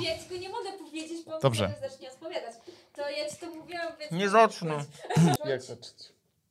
Ja 0.00 0.18
ci 0.18 0.28
go 0.28 0.36
nie 0.36 0.48
mogę 0.48 0.72
powiedzieć, 0.72 1.24
bo 1.26 1.40
Dobrze. 1.40 1.68
Dobrze. 1.68 1.88
zacznie 1.90 2.12
odpowiadać. 2.12 2.54
To 2.94 3.10
ja 3.10 3.30
ci 3.30 3.36
to 3.36 3.46
mówiłam, 3.46 3.86
więc... 4.00 4.12
Nie 4.12 4.28
zacznę. 4.28 4.84
Jak 5.46 5.62
zacząć? 5.62 5.94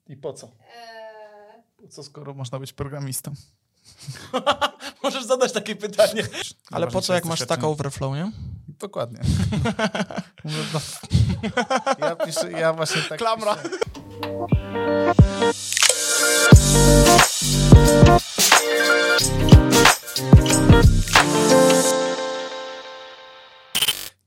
I 0.07 0.17
po 0.17 0.33
co? 0.33 0.47
Eee, 0.47 1.63
Po 1.81 1.87
co, 1.87 2.03
skoro 2.03 2.33
można 2.33 2.59
być 2.59 2.73
programistą? 2.73 3.33
Możesz 5.03 5.23
zadać 5.25 5.51
takie 5.51 5.75
pytanie. 5.75 6.23
Ale 6.71 6.87
po 6.87 7.01
co, 7.01 7.13
jak 7.13 7.25
masz 7.25 7.39
doświadczenie. 7.39 7.61
Stack 7.61 7.71
Overflow, 7.71 8.13
nie? 8.15 8.31
Dokładnie. 8.79 9.19
Mówię, 10.43 10.57
no. 10.73 10.79
ja, 11.99 12.15
piszę, 12.15 12.51
ja 12.51 12.73
właśnie 12.73 13.01
tak 13.01 13.17
Klamra. 13.19 13.55
Piszę. 13.55 13.83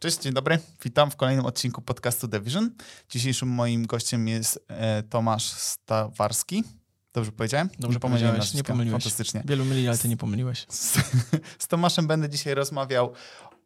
Cześć, 0.07 0.19
dzień 0.19 0.33
dobry. 0.33 0.59
Witam 0.85 1.11
w 1.11 1.17
kolejnym 1.17 1.47
odcinku 1.47 1.83
podcastu 1.83 2.29
Division. 2.29 2.71
Dzisiejszym 3.09 3.49
moim 3.49 3.87
gościem 3.87 4.29
jest 4.29 4.65
e, 4.69 5.03
Tomasz 5.03 5.45
Stawarski. 5.45 6.65
Dobrze 7.13 7.33
powiedziałem? 7.33 7.69
Dobrze 7.79 8.01
pomyliłem 8.01 8.33
powiedziałeś, 8.33 8.55
nie 8.55 8.63
pomyliłeś. 8.63 9.03
Fantastycznie. 9.03 9.43
Wielu 9.45 9.65
myli, 9.65 9.89
ale 9.89 9.99
ty 9.99 10.09
nie 10.09 10.17
pomyliłeś. 10.17 10.67
Z, 10.69 10.99
z 11.63 11.69
Tomaszem 11.69 12.07
będę 12.07 12.29
dzisiaj 12.29 12.55
rozmawiał 12.55 13.13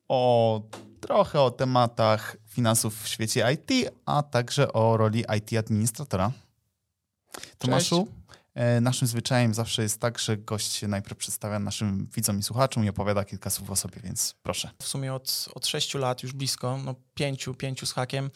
o 0.08 0.62
trochę 1.00 1.40
o 1.40 1.50
tematach 1.50 2.36
finansów 2.48 3.02
w 3.02 3.08
świecie 3.08 3.52
IT, 3.52 3.90
a 4.06 4.22
także 4.22 4.72
o 4.72 4.96
roli 4.96 5.24
IT 5.38 5.58
administratora. 5.58 6.32
Tomaszu, 7.58 8.08
e, 8.10 8.19
naszym 8.80 9.08
zwyczajem 9.08 9.54
zawsze 9.54 9.82
jest 9.82 10.00
tak, 10.00 10.18
że 10.18 10.36
gość 10.36 10.72
się 10.72 10.88
najpierw 10.88 11.16
przedstawia 11.16 11.58
naszym 11.58 12.06
widzom 12.14 12.38
i 12.38 12.42
słuchaczom 12.42 12.84
i 12.84 12.88
opowiada 12.88 13.24
kilka 13.24 13.50
słów 13.50 13.70
o 13.70 13.76
sobie, 13.76 14.00
więc 14.04 14.34
proszę. 14.42 14.70
W 14.82 14.88
sumie 14.88 15.14
od, 15.14 15.48
od 15.54 15.66
6 15.66 15.94
lat, 15.94 16.22
już 16.22 16.32
blisko, 16.32 16.78
no 16.84 16.94
pięciu, 17.14 17.54
pięciu 17.54 17.86
z 17.86 17.92
hakiem, 17.92 18.30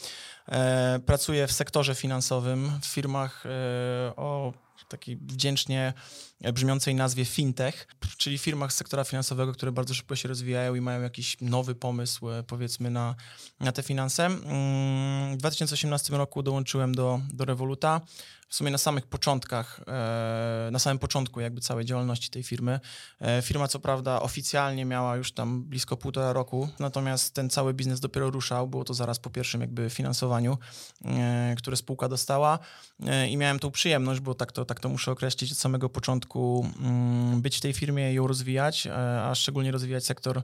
e, 0.48 1.00
pracuję 1.06 1.46
w 1.46 1.52
sektorze 1.52 1.94
finansowym, 1.94 2.70
w 2.82 2.86
firmach 2.86 3.44
e, 3.46 4.16
o 4.16 4.52
takiej 4.88 5.16
wdzięcznie 5.16 5.92
brzmiącej 6.40 6.94
nazwie 6.94 7.24
fintech, 7.24 7.86
czyli 8.16 8.38
firmach 8.38 8.72
z 8.72 8.76
sektora 8.76 9.04
finansowego, 9.04 9.52
które 9.52 9.72
bardzo 9.72 9.94
szybko 9.94 10.16
się 10.16 10.28
rozwijają 10.28 10.74
i 10.74 10.80
mają 10.80 11.02
jakiś 11.02 11.36
nowy 11.40 11.74
pomysł, 11.74 12.30
e, 12.30 12.42
powiedzmy, 12.42 12.90
na, 12.90 13.14
na 13.60 13.72
te 13.72 13.82
finanse. 13.82 14.26
Mm, 14.26 15.34
W 15.34 15.36
2018 15.36 16.16
roku 16.16 16.42
dołączyłem 16.42 16.94
do, 16.94 17.20
do 17.32 17.44
Revoluta, 17.44 18.00
w 18.48 18.56
sumie 18.56 18.70
na 18.70 18.78
samych 18.78 19.06
początkach, 19.06 19.80
e, 19.88 20.68
na 20.72 20.78
samym 20.78 20.98
początku 20.98 21.40
jakby 21.40 21.60
całej 21.60 21.84
działalności 21.84 22.30
tej 22.30 22.42
firmy. 22.42 22.80
E, 23.20 23.42
Firma 23.42 23.68
co 23.68 23.80
prawda 23.80 24.20
oficjalnie 24.20 24.84
miała 24.84 25.16
już 25.16 25.32
tam 25.32 25.64
blisko 25.64 25.96
półtora 25.96 26.32
roku, 26.32 26.68
natomiast 26.78 27.34
ten 27.34 27.50
cały 27.50 27.74
biznes 27.74 28.00
dopiero 28.00 28.30
ruszał, 28.30 28.68
było 28.68 28.84
to 28.84 28.94
zaraz 28.94 29.18
po 29.18 29.30
pierwszym 29.30 29.60
jakby 29.60 29.90
finansowaniu, 29.90 30.58
e, 31.04 31.54
które 31.58 31.76
spółka 31.76 32.08
dostała 32.08 32.58
E, 33.06 33.28
i 33.28 33.36
miałem 33.36 33.58
tą 33.58 33.70
przyjemność, 33.70 34.20
bo 34.20 34.34
tak 34.34 34.52
to, 34.52 34.64
tak 34.64 34.80
to 34.80 34.88
muszę 34.88 35.12
określić 35.12 35.52
od 35.52 35.58
samego 35.58 35.88
początku, 35.88 36.33
mm, 36.34 37.42
być 37.42 37.56
w 37.56 37.60
tej 37.60 37.72
firmie 37.72 38.12
i 38.12 38.14
ją 38.14 38.26
rozwijać, 38.26 38.86
e, 38.86 39.22
a 39.22 39.34
szczególnie 39.34 39.72
rozwijać 39.72 40.06
sektor 40.06 40.42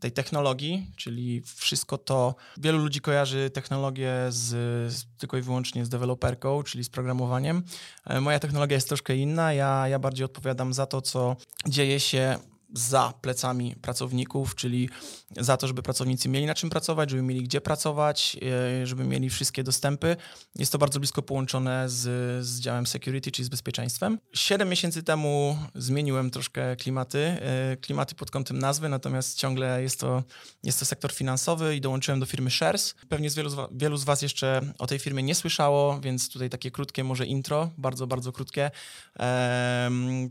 tej 0.00 0.12
technologii, 0.12 0.86
czyli 0.96 1.42
wszystko 1.56 1.98
to. 1.98 2.34
Wielu 2.56 2.78
ludzi 2.78 3.00
kojarzy 3.00 3.50
technologię 3.50 4.12
z, 4.28 4.46
z, 4.92 5.06
tylko 5.18 5.36
i 5.36 5.42
wyłącznie 5.42 5.84
z 5.84 5.88
deweloperką, 5.88 6.62
czyli 6.62 6.84
z 6.84 6.88
programowaniem. 6.88 7.62
E, 8.06 8.20
Moja 8.20 8.38
technologia 8.38 8.74
jest 8.74 8.88
troszkę 8.88 9.16
inna. 9.16 9.52
Ja, 9.52 9.88
ja 9.88 9.98
bardziej 9.98 10.24
odpowiadam 10.24 10.72
za 10.72 10.86
to, 10.86 11.02
co 11.02 11.36
dzieje 11.66 12.00
się 12.00 12.38
za 12.72 13.12
plecami 13.20 13.74
pracowników, 13.82 14.54
czyli 14.54 14.88
za 15.36 15.56
to, 15.56 15.66
żeby 15.66 15.82
pracownicy 15.82 16.28
mieli 16.28 16.46
na 16.46 16.54
czym 16.54 16.70
pracować, 16.70 17.10
żeby 17.10 17.22
mieli 17.22 17.42
gdzie 17.42 17.60
pracować, 17.60 18.36
e, 18.82 18.86
żeby 18.86 19.04
mieli 19.04 19.30
wszystkie 19.30 19.64
dostępy. 19.64 20.16
Jest 20.56 20.72
to 20.72 20.78
bardzo 20.78 21.00
blisko 21.00 21.22
połączone 21.22 21.88
z, 21.88 22.00
z 22.46 22.60
działem 22.60 22.86
security, 22.86 23.30
czyli 23.30 23.46
z 23.46 23.48
bezpieczeństwem. 23.48 24.18
Siedem 24.34 24.68
miesięcy 24.68 25.02
temu 25.02 25.58
zmieniłem 25.74 26.30
troszkę 26.30 26.76
klimaty, 26.76 27.18
e, 27.18 27.76
klimaty 27.76 28.14
pod 28.14 28.30
kątem 28.30 28.58
nazwy, 28.58 28.88
natomiast 28.88 29.38
ciągle 29.38 29.82
jest 29.82 30.00
to, 30.00 30.22
jest 30.62 30.78
to 30.78 30.84
sektor 30.84 31.12
finansowy 31.12 31.76
i 31.76 31.80
dołączyłem 31.80 32.20
do 32.20 32.26
firmy 32.26 32.50
Shares. 32.50 32.94
Pewnie 33.08 33.30
z 33.30 33.34
wielu, 33.34 33.50
wielu 33.72 33.96
z 33.96 34.04
Was 34.04 34.22
jeszcze 34.22 34.72
o 34.78 34.86
tej 34.86 34.98
firmie 34.98 35.22
nie 35.22 35.34
słyszało, 35.34 36.00
więc 36.00 36.28
tutaj 36.28 36.50
takie 36.50 36.70
krótkie 36.70 37.04
może 37.04 37.26
intro, 37.26 37.70
bardzo, 37.78 38.06
bardzo 38.06 38.32
krótkie. 38.32 38.70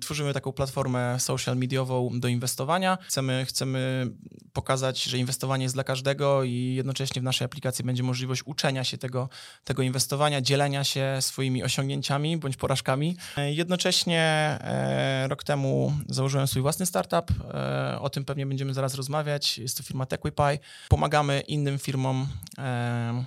Tworzymy 0.02 0.34
taką 0.34 0.52
platformę 0.52 1.20
social 1.20 1.58
mediową 1.58 2.20
do 2.20 2.27
inwestowania. 2.28 2.98
Chcemy, 3.02 3.46
chcemy 3.48 4.12
pokazać, 4.54 5.04
że 5.04 5.18
inwestowanie 5.18 5.64
jest 5.64 5.76
dla 5.76 5.84
każdego 5.84 6.44
i 6.44 6.74
jednocześnie 6.76 7.22
w 7.22 7.24
naszej 7.24 7.46
aplikacji 7.46 7.86
będzie 7.86 8.04
możliwość 8.04 8.42
uczenia 8.46 8.84
się 8.84 8.98
tego, 8.98 9.30
tego 9.64 9.82
inwestowania, 9.82 10.42
dzielenia 10.42 10.84
się 10.84 11.18
swoimi 11.20 11.64
osiągnięciami 11.64 12.38
bądź 12.38 12.58
porażkami. 12.58 13.18
Jednocześnie 13.38 14.22
e, 14.22 15.28
rok 15.28 15.44
temu 15.44 15.94
założyłem 16.10 16.48
swój 16.48 16.62
własny 16.62 16.86
startup. 16.86 17.32
E, 17.54 18.00
o 18.02 18.10
tym 18.10 18.26
pewnie 18.26 18.46
będziemy 18.46 18.74
zaraz 18.74 18.96
rozmawiać. 18.96 19.58
Jest 19.58 19.78
to 19.78 19.84
firma 19.84 20.06
TechWipy. 20.06 20.60
Pomagamy 20.90 21.40
innym 21.40 21.80
firmom 21.80 22.28
e, 22.58 23.24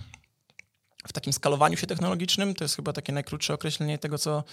w 1.09 1.13
takim 1.13 1.33
skalowaniu 1.33 1.77
się 1.77 1.87
technologicznym. 1.87 2.55
To 2.55 2.65
jest 2.65 2.77
chyba 2.77 2.93
takie 2.93 3.13
najkrótsze 3.13 3.55
określenie 3.55 3.99
tego, 3.99 4.19
co, 4.19 4.45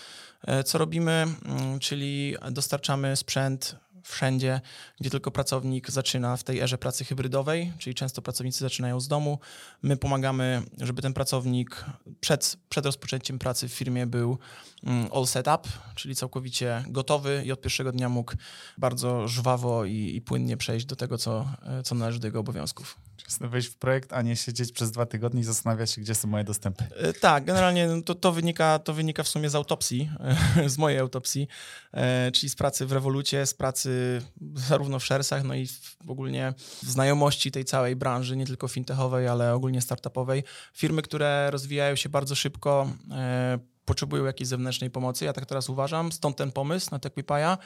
e, 0.48 0.64
co 0.64 0.78
robimy, 0.78 1.26
mm, 1.46 1.80
czyli 1.80 2.36
dostarczamy 2.52 3.16
sprzęt 3.16 3.76
wszędzie, 4.08 4.62
gdzie 5.00 5.10
tylko 5.10 5.32
pracownik 5.32 5.92
zaczyna 5.92 6.38
w 6.38 6.44
tej 6.44 6.60
erze 6.60 6.78
pracy 6.78 7.06
hybrydowej, 7.06 7.74
czyli 7.78 7.96
często 7.96 8.22
pracownicy 8.22 8.60
zaczynają 8.60 9.00
z 9.00 9.08
domu. 9.08 9.40
My 9.82 9.98
pomagamy, 9.98 10.62
żeby 10.82 11.02
ten 11.02 11.14
pracownik 11.14 11.86
przed, 12.20 12.58
przed 12.70 12.86
rozpoczęciem 12.86 13.40
pracy 13.40 13.70
w 13.70 13.74
firmie 13.74 14.08
był 14.08 14.38
mm, 14.84 15.10
all 15.14 15.28
set 15.28 15.48
up, 15.48 15.70
czyli 15.96 16.16
całkowicie 16.16 16.84
gotowy 16.88 17.44
i 17.46 17.52
od 17.52 17.62
pierwszego 17.62 17.92
dnia 17.92 18.10
mógł 18.10 18.34
bardzo 18.78 19.28
żwawo 19.28 19.86
i, 19.86 20.16
i 20.16 20.22
płynnie 20.22 20.58
przejść 20.58 20.86
do 20.86 20.96
tego, 20.96 21.18
co, 21.18 21.46
e, 21.64 21.84
co 21.84 21.96
należy 21.96 22.20
do 22.20 22.28
jego 22.28 22.40
obowiązków. 22.40 23.07
Wejść 23.40 23.68
w 23.68 23.76
projekt, 23.76 24.14
a 24.14 24.22
nie 24.22 24.36
siedzieć 24.36 24.72
przez 24.72 24.92
dwa 24.92 25.06
tygodnie 25.06 25.42
i 25.42 25.44
zastanawiać 25.44 25.92
się, 25.92 26.02
gdzie 26.02 26.16
są 26.16 26.28
moje 26.28 26.44
dostępy. 26.44 26.84
E, 26.96 27.14
Tak, 27.14 27.46
generalnie 27.46 27.88
no 27.88 28.02
to, 28.02 28.16
to, 28.16 28.32
wynika, 28.32 28.80
to 28.80 28.94
wynika 28.94 29.24
w 29.24 29.28
sumie 29.28 29.50
z 29.50 29.56
autopsji, 29.56 30.10
z 30.66 30.78
mojej 30.78 31.00
autopsji, 31.00 31.48
e, 31.92 32.32
czyli 32.32 32.50
z 32.50 32.56
pracy 32.56 32.86
w 32.86 32.92
Revolucie, 32.92 33.46
z 33.46 33.54
pracy 33.54 34.22
zarówno 34.56 35.00
w 35.00 35.04
Sharesach, 35.04 35.44
no 35.44 35.54
i 35.56 35.68
w, 35.68 35.96
ogólnie 36.08 36.54
w 36.84 36.90
znajomości 36.90 37.52
tej 37.52 37.66
całej 37.66 37.96
branży, 37.96 38.38
nie 38.38 38.46
tylko 38.46 38.68
fintechowej, 38.68 39.28
ale 39.28 39.54
ogólnie 39.54 39.82
startupowej. 39.82 40.44
Firmy, 40.74 41.02
które 41.02 41.52
rozwijają 41.52 41.96
się 41.96 42.10
bardzo 42.10 42.36
szybko, 42.36 42.90
e, 43.12 43.60
potrzebują 43.86 44.26
jakiejś 44.26 44.48
zewnętrznej 44.48 44.90
pomocy, 44.90 45.26
ja 45.26 45.34
tak 45.34 45.46
teraz 45.46 45.70
uważam, 45.70 46.12
stąd 46.12 46.38
ten 46.38 46.52
pomysł 46.52 46.88
na 46.92 47.00
TechWipaja. 47.00 47.58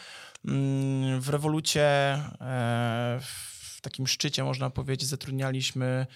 Mm, 0.45 1.21
W 1.21 1.29
Revolucie 1.29 1.83
e, 2.41 3.19
w 3.81 3.83
takim 3.83 4.07
szczycie, 4.07 4.43
można 4.43 4.69
powiedzieć, 4.69 5.09
zatrudnialiśmy 5.09 6.07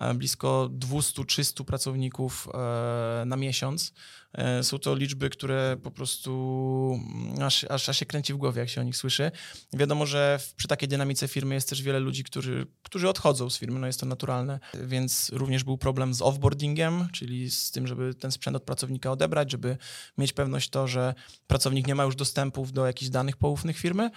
e, 0.00 0.14
blisko 0.14 0.70
200-300 0.78 1.64
pracowników 1.64 2.48
e, 2.54 3.24
na 3.26 3.36
miesiąc. 3.36 3.92
E, 4.32 4.62
Są 4.62 4.78
to 4.78 4.94
liczby, 4.94 5.30
które 5.30 5.76
po 5.82 5.90
prostu 5.90 7.00
mm, 7.14 7.42
aż, 7.42 7.64
aż, 7.64 7.88
aż 7.88 7.98
się 7.98 8.06
kręci 8.06 8.34
w 8.34 8.36
głowie, 8.36 8.60
jak 8.60 8.68
się 8.68 8.80
o 8.80 8.84
nich 8.84 8.96
słyszy. 8.96 9.30
Wiadomo, 9.72 10.06
że 10.06 10.38
przy 10.56 10.68
takiej 10.68 10.88
dynamice 10.88 11.28
firmy 11.28 11.54
jest 11.54 11.68
też 11.68 11.82
wiele 11.82 12.00
ludzi, 12.00 12.24
którzy, 12.24 12.66
którzy 12.82 13.08
odchodzą 13.08 13.50
z 13.50 13.58
firmy, 13.58 13.80
no 13.80 13.86
jest 13.86 14.00
to 14.00 14.06
naturalne, 14.06 14.60
więc 14.74 15.30
również 15.32 15.64
był 15.64 15.78
problem 15.78 16.14
z 16.14 16.22
offboardingiem, 16.22 17.08
czyli 17.12 17.50
z 17.50 17.70
tym, 17.70 17.86
żeby 17.86 18.14
ten 18.14 18.32
sprzęt 18.32 18.56
od 18.56 18.62
pracownika 18.62 19.10
odebrać, 19.10 19.50
żeby 19.50 19.76
mieć 20.18 20.32
pewność 20.32 20.70
to, 20.70 20.88
że 20.88 21.14
pracownik 21.46 21.86
nie 21.86 21.94
ma 21.94 22.04
już 22.04 22.16
dostępów 22.16 22.72
do 22.72 22.86
jakichś 22.86 23.10
danych 23.10 23.36
poufnych 23.36 23.78
firmy. 23.78 24.10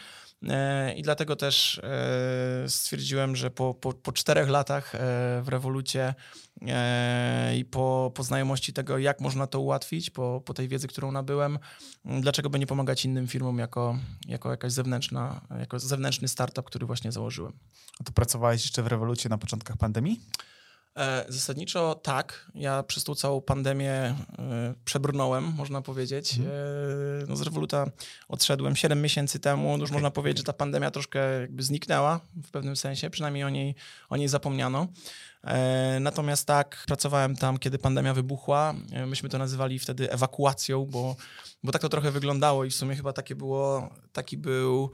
E, 0.43 0.93
I 0.93 1.01
dlatego 1.01 1.35
też 1.35 1.81
e, 1.83 2.69
stwierdziłem, 2.69 3.35
że 3.35 3.51
po, 3.51 3.73
po, 3.73 3.93
po 3.93 4.11
czterech 4.11 4.49
latach 4.49 4.95
e, 4.95 4.99
w 5.43 5.47
rewolucie 5.47 6.13
i 7.57 7.65
po, 7.65 8.11
po 8.15 8.23
znajomości 8.23 8.73
tego, 8.73 8.97
jak 8.97 9.21
można 9.21 9.47
to 9.47 9.59
ułatwić, 9.59 10.09
po, 10.09 10.41
po 10.45 10.53
tej 10.53 10.67
wiedzy, 10.67 10.87
którą 10.87 11.11
nabyłem, 11.11 11.59
dlaczego 12.05 12.49
by 12.49 12.59
nie 12.59 12.67
pomagać 12.67 13.05
innym 13.05 13.27
firmom 13.27 13.59
jako, 13.59 13.97
jako 14.27 14.51
jakaś 14.51 14.71
zewnętrzna, 14.71 15.41
jako 15.59 15.79
zewnętrzny 15.79 16.27
startup, 16.27 16.65
który 16.65 16.85
właśnie 16.85 17.11
założyłem. 17.11 17.53
A 17.99 18.03
to 18.03 18.11
pracowałeś 18.11 18.63
jeszcze 18.63 18.83
w 18.83 18.87
rewolucie 18.87 19.29
na 19.29 19.37
początkach 19.37 19.77
pandemii? 19.77 20.21
E, 20.97 21.25
Zasadniczo 21.29 21.95
tak. 21.95 22.51
Ja 22.55 22.83
przez 22.83 23.03
tą 23.03 23.15
całą 23.15 23.41
pandemię 23.41 23.91
e, 23.91 24.15
przebrnąłem, 24.85 25.43
można 25.43 25.81
powiedzieć. 25.81 26.33
E, 26.33 27.25
No 27.27 27.35
z 27.35 27.41
Revoluta 27.41 27.85
odszedłem 28.27 28.75
7 28.75 29.01
miesięcy 29.01 29.39
temu. 29.39 29.77
Już 29.77 29.91
można 29.91 30.11
powiedzieć, 30.11 30.37
że 30.37 30.43
ta 30.43 30.53
pandemia 30.53 30.91
troszkę 30.91 31.41
jakby 31.41 31.63
zniknęła 31.63 32.19
w 32.43 32.51
pewnym 32.51 32.75
sensie, 32.75 33.09
przynajmniej 33.09 33.43
o 33.43 33.49
niej, 33.49 33.75
o 34.09 34.17
niej 34.17 34.27
zapomniano. 34.27 34.87
Natomiast 35.99 36.47
tak, 36.47 36.83
pracowałem 36.87 37.35
tam, 37.35 37.57
kiedy 37.57 37.79
pandemia 37.79 38.13
wybuchła. 38.13 38.73
Myśmy 39.07 39.29
to 39.29 39.37
nazywali 39.37 39.79
wtedy 39.79 40.11
ewakuacją, 40.11 40.85
bo, 40.85 41.15
bo 41.63 41.71
tak 41.71 41.81
to 41.81 41.89
trochę 41.89 42.11
wyglądało 42.11 42.65
i 42.65 42.69
w 42.69 42.75
sumie 42.75 42.95
chyba 42.95 43.13
takie 43.13 43.35
było, 43.35 43.89
taki 44.13 44.37
był 44.37 44.91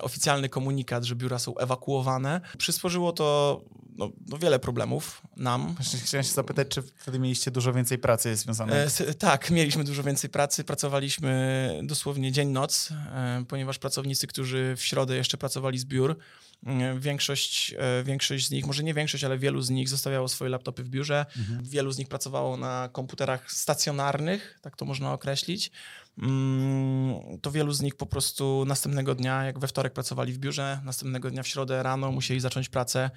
oficjalny 0.00 0.48
komunikat, 0.48 1.04
że 1.04 1.16
biura 1.16 1.38
są 1.38 1.56
ewakuowane. 1.56 2.40
Przysporzyło 2.58 3.12
to 3.12 3.60
no, 4.00 4.10
no 4.28 4.38
wiele 4.38 4.58
problemów 4.58 5.22
nam. 5.36 5.76
Chciałem 6.04 6.24
się 6.24 6.32
zapytać, 6.32 6.68
czy 6.68 6.82
wtedy 6.82 7.18
mieliście 7.18 7.50
dużo 7.50 7.72
więcej 7.72 7.98
pracy 7.98 8.36
związanej 8.36 8.78
E, 8.78 9.14
tak, 9.14 9.50
mieliśmy 9.50 9.84
dużo 9.84 10.02
więcej 10.02 10.30
pracy. 10.30 10.64
Pracowaliśmy 10.64 11.80
dosłownie 11.82 12.32
dzień-noc, 12.32 12.90
e, 12.90 13.44
ponieważ 13.48 13.78
pracownicy, 13.78 14.26
którzy 14.26 14.74
w 14.76 14.84
środę 14.84 15.16
jeszcze 15.16 15.38
pracowali 15.38 15.78
z 15.78 15.84
biur, 15.84 16.16
e, 16.66 16.98
większość, 16.98 17.74
e, 17.78 18.04
większość 18.04 18.46
z 18.46 18.50
nich, 18.50 18.66
może 18.66 18.82
nie 18.82 18.94
większość, 18.94 19.24
ale 19.24 19.38
wielu 19.38 19.62
z 19.62 19.70
nich 19.70 19.88
zostawiało 19.88 20.28
swoje 20.28 20.50
laptopy 20.50 20.84
w 20.84 20.88
biurze. 20.88 21.26
Wielu 21.62 21.92
z 21.92 21.98
nich 21.98 22.08
pracowało 22.08 22.56
na 22.56 22.88
komputerach 22.92 23.52
stacjonarnych, 23.52 24.58
tak 24.62 24.76
to 24.76 24.84
można 24.84 25.12
określić. 25.12 25.70
Mm, 26.18 27.38
To 27.42 27.50
wielu 27.50 27.72
z 27.72 27.82
nich 27.82 27.94
po 27.94 28.06
prostu 28.06 28.64
następnego 28.66 29.14
dnia, 29.14 29.44
jak 29.44 29.58
we 29.58 29.68
wtorek 29.68 29.92
pracowali 29.92 30.32
w 30.32 30.38
biurze, 30.38 30.80
następnego 30.84 31.30
dnia 31.30 31.42
w 31.42 31.48
środę 31.48 31.82
rano 31.82 32.12
musieli 32.12 32.40
zacząć 32.40 32.68
pracę 32.68 33.10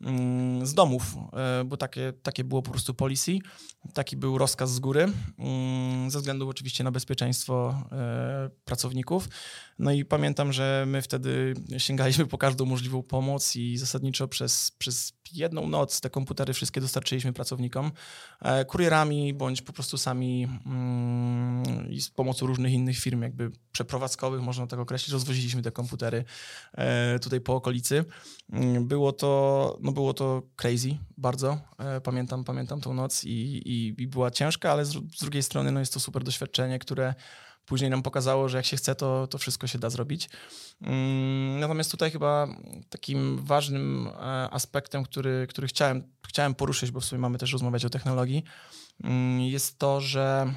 mm, 0.00 0.66
z 0.66 0.74
domów, 0.74 1.14
e, 1.32 1.64
bo 1.64 1.76
takie, 1.76 2.12
takie 2.22 2.44
było 2.44 2.62
po 2.62 2.70
prostu 2.70 2.94
policy. 2.94 3.38
Taki 3.94 4.16
był 4.16 4.38
rozkaz 4.38 4.74
z 4.74 4.78
góry, 4.78 5.12
mm, 5.38 6.10
ze 6.10 6.18
względu 6.18 6.48
oczywiście 6.48 6.84
na 6.84 6.90
bezpieczeństwo 6.90 7.82
e, 7.92 8.50
pracowników. 8.64 9.28
No 9.78 9.92
i 9.92 10.04
pamiętam, 10.04 10.52
że 10.52 10.84
my 10.86 11.02
wtedy 11.02 11.54
sięgaliśmy 11.78 12.26
po 12.26 12.38
każdą 12.38 12.64
możliwą 12.64 13.02
pomoc 13.02 13.56
i 13.56 13.76
zasadniczo 13.76 14.28
przez, 14.28 14.70
przez 14.70 15.12
jedną 15.32 15.68
noc 15.68 16.00
te 16.00 16.10
komputery 16.10 16.52
wszystkie 16.52 16.80
dostarczyliśmy 16.80 17.32
pracownikom 17.32 17.92
e, 18.42 18.64
kurierami 18.64 19.34
bądź 19.34 19.62
po 19.62 19.72
prostu 19.72 19.98
sami 19.98 20.48
mm, 20.66 21.90
i 21.90 22.00
z 22.00 22.10
pomocą 22.10 22.46
różnych 22.46 22.72
innych 22.72 22.98
firm 22.98 23.22
jakby 23.22 23.50
przeprowadzkowych, 23.72 24.40
można 24.40 24.66
tak 24.66 24.80
określić, 24.80 25.12
rozwoziliśmy 25.12 25.62
te 25.62 25.72
komputery 25.72 26.24
e, 26.74 27.18
tutaj 27.18 27.40
po 27.40 27.54
okolicy. 27.54 28.04
Mm, 28.52 28.86
Było 28.88 29.12
to, 29.12 29.78
no 29.80 29.92
było 29.92 30.14
to 30.14 30.42
crazy 30.56 30.96
bardzo. 31.16 31.58
E, 31.78 32.00
Pamiętam, 32.00 32.44
pamiętam 32.44 32.80
tą 32.80 32.94
noc 32.94 33.24
i, 33.24 33.30
i, 33.30 34.02
i 34.02 34.06
była 34.06 34.30
ciężka, 34.30 34.72
ale 34.72 34.84
z, 34.84 34.92
z 34.92 35.20
drugiej 35.20 35.42
strony 35.42 35.72
no 35.72 35.80
jest 35.80 35.92
to 35.94 36.00
super 36.00 36.24
doświadczenie, 36.24 36.78
które 36.78 37.14
później 37.66 37.90
nam 37.90 38.02
pokazało, 38.02 38.48
że 38.48 38.56
jak 38.56 38.66
się 38.66 38.76
chce, 38.76 38.94
to, 38.94 39.26
to 39.26 39.38
wszystko 39.38 39.66
się 39.66 39.78
da 39.78 39.90
zrobić. 39.90 40.28
Mm, 40.82 41.60
Natomiast 41.60 41.90
tutaj 41.90 42.10
chyba 42.10 42.48
takim 42.88 43.38
ważnym 43.44 44.08
e, 44.08 44.12
aspektem, 44.50 45.04
który, 45.04 45.46
który 45.50 45.68
chciałem, 45.68 46.02
chciałem 46.28 46.54
poruszyć, 46.54 46.90
bo 46.90 47.00
w 47.00 47.04
sumie 47.04 47.20
mamy 47.20 47.38
też 47.38 47.52
rozmawiać 47.52 47.84
o 47.84 47.90
technologii, 47.90 48.44
mm, 49.04 49.40
jest 49.40 49.78
to, 49.78 50.00
że 50.00 50.52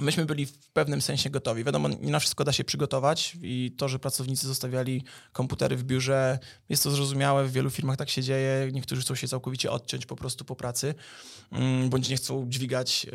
myśmy 0.00 0.26
byli 0.26 0.46
w 0.46 0.58
pewnym 0.58 1.02
sensie 1.02 1.30
gotowi. 1.30 1.64
Wiadomo, 1.64 1.88
nie 1.88 2.10
na 2.10 2.18
wszystko 2.18 2.44
da 2.44 2.52
się 2.52 2.64
przygotować 2.64 3.36
i 3.42 3.74
to, 3.76 3.88
że 3.88 3.98
pracownicy 3.98 4.46
zostawiali 4.46 5.04
komputery 5.32 5.76
w 5.76 5.84
biurze, 5.84 6.38
jest 6.68 6.82
to 6.82 6.90
zrozumiałe, 6.90 7.44
w 7.44 7.52
wielu 7.52 7.70
firmach 7.70 7.96
tak 7.96 8.10
się 8.10 8.22
dzieje. 8.22 8.70
Niektórzy 8.72 9.02
chcą 9.02 9.14
się 9.14 9.28
całkowicie 9.28 9.70
odciąć 9.70 10.06
po 10.06 10.16
prostu 10.16 10.44
po 10.44 10.56
pracy, 10.56 10.94
mm, 11.52 11.90
bądź 11.90 12.08
nie 12.08 12.16
chcą 12.16 12.46
dźwigać 12.48 13.06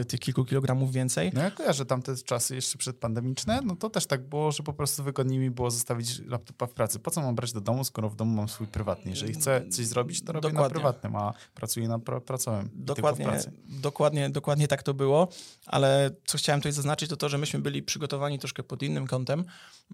e, 0.00 0.04
tych 0.04 0.20
kilku 0.20 0.44
kilogramów 0.44 0.92
więcej. 0.92 1.30
No 1.34 1.42
ja 1.42 1.50
kojarzę 1.50 1.86
tamte 1.86 2.16
czasy 2.16 2.54
jeszcze 2.54 2.78
przedpandemiczne, 2.78 3.60
no 3.64 3.76
to 3.76 3.90
też 3.90 4.06
tak 4.06 4.28
było, 4.28 4.52
że 4.52 4.62
po 4.62 4.72
prostu 4.72 5.02
wygodniej 5.04 5.38
mi 5.38 5.50
było 5.50 5.70
zostawić 5.70 6.20
laptopa 6.26 6.66
w 6.66 6.72
pracy. 6.72 6.98
Po 6.98 7.10
co 7.10 7.20
mam 7.20 7.34
brać 7.34 7.52
do 7.52 7.60
domu, 7.60 7.84
skoro 7.84 8.10
w 8.10 8.16
domu 8.16 8.36
mam 8.36 8.48
swój 8.48 8.66
prywatny? 8.66 9.10
Jeżeli 9.10 9.34
chcę 9.34 9.68
coś 9.70 9.86
zrobić, 9.86 10.24
to 10.24 10.32
robię 10.32 10.48
na 10.48 10.52
Dokładnie. 10.52 10.74
prywatnym, 10.74 11.16
a 11.16 11.34
pracuję 11.54 11.88
na 11.88 11.98
pra- 11.98 12.20
pracowym. 12.20 12.70
Dokładnie, 12.74 13.40
dokładnie, 13.68 14.30
dokładnie 14.30 14.68
tak 14.68 14.82
to 14.82 14.94
było, 14.94 15.28
ale 15.66 16.11
co 16.26 16.38
chciałem 16.38 16.60
tutaj 16.60 16.72
zaznaczyć, 16.72 17.10
to 17.10 17.16
to, 17.16 17.28
że 17.28 17.38
myśmy 17.38 17.60
byli 17.60 17.82
przygotowani 17.82 18.38
troszkę 18.38 18.62
pod 18.62 18.82
innym 18.82 19.06
kątem. 19.06 19.44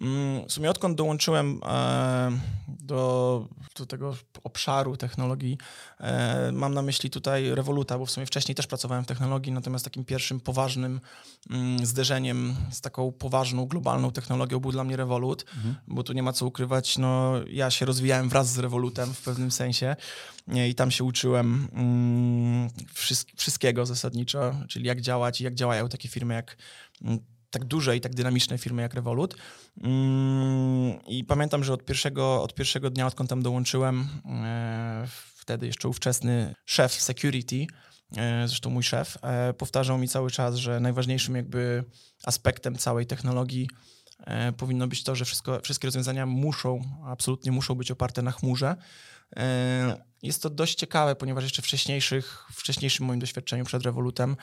Mm, 0.00 0.48
W 0.48 0.52
sumie 0.52 0.70
odkąd 0.70 0.96
dołączyłem 0.96 1.60
e, 1.66 2.30
do, 2.68 3.48
do 3.76 3.86
tego 3.86 4.16
obszaru 4.44 4.96
technologii, 4.96 5.58
e, 6.00 6.52
mam 6.52 6.74
na 6.74 6.82
myśli 6.82 7.10
tutaj 7.10 7.54
Revoluta, 7.54 7.98
bo 7.98 8.06
w 8.06 8.10
sumie 8.10 8.26
wcześniej 8.26 8.54
też 8.54 8.66
pracowałem 8.66 9.04
w 9.04 9.06
technologii, 9.06 9.52
natomiast 9.52 9.84
takim 9.84 10.04
pierwszym 10.04 10.40
poważnym 10.40 11.00
mm, 11.50 11.86
zderzeniem 11.86 12.56
z 12.70 12.80
taką 12.80 13.12
poważną, 13.12 13.66
globalną 13.66 14.12
technologią 14.12 14.60
był 14.60 14.72
dla 14.72 14.84
mnie 14.84 14.96
Revolut, 14.96 15.44
bo 15.88 16.02
tu 16.02 16.12
nie 16.12 16.22
ma 16.22 16.32
co 16.32 16.46
ukrywać, 16.46 16.98
no 16.98 17.32
ja 17.50 17.70
się 17.70 17.86
rozwijałem 17.86 18.28
wraz 18.28 18.52
z 18.52 18.58
Revolutem 18.58 19.14
w 19.14 19.22
pewnym 19.22 19.50
sensie 19.50 19.96
i 20.68 20.74
tam 20.74 20.90
się 20.90 21.04
uczyłem 21.04 21.68
mm, 21.72 22.68
wszystk- 22.94 23.32
wszystkiego 23.36 23.86
zasadniczo, 23.86 24.54
czyli 24.68 24.86
jak 24.86 25.00
działać 25.00 25.40
i 25.40 25.44
jak 25.44 25.54
działają 25.54 25.88
takie 25.88 26.07
firmy 26.08 26.34
jak 26.34 26.56
mm, 27.02 27.18
tak 27.50 27.64
duże 27.64 27.96
i 27.96 28.00
tak 28.00 28.14
dynamiczne 28.14 28.58
firmy 28.58 28.82
jak 28.82 28.94
Revolut. 28.94 29.36
Mm, 29.82 31.04
I 31.06 31.24
pamiętam, 31.24 31.64
że 31.64 31.72
od 31.72 31.84
pierwszego, 31.84 32.42
od 32.42 32.54
pierwszego 32.54 32.90
dnia, 32.90 33.06
odkąd 33.06 33.30
tam 33.30 33.42
dołączyłem, 33.42 34.08
e, 34.44 35.06
wtedy 35.36 35.66
jeszcze 35.66 35.88
ówczesny 35.88 36.54
szef 36.64 36.92
security, 36.92 37.66
e, 38.16 38.48
zresztą 38.48 38.70
mój 38.70 38.82
szef, 38.82 39.18
e, 39.22 39.52
powtarzał 39.54 39.98
mi 39.98 40.08
cały 40.08 40.30
czas, 40.30 40.56
że 40.56 40.80
najważniejszym 40.80 41.34
jakby 41.34 41.84
aspektem 42.24 42.76
całej 42.76 43.06
technologii 43.06 43.68
powinno 44.56 44.88
być 44.88 45.04
to, 45.04 45.14
że 45.14 45.24
wszystko, 45.24 45.60
wszystkie 45.60 45.86
rozwiązania 45.86 46.26
muszą, 46.26 46.80
absolutnie 47.06 47.52
muszą 47.52 47.74
być 47.74 47.90
oparte 47.90 48.22
na 48.22 48.30
chmurze. 48.30 48.76
E, 49.36 50.08
Jest 50.22 50.42
to 50.42 50.50
dość 50.50 50.74
ciekawe, 50.74 51.16
ponieważ 51.16 51.44
jeszcze 51.44 51.62
wcześniejszych, 51.62 52.44
wcześniejszym 52.52 53.06
moim 53.06 53.20
doświadczeniu 53.20 53.64
przed 53.64 53.82
Revolutem 53.82 54.36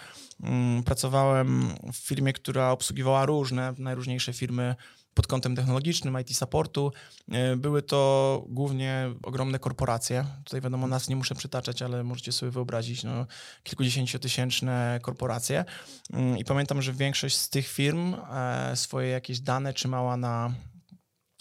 mm, 0.43 0.83
pracowałem 0.83 1.75
w 1.93 1.95
firmie, 1.97 2.33
która 2.33 2.71
obsługiwała 2.71 3.25
różne, 3.25 3.73
najróżniejsze 3.77 4.33
firmy 4.33 4.75
pod 5.13 5.27
kątem 5.27 5.55
technologicznym, 5.55 6.19
IT 6.21 6.37
supportu. 6.37 6.91
E, 7.31 7.55
Były 7.55 7.81
to 7.81 8.43
głównie 8.49 9.13
ogromne 9.23 9.59
korporacje. 9.59 10.25
Tutaj 10.43 10.61
wiadomo, 10.61 10.87
nas 10.87 11.09
nie 11.09 11.15
muszę 11.15 11.35
przytaczać, 11.35 11.81
ale 11.81 12.03
możecie 12.03 12.31
sobie 12.31 12.51
wyobrazić 12.51 13.03
no, 13.03 13.25
kilkudziesięciotysięczne 13.63 14.99
korporacje. 15.01 15.65
Mm, 16.13 16.37
I 16.37 16.45
pamiętam, 16.45 16.81
że 16.81 16.93
większość 16.93 17.37
z 17.37 17.49
tych 17.49 17.67
firm 17.67 18.13
e, 18.13 18.75
swoje 18.75 19.09
jakieś 19.09 19.39
dane 19.39 19.73
trzymała 19.73 20.17
na 20.17 20.53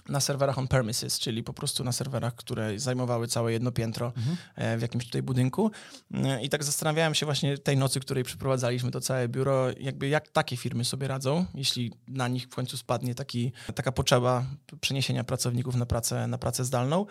na 0.08 0.20
serwerach 0.20 0.58
on 0.58 0.68
premises, 0.68 1.18
czyli 1.18 1.42
po 1.42 1.52
prostu 1.52 1.84
na 1.84 1.92
serwerach, 1.92 2.34
które 2.34 2.78
zajmowały 2.78 3.28
całe 3.28 3.52
jedno 3.52 3.72
piętro 3.72 4.12
e, 4.54 4.78
w 4.78 4.82
jakimś 4.82 5.04
tutaj 5.04 5.22
budynku. 5.22 5.70
E, 6.14 6.42
I 6.42 6.48
tak 6.48 6.64
zastanawiałem 6.64 7.14
się 7.14 7.26
właśnie 7.26 7.58
tej 7.58 7.76
nocy, 7.76 8.00
której 8.00 8.24
przeprowadzaliśmy 8.24 8.90
to 8.90 9.00
całe 9.00 9.28
biuro, 9.28 9.66
jakby 9.80 10.08
jak 10.08 10.28
takie 10.28 10.56
firmy 10.56 10.84
sobie 10.84 11.08
radzą, 11.08 11.46
jeśli 11.54 11.92
na 12.08 12.28
nich 12.28 12.44
w 12.44 12.54
końcu 12.54 12.76
spadnie 12.76 13.14
taki, 13.14 13.52
taka 13.74 13.92
potrzeba 13.92 14.44
przeniesienia 14.80 15.24
pracowników 15.24 15.74
na 15.74 15.86
pracę, 15.86 16.26
na 16.26 16.38
pracę 16.38 16.64
zdalną. 16.64 17.06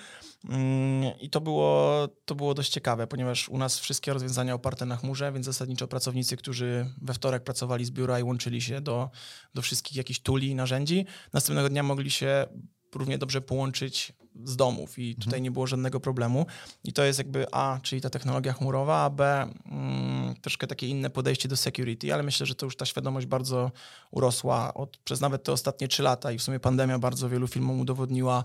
Mm, 0.50 1.20
I 1.20 1.30
to 1.30 1.42
było, 1.42 2.08
to 2.26 2.36
było 2.36 2.54
dość 2.54 2.72
ciekawe, 2.72 3.08
ponieważ 3.08 3.50
u 3.50 3.58
nas 3.58 3.80
wszystkie 3.80 4.14
rozwiązania 4.14 4.54
oparte 4.54 4.86
na 4.86 4.98
chmurze, 4.98 5.32
więc 5.32 5.46
zasadniczo 5.46 5.88
pracownicy, 5.88 6.38
którzy 6.38 6.94
we 7.02 7.14
wtorek 7.14 7.44
pracowali 7.44 7.86
z 7.86 7.92
biura 7.92 8.20
i 8.20 8.24
łączyli 8.24 8.62
się 8.62 8.82
do, 8.82 9.10
do 9.54 9.62
wszystkich 9.62 9.98
jakichś 9.98 10.20
tuli 10.20 10.48
i 10.48 10.56
narzędzi, 10.56 11.06
następnego 11.34 11.70
dnia 11.70 11.84
mogli 11.84 12.12
się 12.12 12.48
równie 12.96 13.18
dobrze 13.18 13.42
połączyć 13.42 14.14
z 14.46 14.56
domów 14.56 15.00
i 15.00 15.16
tutaj 15.16 15.42
nie 15.42 15.52
było 15.52 15.68
żadnego 15.68 16.00
problemu. 16.00 16.46
I 16.84 16.94
to 16.94 17.04
jest 17.04 17.20
jakby 17.20 17.46
A, 17.52 17.80
czyli 17.84 18.02
ta 18.02 18.10
technologia 18.10 18.54
chmurowa, 18.54 19.04
a 19.04 19.10
B, 19.10 19.48
mm, 19.66 20.36
troszkę 20.42 20.68
takie 20.68 20.88
inne 20.88 21.10
podejście 21.10 21.50
do 21.50 21.58
security, 21.58 22.14
ale 22.14 22.24
myślę, 22.24 22.46
że 22.46 22.56
to 22.56 22.66
już 22.66 22.76
ta 22.76 22.86
świadomość 22.86 23.28
bardzo 23.28 23.72
urosła 24.12 24.74
od, 24.74 24.98
przez 24.98 25.22
nawet 25.22 25.44
te 25.44 25.52
ostatnie 25.52 25.88
trzy 25.88 26.04
lata 26.04 26.32
i 26.32 26.38
w 26.38 26.44
sumie 26.44 26.60
pandemia 26.60 27.00
bardzo 27.00 27.30
wielu 27.30 27.48
filmom 27.48 27.80
udowodniła, 27.80 28.44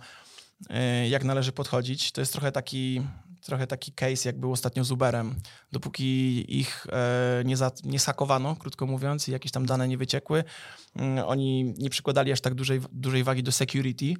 y, 1.04 1.08
jak 1.08 1.24
należy 1.24 1.52
podchodzić. 1.52 2.12
To 2.12 2.20
jest 2.20 2.32
trochę 2.32 2.52
taki, 2.52 3.02
trochę 3.40 3.66
taki 3.66 3.92
case, 3.92 4.28
jak 4.28 4.40
był 4.40 4.52
ostatnio 4.52 4.84
z 4.84 4.90
Uberem. 4.90 5.34
Dopóki 5.72 6.44
ich 6.58 6.86
e, 6.92 7.42
nie, 7.44 7.56
za, 7.56 7.70
nie 7.84 7.98
sakowano, 7.98 8.56
krótko 8.56 8.86
mówiąc, 8.86 9.28
i 9.28 9.32
jakieś 9.32 9.52
tam 9.52 9.66
dane 9.66 9.88
nie 9.88 9.98
wyciekły, 9.98 10.44
mm, 10.96 11.24
oni 11.26 11.74
nie 11.78 11.90
przykładali 11.90 12.32
aż 12.32 12.40
tak 12.40 12.54
dużej, 12.54 12.80
dużej 12.92 13.24
wagi 13.24 13.42
do 13.42 13.52
security. 13.52 14.14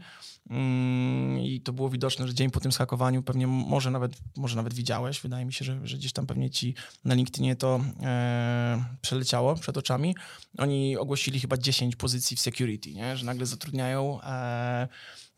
Mm, 0.50 1.40
I 1.40 1.60
to 1.60 1.72
było 1.72 1.90
widoczne, 1.90 2.26
że 2.26 2.34
dzień 2.34 2.50
po 2.50 2.60
tym 2.60 2.72
schakowaniu 2.72 3.22
pewnie 3.22 3.46
może 3.46 3.90
nawet, 3.90 4.12
może 4.36 4.56
nawet 4.56 4.74
widziałeś. 4.74 5.20
Wydaje 5.20 5.44
mi 5.44 5.52
się, 5.52 5.64
że, 5.64 5.80
że 5.84 5.96
gdzieś 5.96 6.12
tam 6.12 6.26
pewnie 6.26 6.50
ci 6.50 6.74
na 7.04 7.14
LinkedInie 7.14 7.56
to 7.56 7.80
e, 8.02 8.84
przeleciało 9.00 9.54
przed 9.54 9.76
oczami. 9.76 10.14
Oni 10.58 10.96
ogłosili 10.96 11.40
chyba 11.40 11.56
10 11.56 11.96
pozycji 11.96 12.36
w 12.36 12.40
security, 12.40 12.94
nie? 12.94 13.16
że 13.16 13.26
nagle 13.26 13.46
zatrudniają. 13.46 14.22
E, 14.22 14.88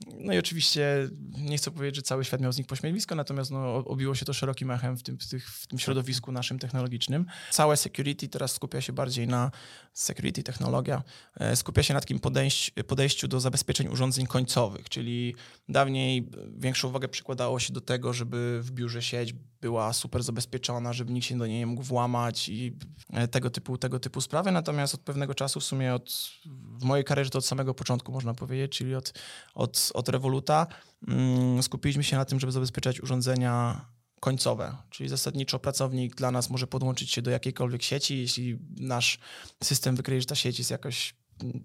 no 0.07 0.33
i 0.33 0.39
oczywiście 0.39 1.09
nie 1.39 1.59
chcę 1.59 1.71
powiedzieć, 1.71 1.97
że 1.97 2.03
cały 2.03 2.25
świat 2.25 2.41
miał 2.41 2.53
z 2.53 2.59
nich 2.59 2.67
pośmiewisko, 2.67 3.15
natomiast 3.15 3.51
no, 3.51 3.75
obiło 3.75 4.15
się 4.15 4.25
to 4.25 4.33
szerokim 4.33 4.71
echem 4.71 4.97
w 4.97 5.03
tym, 5.03 5.19
w, 5.19 5.29
tych, 5.29 5.51
w 5.51 5.67
tym 5.67 5.79
środowisku 5.79 6.33
naszym 6.33 6.59
technologicznym. 6.59 7.27
Całe 7.51 7.77
security 7.77 8.29
teraz 8.29 8.53
skupia 8.53 8.81
się 8.81 8.93
bardziej 8.93 9.29
na 9.29 9.51
security, 9.93 10.43
technologia, 10.43 11.03
e, 11.37 11.57
skupia 11.57 11.83
się 11.83 11.95
na 11.95 12.01
takim 12.01 12.19
podejść, 12.19 12.71
podejściu 12.87 13.29
do 13.29 13.41
zabezpieczeń 13.41 13.89
urządzeń 13.89 14.27
końcowych, 14.27 14.89
czyli 14.89 15.35
dawniej 15.69 16.31
większą 16.59 16.89
uwagę 16.89 17.09
przykładało 17.09 17.61
się 17.61 17.73
do 17.73 17.81
tego, 17.81 18.13
żeby 18.13 18.61
w 18.63 18.71
biurze 18.71 19.03
sieć 19.03 19.35
była 19.61 19.93
super 19.93 20.23
zabezpieczona, 20.23 20.93
żeby 20.93 21.13
nikt 21.13 21.27
się 21.27 21.39
do 21.39 21.47
niej 21.47 21.59
nie 21.59 21.67
mógł 21.67 21.83
włamać 21.83 22.49
i 22.49 22.77
e, 23.13 23.29
tego 23.29 23.51
typu, 23.51 23.79
tego 23.79 24.01
typu 24.01 24.21
sprawy. 24.21 24.53
Natomiast 24.53 24.95
od 24.95 25.01
pewnego 25.01 25.35
czasu, 25.35 25.61
w 25.61 25.65
sumie 25.65 25.95
od, 25.95 26.31
w 26.79 26.85
mojej 26.85 27.05
karierze 27.05 27.31
to 27.31 27.39
od 27.39 27.47
samego 27.47 27.75
początku 27.75 28.13
można 28.13 28.35
powiedzieć, 28.35 28.79
czyli 28.79 28.95
od, 28.95 29.13
od, 29.55 29.91
od 29.95 30.09
Revoluta, 30.09 30.67
mm, 31.09 31.63
skupiliśmy 31.63 32.05
się 32.05 32.17
na 32.17 32.25
tym, 32.25 32.41
żeby 32.41 32.53
zabezpieczać 32.53 33.01
urządzenia 33.01 33.85
końcowe, 34.21 34.77
czyli 34.91 35.09
zasadniczo 35.09 35.59
pracownik 35.59 36.15
dla 36.15 36.31
nas 36.31 36.51
może 36.51 36.67
podłączyć 36.67 37.11
się 37.11 37.23
do 37.23 37.31
jakiejkolwiek 37.31 37.83
sieci, 37.83 38.19
jeśli 38.19 38.59
nasz 38.77 39.19
system 39.63 39.97
wykryje, 39.97 40.21
że 40.21 40.27
ta 40.27 40.35
sieć 40.35 40.59
jest 40.59 40.71
jakoś 40.71 41.15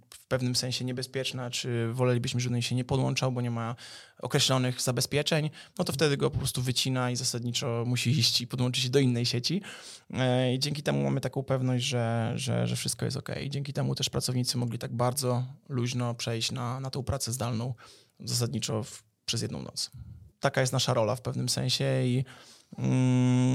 w 0.10 0.28
pewnym 0.28 0.56
sensie 0.56 0.86
niebezpieczna, 0.86 1.50
czy 1.50 1.94
wolelibyśmy, 1.94 2.40
żeby 2.40 2.54
niej 2.54 2.62
się 2.62 2.76
nie 2.76 2.84
podłączał, 2.84 3.32
bo 3.32 3.42
nie 3.42 3.52
ma 3.52 3.76
określonych 4.20 4.82
zabezpieczeń, 4.82 5.50
no 5.78 5.86
to 5.86 5.94
wtedy 5.94 6.18
go 6.18 6.32
po 6.32 6.38
prostu 6.38 6.62
wycina 6.62 7.12
i 7.12 7.16
zasadniczo 7.16 7.84
musi 7.88 8.10
iść 8.20 8.42
i 8.42 8.48
podłączyć 8.48 8.84
się 8.84 8.90
do 8.90 9.00
innej 9.00 9.26
sieci. 9.26 9.62
E, 10.14 10.54
I 10.54 10.60
dzięki 10.60 10.84
temu 10.84 11.04
mamy 11.04 11.22
taką 11.22 11.44
pewność, 11.44 11.86
że, 11.86 12.34
że, 12.36 12.68
że 12.68 12.76
wszystko 12.76 13.06
jest 13.06 13.18
ok. 13.18 13.30
I 13.44 13.50
dzięki 13.50 13.74
temu 13.74 13.96
też 13.96 14.10
pracownicy 14.10 14.58
mogli 14.58 14.80
tak 14.80 14.94
bardzo 14.94 15.44
luźno 15.70 16.14
przejść 16.14 16.52
na, 16.52 16.80
na 16.80 16.90
tą 16.90 17.04
pracę 17.04 17.32
zdalną, 17.32 17.74
zasadniczo 18.20 18.84
w, 18.84 19.04
przez 19.26 19.42
jedną 19.42 19.62
noc. 19.62 19.92
Taka 20.40 20.62
jest 20.62 20.74
nasza 20.74 20.94
rola 20.94 21.16
w 21.16 21.22
pewnym 21.22 21.50
sensie 21.50 21.86
i 22.06 22.26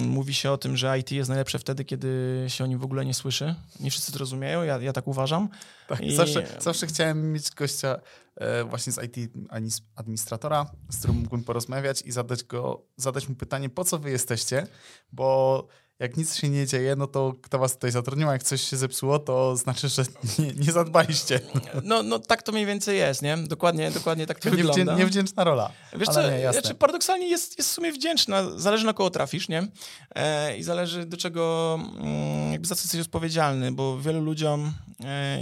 mówi 0.06 0.34
się 0.34 0.50
o 0.50 0.58
tym, 0.58 0.76
że 0.76 0.98
IT 0.98 1.10
jest 1.12 1.28
najlepsze 1.28 1.58
wtedy, 1.58 1.84
kiedy 1.84 2.44
się 2.48 2.64
o 2.64 2.66
nim 2.66 2.78
w 2.78 2.84
ogóle 2.84 3.04
nie 3.04 3.14
słyszy. 3.14 3.54
Nie 3.80 3.90
wszyscy 3.90 4.12
to 4.12 4.18
rozumieją, 4.18 4.62
ja, 4.62 4.78
ja 4.78 4.92
tak 4.92 5.06
uważam. 5.08 5.48
Tak, 5.88 6.00
I- 6.00 6.16
zawsze, 6.16 6.46
zawsze 6.58 6.86
chciałem 6.86 7.32
mieć 7.32 7.50
gościa 7.50 8.00
e, 8.36 8.64
właśnie 8.64 8.92
z 8.92 9.02
IT 9.02 9.32
administratora, 9.96 10.70
z 10.90 10.98
którym 10.98 11.16
mógłbym 11.16 11.44
porozmawiać 11.44 12.02
i 12.02 12.12
zadać, 12.12 12.44
go, 12.44 12.82
zadać 12.96 13.28
mu 13.28 13.34
pytanie, 13.34 13.68
po 13.68 13.84
co 13.84 13.98
wy 13.98 14.10
jesteście, 14.10 14.66
bo 15.12 15.66
jak 16.00 16.16
nic 16.16 16.34
się 16.36 16.48
nie 16.48 16.66
dzieje, 16.66 16.96
no 16.96 17.06
to 17.06 17.34
kto 17.42 17.58
was 17.58 17.72
tutaj 17.74 17.90
zatrudnił, 17.90 18.28
a 18.28 18.32
jak 18.32 18.42
coś 18.42 18.62
się 18.62 18.76
zepsuło, 18.76 19.18
to 19.18 19.56
znaczy, 19.56 19.88
że 19.88 20.02
nie, 20.38 20.52
nie 20.52 20.72
zadbaliście. 20.72 21.40
No, 21.84 22.02
no 22.02 22.18
tak 22.18 22.42
to 22.42 22.52
mniej 22.52 22.66
więcej 22.66 22.98
jest, 22.98 23.22
nie? 23.22 23.36
Dokładnie, 23.36 23.90
dokładnie 23.90 24.26
tak 24.26 24.38
to 24.40 24.48
Niewdzię, 24.50 24.64
wygląda. 24.64 24.96
niewdzięczna 24.96 25.44
rola. 25.44 25.70
Wiesz 25.96 26.08
Ale 26.08 26.14
co, 26.28 26.30
nie, 26.30 26.40
jasne. 26.40 26.60
znaczy 26.60 26.74
paradoksalnie 26.74 27.26
jest, 27.28 27.58
jest 27.58 27.70
w 27.70 27.72
sumie 27.72 27.92
wdzięczna. 27.92 28.42
Zależy 28.56 28.86
na 28.86 28.92
kogo 28.92 29.10
trafisz, 29.10 29.48
nie? 29.48 29.68
E, 30.14 30.56
I 30.56 30.62
zależy 30.62 31.06
do 31.06 31.16
czego, 31.16 31.74
mm, 32.00 32.52
jakby 32.52 32.66
za 32.68 32.74
co 32.74 32.82
jesteś 32.82 33.00
odpowiedzialny, 33.00 33.72
bo 33.72 33.98
wielu 34.00 34.20
ludziom, 34.20 34.72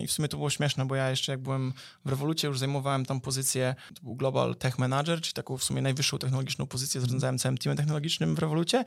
i 0.02 0.06
w 0.06 0.12
sumie 0.12 0.28
to 0.28 0.36
było 0.36 0.50
śmieszne, 0.50 0.86
bo 0.86 0.94
ja 0.94 1.10
jeszcze 1.10 1.32
jak 1.32 1.40
byłem 1.40 1.72
w 2.04 2.10
Revolucie, 2.10 2.48
już 2.48 2.58
zajmowałem 2.58 3.06
tam 3.06 3.20
pozycję, 3.20 3.74
to 3.94 4.02
był 4.02 4.14
Global 4.14 4.56
Tech 4.56 4.78
Manager, 4.78 5.20
czyli 5.20 5.34
taką 5.34 5.56
w 5.56 5.64
sumie 5.64 5.82
najwyższą 5.82 6.18
technologiczną 6.18 6.66
pozycję, 6.66 7.00
zarządzałem 7.00 7.38
całym 7.38 7.58
teamem 7.58 7.76
technologicznym 7.76 8.34
w 8.34 8.38
Revolucie 8.38 8.84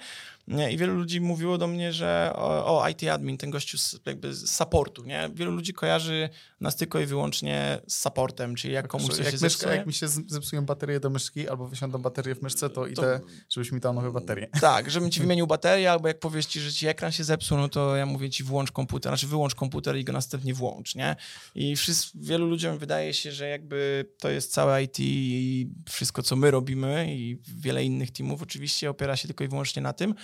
nie? 0.47 0.71
i 0.71 0.77
wielu 0.77 0.95
ludzi 0.95 1.21
mówiło 1.21 1.57
do 1.57 1.67
mnie, 1.67 1.93
że 1.93 2.31
o, 2.35 2.81
o 2.81 2.89
IT 2.89 3.03
admin, 3.03 3.37
ten 3.37 3.49
gościu 3.49 3.77
z, 3.77 3.99
jakby 4.05 4.33
z 4.33 4.51
supportu, 4.51 5.03
nie? 5.03 5.29
Wielu 5.33 5.51
ludzi 5.51 5.73
kojarzy 5.73 6.29
nas 6.61 6.75
tylko 6.75 6.99
i 6.99 7.05
wyłącznie 7.05 7.79
z 7.87 7.97
supportem, 7.97 8.55
czyli 8.55 8.73
jak 8.73 8.87
komuś 8.87 9.07
coś 9.07 9.17
jak, 9.17 9.25
się 9.25 9.31
myszka, 9.31 9.49
zepsuje. 9.49 9.75
jak 9.75 9.87
mi 9.87 9.93
się 9.93 10.07
zepsują 10.07 10.65
baterie 10.65 10.99
do 10.99 11.09
myszki 11.09 11.49
albo 11.49 11.67
wysiądą 11.67 11.97
baterie 11.97 12.35
w 12.35 12.41
myszce, 12.41 12.69
to 12.69 12.87
idę, 12.87 13.19
żebyś 13.49 13.71
mi 13.71 13.79
dał 13.79 13.93
nowe 13.93 14.11
baterie. 14.11 14.47
Tak, 14.61 14.91
żebym 14.91 15.11
ci 15.11 15.19
wymienił 15.25 15.47
baterię, 15.47 15.91
albo 15.91 16.07
jak 16.07 16.19
powiesz 16.19 16.45
ci, 16.45 16.59
że 16.59 16.71
ci 16.71 16.87
ekran 16.87 17.11
się 17.11 17.23
zepsuł, 17.23 17.57
no 17.57 17.69
to 17.69 17.95
ja 17.95 18.05
mówię 18.05 18.29
ci 18.29 18.43
włącz 18.43 18.71
komputer, 18.71 19.09
znaczy 19.09 19.27
wyłącz 19.27 19.55
komputer 19.55 19.97
i 19.97 20.03
go 20.03 20.13
następnie 20.13 20.53
włącz, 20.53 20.60
nie? 20.95 21.15
I 21.55 21.75
wszyscy, 21.75 22.11
wielu 22.15 22.47
ludziom 22.47 22.77
wydaje 22.77 23.13
się, 23.13 23.31
że 23.31 23.49
jakby 23.49 24.05
to 24.19 24.29
jest 24.29 24.53
całe 24.53 24.83
IT 24.83 24.99
i 24.99 25.67
wszystko, 25.89 26.23
co 26.23 26.35
my 26.35 26.51
robimy 26.51 27.15
i 27.15 27.37
wiele 27.57 27.83
innych 27.83 28.11
teamów 28.11 28.41
oczywiście 28.41 28.89
opiera 28.89 29.17
się 29.17 29.27
tylko 29.27 29.43
i 29.43 29.47
wyłącznie 29.47 29.81
na 29.81 29.93
tym, 29.93 30.15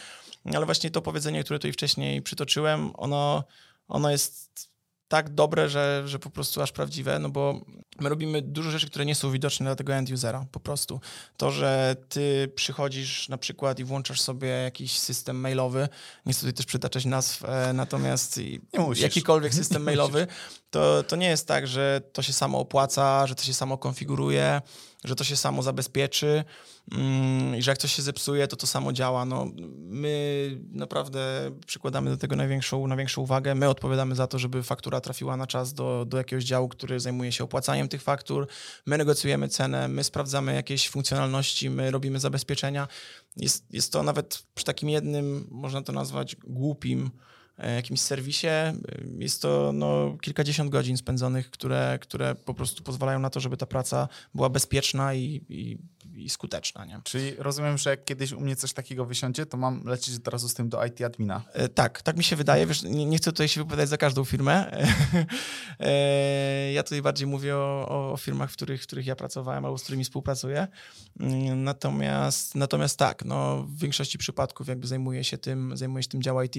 ale 0.55 0.65
właśnie 0.65 0.91
to 0.91 1.01
powiedzenie, 1.01 1.43
które 1.43 1.59
tutaj 1.59 1.73
wcześniej 1.73 2.21
przytoczyłem, 2.21 2.91
ono, 2.93 3.43
ono 3.87 4.11
jest 4.11 4.69
tak 5.07 5.29
dobre, 5.29 5.69
że, 5.69 6.03
że 6.05 6.19
po 6.19 6.29
prostu 6.29 6.61
aż 6.61 6.71
prawdziwe, 6.71 7.19
no 7.19 7.29
bo 7.29 7.61
my 7.99 8.09
robimy 8.09 8.41
dużo 8.41 8.71
rzeczy, 8.71 8.87
które 8.87 9.05
nie 9.05 9.15
są 9.15 9.31
widoczne 9.31 9.65
dla 9.65 9.75
tego 9.75 9.93
end 9.93 10.11
usera, 10.11 10.45
po 10.51 10.59
prostu. 10.59 10.99
To, 11.37 11.51
że 11.51 11.95
ty 12.09 12.51
przychodzisz 12.55 13.29
na 13.29 13.37
przykład 13.37 13.79
i 13.79 13.83
włączasz 13.83 14.21
sobie 14.21 14.47
jakiś 14.47 14.99
system 14.99 15.39
mailowy, 15.39 15.89
nie 16.25 16.33
chcę 16.33 16.39
tutaj 16.39 16.53
też 16.53 16.65
przytaczać 16.65 17.05
nazw, 17.05 17.45
e, 17.45 17.73
natomiast 17.73 18.39
jakikolwiek 18.95 19.53
system 19.61 19.83
mailowy, 19.83 20.27
to, 20.69 21.03
to 21.03 21.15
nie 21.15 21.27
jest 21.27 21.47
tak, 21.47 21.67
że 21.67 22.01
to 22.13 22.21
się 22.21 22.33
samo 22.33 22.59
opłaca, 22.59 23.27
że 23.27 23.35
to 23.35 23.43
się 23.43 23.53
samo 23.53 23.77
konfiguruje, 23.77 24.61
że 25.07 25.15
to 25.15 25.23
się 25.23 25.35
samo 25.35 25.63
zabezpieczy 25.63 26.43
mm, 26.91 27.55
i 27.55 27.61
że 27.61 27.71
jak 27.71 27.77
coś 27.77 27.95
się 27.95 28.01
zepsuje, 28.01 28.47
to 28.47 28.55
to 28.55 28.67
samo 28.67 28.93
działa. 28.93 29.25
No, 29.25 29.51
my 29.77 30.57
naprawdę 30.71 31.51
przykładamy 31.65 32.09
do 32.09 32.17
tego 32.17 32.35
największą, 32.35 32.87
największą 32.87 33.21
uwagę. 33.21 33.55
My 33.55 33.69
odpowiadamy 33.69 34.15
za 34.15 34.27
to, 34.27 34.39
żeby 34.39 34.63
faktura 34.63 35.01
trafiła 35.01 35.37
na 35.37 35.47
czas 35.47 35.73
do, 35.73 36.05
do 36.05 36.17
jakiegoś 36.17 36.43
działu, 36.43 36.69
który 36.69 36.99
zajmuje 36.99 37.31
się 37.31 37.43
opłacaniem 37.43 37.87
tych 37.87 38.01
faktur. 38.01 38.47
My 38.85 38.97
negocjujemy 38.97 39.49
cenę, 39.49 39.87
my 39.87 40.03
sprawdzamy 40.03 40.53
jakieś 40.53 40.89
funkcjonalności, 40.89 41.69
my 41.69 41.91
robimy 41.91 42.19
zabezpieczenia. 42.19 42.87
Jest, 43.37 43.73
jest 43.73 43.91
to 43.91 44.03
nawet 44.03 44.43
przy 44.55 44.65
takim 44.65 44.89
jednym, 44.89 45.47
można 45.51 45.81
to 45.81 45.93
nazwać 45.93 46.35
głupim, 46.35 47.11
jakimś 47.57 48.01
serwisie. 48.01 48.47
e, 48.47 48.75
Jest 49.19 49.41
to 49.41 49.71
no, 49.73 50.17
kilkadziesiąt 50.21 50.69
godzin 50.69 50.97
spędzonych, 50.97 51.51
które, 51.51 51.99
które 52.01 52.35
po 52.35 52.53
prostu 52.53 52.83
pozwalają 52.83 53.19
na 53.19 53.29
to, 53.29 53.39
żeby 53.39 53.57
ta 53.57 53.65
praca 53.65 54.07
była 54.35 54.49
bezpieczna 54.49 55.13
i, 55.13 55.41
i, 55.49 55.77
i 56.17 56.29
skuteczna. 56.29 56.85
Nie? 56.85 57.01
Czyli 57.03 57.35
rozumiem, 57.37 57.77
że 57.77 57.89
jak 57.89 58.05
kiedyś 58.05 58.31
u 58.31 58.39
mnie 58.39 58.55
coś 58.55 58.73
takiego 58.73 59.05
wysiądzie, 59.05 59.45
to 59.45 59.57
mam 59.57 59.83
lecieć 59.85 60.15
od 60.15 60.27
razu 60.27 60.49
z 60.49 60.53
tym 60.53 60.69
do 60.69 60.85
IT 60.85 61.01
admina. 61.01 61.41
E, 61.53 61.69
Tak, 61.69 62.01
tak 62.01 62.17
mi 62.17 62.23
się 62.23 62.35
wydaje. 62.35 62.65
Wiesz, 62.65 62.83
nie, 62.83 63.05
nie 63.05 63.17
chcę 63.17 63.31
tutaj 63.31 63.47
się 63.47 63.61
wypowiadać 63.61 63.89
za 63.89 63.97
każdą 63.97 64.25
firmę. 64.25 64.71
E, 65.79 66.71
ja 66.71 66.83
tutaj 66.83 67.01
bardziej 67.01 67.27
mówię 67.27 67.55
o, 67.55 68.11
o 68.13 68.17
firmach, 68.17 68.51
w 68.51 68.53
których, 68.53 68.81
w 68.83 68.87
których 68.87 69.05
ja 69.05 69.15
pracowałem 69.15 69.65
albo 69.65 69.77
z 69.77 69.83
którymi 69.83 70.03
współpracuję. 70.03 70.67
Mm, 71.19 71.63
Natomiast, 71.63 72.55
natomiast 72.55 72.99
tak, 72.99 73.25
no, 73.25 73.63
w 73.63 73.79
większości 73.79 74.17
przypadków 74.17 74.67
jakby 74.67 74.87
zajmuję 74.87 75.23
się 75.23 75.37
tym, 75.37 75.77
zajmuję 75.77 76.03
się 76.03 76.09
tym 76.09 76.21
dział 76.21 76.41
IT. 76.43 76.55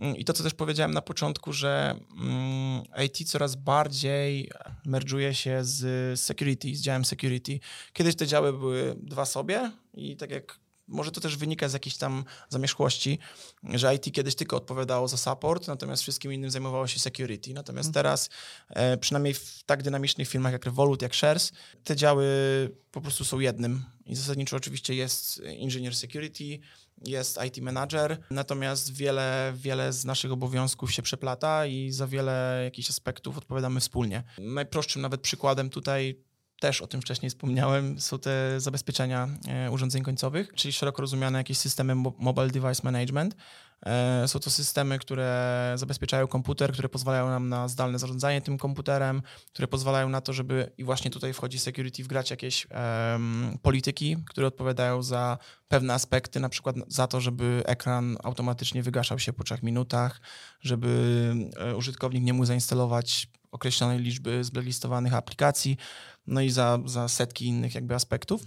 Mm, 0.00 0.16
I 0.16 0.24
to, 0.24 0.32
co 0.32 0.42
też 0.42 0.54
powiedziałem 0.54 0.94
na 0.94 1.02
początku, 1.02 1.52
że 1.52 1.96
mm, 2.20 2.82
IT 3.04 3.28
coraz 3.30 3.56
bardziej 3.56 4.50
merdżuje 4.84 5.34
się 5.34 5.64
z 5.64 6.20
security, 6.20 6.74
z 6.74 6.80
działem 6.80 7.04
security. 7.04 7.60
Kiedyś 7.92 8.14
te 8.16 8.26
działy 8.26 8.52
były 8.52 8.81
dwa 9.02 9.26
sobie 9.26 9.72
i 9.94 10.16
tak 10.16 10.30
jak 10.30 10.62
może 10.88 11.10
to 11.10 11.20
też 11.20 11.36
wynika 11.36 11.68
z 11.68 11.72
jakiejś 11.72 11.96
tam 11.96 12.24
zamierzchłości, 12.48 13.18
że 13.74 13.94
IT 13.94 14.12
kiedyś 14.12 14.34
tylko 14.34 14.56
odpowiadało 14.56 15.08
za 15.08 15.16
support, 15.16 15.68
natomiast 15.68 16.02
wszystkim 16.02 16.32
innym 16.32 16.50
zajmowało 16.50 16.86
się 16.86 17.00
security. 17.00 17.54
Natomiast 17.54 17.94
teraz, 17.94 18.30
e, 18.68 18.96
przynajmniej 18.96 19.34
w 19.34 19.62
tak 19.66 19.82
dynamicznych 19.82 20.28
firmach 20.28 20.52
jak 20.52 20.64
Revolut, 20.64 21.02
jak 21.02 21.14
Shares, 21.14 21.52
te 21.84 21.96
działy 21.96 22.26
po 22.90 23.00
prostu 23.00 23.24
są 23.24 23.40
jednym. 23.40 23.84
I 24.06 24.16
zasadniczo 24.16 24.56
oczywiście 24.56 24.94
jest 24.94 25.42
engineer 25.44 25.96
security, 25.96 26.58
jest 27.04 27.38
IT 27.46 27.58
manager, 27.62 28.18
natomiast 28.30 28.94
wiele, 28.94 29.52
wiele 29.56 29.92
z 29.92 30.04
naszych 30.04 30.32
obowiązków 30.32 30.92
się 30.92 31.02
przeplata 31.02 31.66
i 31.66 31.90
za 31.90 32.06
wiele 32.06 32.60
jakichś 32.64 32.90
aspektów 32.90 33.38
odpowiadamy 33.38 33.80
wspólnie. 33.80 34.22
Najprostszym 34.38 35.02
nawet 35.02 35.20
przykładem 35.20 35.70
tutaj 35.70 36.16
też 36.62 36.80
o 36.82 36.86
tym 36.86 37.00
wcześniej 37.02 37.30
wspomniałem, 37.30 38.00
są 38.00 38.18
te 38.18 38.60
zabezpieczenia 38.60 39.28
e, 39.48 39.70
urządzeń 39.70 40.02
końcowych, 40.02 40.52
czyli 40.54 40.72
szeroko 40.72 41.02
rozumiane 41.02 41.38
jakieś 41.38 41.58
systemy 41.58 41.94
mo- 41.94 42.14
Mobile 42.18 42.48
Device 42.48 42.80
Management. 42.84 43.36
E, 43.86 44.28
Są 44.28 44.38
to 44.38 44.50
systemy, 44.50 44.98
które 44.98 45.72
zabezpieczają 45.76 46.26
komputer, 46.26 46.72
które 46.72 46.88
pozwalają 46.88 47.28
nam 47.28 47.48
na 47.48 47.68
zdalne 47.68 47.98
zarządzanie 47.98 48.40
tym 48.42 48.58
komputerem, 48.58 49.22
które 49.52 49.68
pozwalają 49.68 50.08
na 50.08 50.20
to, 50.20 50.32
żeby, 50.32 50.72
i 50.78 50.84
właśnie 50.84 51.10
tutaj 51.10 51.32
wchodzi 51.32 51.58
security, 51.58 52.04
wgrać 52.04 52.30
jakieś 52.30 52.66
em, 52.70 53.58
polityki, 53.62 54.16
które 54.26 54.46
odpowiadają 54.46 55.02
za 55.02 55.38
pewne 55.68 55.94
aspekty, 55.94 56.40
na 56.40 56.48
przykład 56.48 56.76
za 56.88 57.06
to, 57.06 57.20
żeby 57.20 57.62
ekran 57.66 58.16
automatycznie 58.22 58.82
wygaszał 58.82 59.18
się 59.18 59.32
po 59.32 59.44
trzech 59.44 59.62
minutach, 59.62 60.20
żeby 60.60 60.88
e, 61.56 61.76
użytkownik 61.76 62.22
nie 62.24 62.32
mógł 62.32 62.46
zainstalować 62.46 63.28
określonej 63.52 63.98
liczby 63.98 64.44
zblacklistowanych 64.44 65.14
aplikacji, 65.14 65.76
no 66.26 66.40
i 66.40 66.50
za, 66.50 66.78
za 66.86 67.08
setki 67.08 67.46
innych 67.46 67.74
jakby 67.74 67.94
aspektów. 67.94 68.42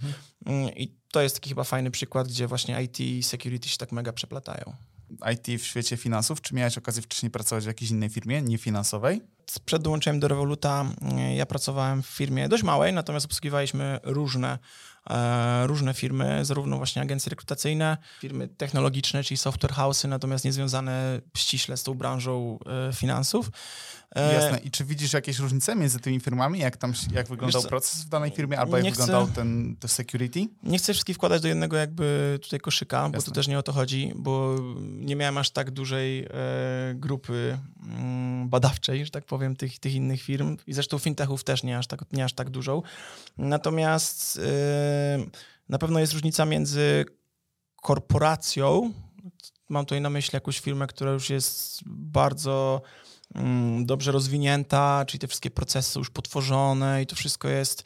Mm, 0.46 0.68
I 0.76 0.94
to 1.12 1.22
jest 1.22 1.34
taki 1.34 1.48
chyba 1.48 1.64
fajny 1.64 1.90
przykład, 1.90 2.28
gdzie 2.28 2.46
właśnie 2.46 2.82
IT 2.82 3.00
i 3.00 3.22
security 3.22 3.68
się 3.68 3.76
tak 3.76 3.92
mega 3.92 4.12
przeplatają. 4.12 4.72
IT 5.32 5.60
w 5.60 5.64
świecie 5.64 5.96
finansów. 5.96 6.40
Czy 6.40 6.54
miałeś 6.54 6.78
okazję 6.78 7.02
wcześniej 7.02 7.30
pracować 7.30 7.64
w 7.64 7.66
jakiejś 7.66 7.90
innej 7.90 8.08
firmie, 8.08 8.42
niefinansowej? 8.42 9.20
przed, 9.46 9.62
przed 9.62 9.82
dołączeniem 9.82 10.20
do 10.20 10.28
Revoluta 10.28 10.92
e, 11.02 11.36
ja 11.36 11.46
pracowałem 11.46 12.02
w 12.02 12.06
firmie 12.06 12.48
dość 12.48 12.62
małej, 12.62 12.92
natomiast 12.92 13.26
obsługiwaliśmy 13.26 14.00
różne, 14.02 14.58
różne 15.66 15.94
firmy, 15.94 16.44
zarówno 16.44 16.76
właśnie 16.76 17.02
agencje 17.02 17.30
rekrutacyjne, 17.30 17.96
firmy 18.20 18.48
technologiczne, 18.48 19.24
czyli 19.24 19.38
software 19.38 19.72
house'y, 19.72 20.08
natomiast 20.08 20.44
niezwiązane 20.44 21.20
ściśle 21.36 21.76
z 21.76 21.82
tą 21.82 21.94
branżą 21.94 22.58
e, 22.88 22.92
finansów. 22.92 23.50
E, 24.14 24.34
Jasne. 24.34 24.58
I 24.58 24.70
czy 24.70 24.84
widzisz 24.84 25.12
jakieś 25.12 25.38
różnice 25.38 25.76
między 25.76 26.00
tymi 26.00 26.20
firmami? 26.20 26.58
Jak 26.58 26.76
tam 26.76 26.92
jak 27.12 27.28
wyglądał 27.28 27.62
proces 27.62 28.04
w 28.04 28.08
danej 28.08 28.30
firmie, 28.30 28.58
albo 28.58 28.76
jak 28.76 28.86
chcę- 28.86 28.90
wyglądał 28.90 29.34
ten 29.34 29.76
to 29.80 29.88
security? 29.88 30.48
Nie 30.62 30.78
chcę 30.78 30.92
wszystkich 30.92 31.16
wkładać 31.16 31.42
do 31.42 31.48
jednego 31.48 31.76
jakby 31.76 32.38
tutaj 32.42 32.60
koszyka, 32.60 33.08
bo 33.08 33.14
Jasne. 33.16 33.24
tu 33.24 33.30
też 33.30 33.48
nie 33.48 33.58
o 33.58 33.62
to 33.62 33.72
chodzi, 33.72 34.12
bo 34.16 34.56
nie 34.80 35.16
miałem 35.16 35.38
aż 35.38 35.50
tak 35.50 35.70
dużej 35.70 36.24
e, 36.24 36.28
grupy 36.94 37.58
mm, 37.82 38.25
badawczej, 38.48 39.04
że 39.04 39.10
tak 39.10 39.24
powiem, 39.24 39.56
tych, 39.56 39.78
tych 39.78 39.94
innych 39.94 40.22
firm 40.22 40.56
i 40.66 40.72
zresztą 40.72 40.98
fintechów 40.98 41.44
też 41.44 41.62
nie 41.62 41.78
aż 41.78 41.86
tak, 41.86 42.12
nie 42.12 42.24
aż 42.24 42.32
tak 42.32 42.50
dużą. 42.50 42.82
Natomiast 43.38 44.38
e, 44.38 45.18
na 45.68 45.78
pewno 45.78 46.00
jest 46.00 46.12
różnica 46.12 46.44
między 46.44 47.04
korporacją, 47.82 48.92
mam 49.68 49.84
tutaj 49.84 50.00
na 50.00 50.10
myśli 50.10 50.36
jakąś 50.36 50.60
firmę, 50.60 50.86
która 50.86 51.10
już 51.10 51.30
jest 51.30 51.80
bardzo 51.86 52.82
mm, 53.34 53.86
dobrze 53.86 54.12
rozwinięta, 54.12 55.04
czyli 55.06 55.18
te 55.18 55.26
wszystkie 55.26 55.50
procesy 55.50 55.98
już 55.98 56.10
potworzone 56.10 57.02
i 57.02 57.06
to 57.06 57.16
wszystko 57.16 57.48
jest 57.48 57.84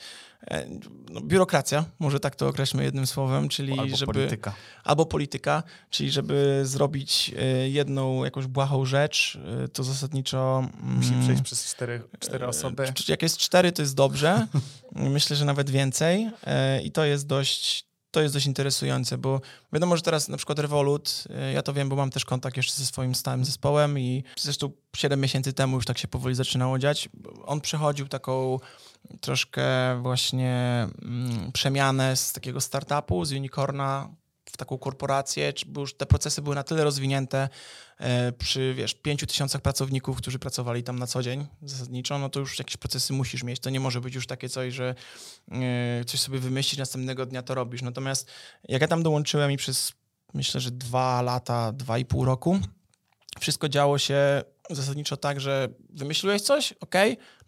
no, 1.10 1.20
biurokracja, 1.20 1.84
może 1.98 2.20
tak 2.20 2.36
to 2.36 2.48
określmy 2.48 2.84
jednym 2.84 3.06
słowem, 3.06 3.48
czyli 3.48 3.78
Albo 3.78 3.96
żeby 3.96 4.12
polityka. 4.12 4.54
albo 4.84 5.06
polityka, 5.06 5.62
czyli 5.90 6.10
żeby 6.10 6.60
zrobić 6.64 7.32
e, 7.38 7.68
jedną 7.68 8.24
jakąś 8.24 8.46
błahą 8.46 8.84
rzecz, 8.84 9.38
e, 9.64 9.68
to 9.68 9.84
zasadniczo 9.84 10.68
Musi 10.80 11.08
mm, 11.12 11.22
przejść 11.24 11.42
przez 11.42 11.64
cztery, 11.66 12.02
cztery 12.20 12.46
osoby. 12.46 12.82
e, 12.88 12.92
Jak 13.08 13.22
jest 13.22 13.38
cztery, 13.38 13.72
to 13.72 13.82
jest 13.82 13.94
dobrze. 13.94 14.46
Myślę, 14.92 15.36
że 15.36 15.44
nawet 15.44 15.70
więcej. 15.70 16.30
E, 16.46 16.82
I 16.82 16.90
to 16.92 17.04
jest 17.04 17.26
dość. 17.26 17.90
To 18.12 18.20
jest 18.22 18.34
dość 18.34 18.46
interesujące, 18.46 19.18
bo 19.18 19.40
wiadomo, 19.72 19.96
że 19.96 20.02
teraz 20.02 20.28
na 20.28 20.36
przykład 20.36 20.58
Revolut, 20.58 21.24
e, 21.30 21.52
ja 21.52 21.62
to 21.62 21.72
wiem, 21.72 21.88
bo 21.88 21.96
mam 21.96 22.10
też 22.10 22.24
kontakt 22.24 22.56
jeszcze 22.56 22.72
ze 22.72 22.86
swoim 22.86 23.14
stałym 23.14 23.44
zespołem 23.44 23.98
i 23.98 24.24
zresztą 24.38 24.70
7 24.96 25.20
miesięcy 25.20 25.52
temu 25.52 25.76
już 25.76 25.84
tak 25.84 25.98
się 25.98 26.08
powoli 26.08 26.34
zaczynało 26.34 26.78
dziać. 26.78 27.08
On 27.44 27.60
przechodził 27.60 28.08
taką 28.08 28.58
troszkę 29.20 29.62
właśnie 30.02 30.86
mm, 31.02 31.52
przemianę 31.52 32.16
z 32.16 32.32
takiego 32.32 32.60
startupu, 32.60 33.24
z 33.24 33.32
unicorna 33.32 34.08
w 34.52 34.56
taką 34.56 34.78
korporację, 34.78 35.52
czy- 35.52 35.66
już 35.78 35.94
te 35.94 36.06
procesy 36.06 36.42
były 36.42 36.54
na 36.54 36.62
tyle 36.62 36.84
rozwinięte 36.84 37.48
e, 37.98 38.32
przy, 38.32 38.74
wiesz, 38.74 38.94
pięciu 38.94 39.26
tysiącach 39.26 39.60
pracowników, 39.60 40.16
którzy 40.16 40.38
pracowali 40.38 40.82
tam 40.82 40.98
na 40.98 41.06
co 41.06 41.22
dzień 41.22 41.46
zasadniczo, 41.62 42.18
no 42.18 42.28
to 42.28 42.40
już 42.40 42.58
jakieś 42.58 42.76
procesy 42.76 43.12
musisz 43.12 43.42
mieć. 43.42 43.60
To 43.60 43.70
nie 43.70 43.80
może 43.80 44.00
być 44.00 44.14
już 44.14 44.26
takie 44.26 44.48
coś, 44.48 44.74
że 44.74 44.94
e, 45.52 46.04
coś 46.04 46.20
sobie 46.20 46.38
wymyślisz, 46.38 46.78
następnego 46.78 47.26
dnia 47.26 47.42
to 47.42 47.54
robisz. 47.54 47.82
Natomiast 47.82 48.30
jak 48.68 48.82
ja 48.82 48.88
tam 48.88 49.02
dołączyłem 49.02 49.52
i 49.52 49.56
przez 49.56 49.92
myślę, 50.34 50.60
że 50.60 50.70
dwa 50.70 51.22
lata, 51.22 51.72
dwa 51.72 51.98
i 51.98 52.04
pół 52.04 52.24
roku, 52.24 52.58
wszystko 53.38 53.68
działo 53.68 53.98
się 53.98 54.42
zasadniczo 54.70 55.16
tak, 55.16 55.40
że 55.40 55.68
wymyśliłeś 55.90 56.42
coś, 56.42 56.74
ok, 56.80 56.94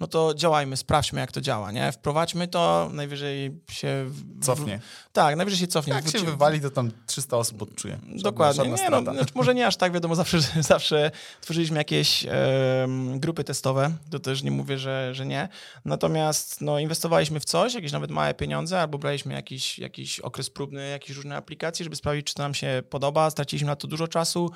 no 0.01 0.07
to 0.07 0.35
działajmy, 0.35 0.77
sprawdźmy 0.77 1.21
jak 1.21 1.33
to 1.33 1.41
działa, 1.41 1.73
nie? 1.73 1.93
Wprowadźmy 1.93 2.49
to, 2.49 2.91
najwyżej 2.93 3.61
się... 3.71 4.05
w- 4.09 4.45
Cofnie. 4.45 4.81
Tak, 5.13 5.37
najwyżej 5.37 5.61
się 5.61 5.67
cofnie. 5.67 5.93
Jak 5.95 6.09
się 6.09 6.19
Wróci- 6.19 6.25
wywali, 6.25 6.61
to 6.61 6.71
tam 6.71 6.91
300 7.07 7.37
osób 7.37 7.63
odczuje. 7.63 7.95
Żadna- 7.95 8.23
Dokładnie. 8.23 8.65
żadna 8.77 8.77
Nie, 8.77 8.91
no, 8.91 9.13
znaczy 9.15 9.33
może 9.35 9.55
nie 9.55 9.67
aż 9.67 9.77
tak, 9.77 9.93
wiadomo, 9.93 10.15
zawsze, 10.25 10.39
zawsze 10.61 11.11
tworzyliśmy 11.41 11.79
jakieś 11.79 12.27
em, 12.29 13.21
grupy 13.21 13.45
testowe, 13.45 13.91
to 14.11 14.19
też 14.19 14.43
nie 14.43 14.51
mówię, 14.51 14.79
że, 14.79 15.15
że 15.15 15.27
nie. 15.27 15.49
Natomiast 15.85 16.61
no, 16.61 16.79
inwestowaliśmy 16.79 17.41
w 17.41 17.45
coś, 17.45 17.75
jakieś 17.75 17.93
nawet 17.93 18.11
małe 18.11 18.35
pieniądze, 18.35 18.81
albo 18.81 18.99
braliśmy 18.99 19.35
jakiś, 19.35 19.79
jakiś 19.79 20.21
okres 20.21 20.51
próbny, 20.51 20.89
jakieś 20.89 21.17
różne 21.17 21.37
aplikacje, 21.37 21.85
żeby 21.85 21.97
sprawdzić, 21.97 22.27
czy 22.27 22.35
to 22.35 22.43
nam 22.43 22.55
się 22.55 22.83
podoba. 22.91 23.31
Straciliśmy 23.31 23.67
na 23.67 23.77
to 23.77 23.89
dużo 23.89 24.09
czasu. 24.09 24.51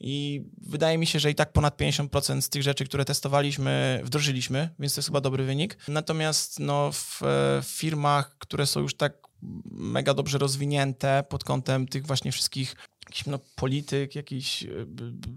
I 0.00 0.44
wydaje 0.62 0.98
mi 0.98 1.06
się, 1.06 1.18
że 1.18 1.30
i 1.30 1.34
tak 1.34 1.52
ponad 1.52 1.80
50% 1.80 2.40
z 2.40 2.48
tych 2.48 2.62
rzeczy, 2.62 2.84
które 2.84 3.04
testowaliśmy, 3.04 4.00
wdrożyliśmy, 4.04 4.70
więc 4.78 4.94
to 4.94 4.98
jest 4.98 5.08
chyba 5.08 5.20
dobry 5.20 5.44
wynik. 5.44 5.78
Natomiast 5.88 6.60
no, 6.60 6.92
w, 6.92 7.22
e, 7.22 7.26
w 7.62 7.66
firmach, 7.68 8.36
które 8.38 8.66
są 8.66 8.80
już 8.80 8.94
tak 8.94 9.24
mega 9.70 10.14
dobrze 10.14 10.38
rozwinięte 10.38 11.24
pod 11.28 11.44
kątem 11.44 11.88
tych 11.88 12.06
właśnie 12.06 12.32
wszystkich 12.32 12.76
jakichś 13.08 13.26
no, 13.26 13.38
polityk, 13.56 14.14
jakichś 14.14 14.62
e, 14.62 14.68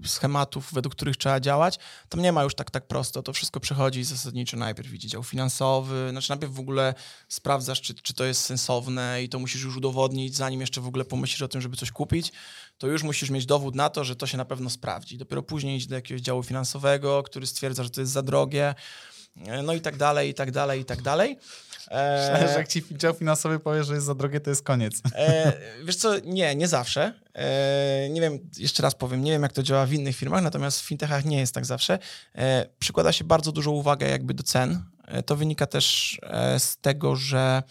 schematów, 0.06 0.74
według 0.74 0.96
których 0.96 1.18
trzeba 1.18 1.40
działać, 1.40 1.80
tam 2.10 2.22
nie 2.22 2.32
ma 2.32 2.44
już 2.44 2.56
tak 2.56 2.72
tak 2.72 2.88
prosto. 2.88 3.24
To 3.24 3.34
wszystko 3.34 3.60
przechodzi 3.60 4.04
zasadniczo 4.04 4.58
najpierw 4.58 4.90
widzi 4.90 5.08
dział 5.08 5.24
finansowy, 5.24 6.08
znaczy 6.12 6.30
najpierw 6.30 6.54
w 6.54 6.60
ogóle 6.60 6.94
sprawdzasz, 7.28 7.82
czy, 7.82 7.94
czy 7.94 8.14
to 8.14 8.26
jest 8.26 8.42
sensowne 8.42 9.24
i 9.24 9.30
to 9.30 9.40
musisz 9.40 9.64
już 9.64 9.78
udowodnić, 9.78 10.36
zanim 10.36 10.62
jeszcze 10.62 10.82
w 10.82 10.88
ogóle 10.88 11.06
pomyślisz 11.06 11.42
o 11.42 11.48
tym, 11.48 11.62
żeby 11.62 11.78
coś 11.78 11.92
kupić, 11.92 12.32
to 12.78 12.88
już 12.88 13.04
musisz 13.04 13.30
mieć 13.30 13.46
dowód 13.46 13.76
na 13.76 13.90
to, 13.90 14.04
że 14.04 14.16
to 14.16 14.28
się 14.28 14.38
na 14.38 14.46
pewno 14.46 14.70
sprawdzi. 14.70 15.18
Dopiero 15.18 15.44
później 15.44 15.78
iść 15.78 15.88
do 15.88 15.96
jakiegoś 15.96 16.22
działu 16.22 16.44
finansowego, 16.44 17.24
który 17.24 17.48
stwierdza, 17.48 17.84
że 17.84 17.90
to 17.90 18.02
jest 18.02 18.14
za 18.14 18.22
drogie, 18.22 18.76
e, 19.46 19.62
no 19.62 19.74
i 19.74 19.82
tak 19.82 19.98
dalej, 19.98 20.30
i 20.30 20.34
tak 20.34 20.52
dalej, 20.52 20.82
i 20.82 20.86
tak 20.86 21.02
dalej. 21.02 21.38
E, 21.92 22.22
Myślałem, 22.22 22.48
że 22.54 22.60
jak 22.60 22.68
ci 22.68 22.84
dział 22.92 23.14
finansowy 23.14 23.60
powie, 23.60 23.84
że 23.84 23.94
jest 23.94 24.06
za 24.06 24.16
drogie, 24.16 24.40
to 24.40 24.50
jest 24.50 24.64
koniec. 24.64 25.02
E, 25.16 25.54
wiesz 25.86 25.96
co, 25.96 26.20
nie, 26.20 26.56
nie 26.56 26.68
zawsze. 26.68 27.14
E, 27.34 28.10
nie 28.10 28.22
wiem, 28.22 28.40
jeszcze 28.58 28.84
raz 28.84 28.96
powiem, 28.96 29.24
nie 29.24 29.32
wiem 29.32 29.42
jak 29.42 29.54
to 29.54 29.64
działa 29.64 29.86
w 29.86 29.94
innych 29.94 30.16
firmach, 30.16 30.44
natomiast 30.44 30.82
w 30.82 30.84
fintechach 30.86 31.26
nie 31.26 31.40
jest 31.40 31.54
tak 31.54 31.66
zawsze. 31.66 32.00
E, 32.36 32.66
przykłada 32.80 33.12
się 33.12 33.24
bardzo 33.24 33.52
dużą 33.52 33.72
uwagę 33.72 34.10
jakby 34.10 34.34
do 34.34 34.44
cen. 34.44 34.84
To 35.26 35.36
wynika 35.36 35.66
też 35.66 36.20
z 36.58 36.78
tego, 36.78 37.16
że 37.16 37.64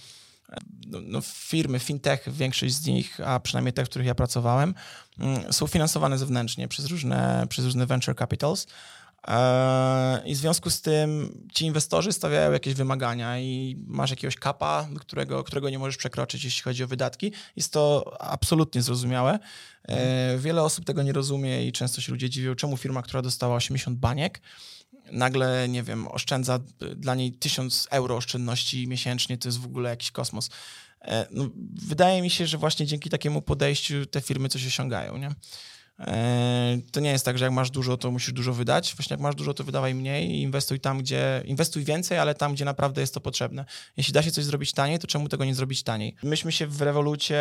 e, 0.48 0.56
no, 0.86 0.98
no, 1.02 1.20
firmy, 1.24 1.78
fintech, 1.78 2.32
większość 2.32 2.74
z 2.74 2.86
nich, 2.86 3.20
a 3.24 3.40
przynajmniej 3.40 3.72
te, 3.72 3.84
w 3.84 3.88
których 3.88 4.06
ja 4.06 4.14
pracowałem, 4.14 4.74
mm, 5.18 5.52
są 5.52 5.66
finansowane 5.66 6.18
zewnętrznie 6.18 6.68
przez 6.68 6.86
różne, 6.86 7.46
przez 7.48 7.64
różne 7.64 7.86
venture 7.86 8.16
capitals. 8.16 8.66
E, 9.26 10.22
I 10.24 10.34
w 10.34 10.38
związku 10.38 10.70
z 10.70 10.80
tym 10.80 11.40
ci 11.54 11.64
inwestorzy 11.64 12.12
stawiają 12.12 12.52
jakieś 12.52 12.74
wymagania 12.74 13.38
i 13.38 13.76
masz 13.86 14.10
jakiegoś 14.10 14.36
kapa, 14.36 14.88
którego, 15.00 15.44
którego 15.44 15.70
nie 15.70 15.78
możesz 15.78 15.96
przekroczyć, 15.96 16.44
jeśli 16.44 16.62
chodzi 16.62 16.84
o 16.84 16.86
wydatki. 16.86 17.32
Jest 17.56 17.72
to 17.72 18.16
absolutnie 18.20 18.82
zrozumiałe. 18.82 19.38
E, 19.88 20.38
Wiele 20.38 20.62
osób 20.62 20.84
tego 20.84 21.02
nie 21.02 21.12
rozumie 21.12 21.66
i 21.66 21.72
często 21.72 22.00
się 22.00 22.12
ludzie 22.12 22.30
dziwią, 22.30 22.54
czemu 22.54 22.76
firma, 22.76 23.02
która 23.02 23.22
dostała 23.22 23.56
80 23.56 23.98
baniek, 23.98 24.40
nagle, 25.12 25.68
nie 25.68 25.82
wiem, 25.82 26.08
oszczędza 26.08 26.58
dla 26.96 27.14
niej 27.14 27.32
1000 27.32 27.88
euro 27.90 28.16
oszczędności 28.16 28.88
miesięcznie, 28.88 29.38
to 29.38 29.48
jest 29.48 29.58
w 29.58 29.64
ogóle 29.66 29.90
jakiś 29.90 30.10
kosmos. 30.10 30.50
E, 31.00 31.26
No, 31.30 31.48
wydaje 31.88 32.22
mi 32.22 32.30
się, 32.30 32.46
że 32.46 32.58
właśnie 32.58 32.86
dzięki 32.86 33.10
takiemu 33.10 33.42
podejściu 33.42 34.06
te 34.06 34.20
firmy 34.20 34.48
coś 34.48 34.66
osiągają, 34.66 35.16
nie? 35.16 35.30
E, 36.00 36.78
To 36.92 37.00
nie 37.00 37.10
jest 37.10 37.24
tak, 37.24 37.38
że 37.38 37.44
jak 37.44 37.54
masz 37.54 37.70
dużo, 37.70 37.96
to 37.96 38.10
musisz 38.10 38.32
dużo 38.32 38.52
wydać. 38.52 38.94
Właśnie 38.96 39.14
jak 39.14 39.20
masz 39.20 39.34
dużo, 39.34 39.54
to 39.54 39.64
wydawaj 39.64 39.94
mniej 39.94 40.30
i 40.30 40.42
inwestuj 40.42 40.80
tam, 40.80 40.98
gdzie 40.98 41.42
inwestuj 41.44 41.84
więcej, 41.84 42.18
ale 42.18 42.34
tam, 42.34 42.54
gdzie 42.54 42.64
naprawdę 42.64 43.00
jest 43.00 43.14
to 43.14 43.20
potrzebne. 43.20 43.64
Jeśli 43.96 44.12
da 44.12 44.22
się 44.22 44.30
coś 44.30 44.44
zrobić 44.44 44.72
taniej, 44.72 44.98
to 44.98 45.06
czemu 45.06 45.28
tego 45.28 45.44
nie 45.44 45.54
zrobić 45.54 45.82
taniej? 45.82 46.14
Myśmy 46.22 46.52
się 46.52 46.66
w 46.66 46.82
rewolucie 46.82 47.40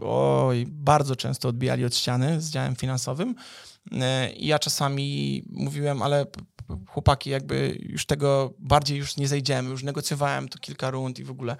oj, 0.00 0.66
bardzo 0.68 1.16
często 1.16 1.48
odbijali 1.48 1.84
od 1.84 1.96
ściany 1.96 2.40
z 2.40 2.50
działem 2.50 2.76
finansowym. 2.76 3.34
E, 3.92 4.32
I 4.32 4.46
ja 4.46 4.58
czasami 4.58 5.42
mówiłem, 5.50 6.02
ale 6.02 6.26
chłopaki, 6.88 7.30
jakby 7.30 7.78
już 7.80 8.06
tego 8.06 8.54
bardziej 8.58 8.98
już 8.98 9.16
nie 9.16 9.28
zejdziemy, 9.28 9.70
już 9.70 9.82
negocjowałem 9.82 10.48
to 10.48 10.58
kilka 10.58 10.90
rund 10.90 11.18
i 11.18 11.24
w 11.24 11.30
ogóle. 11.30 11.56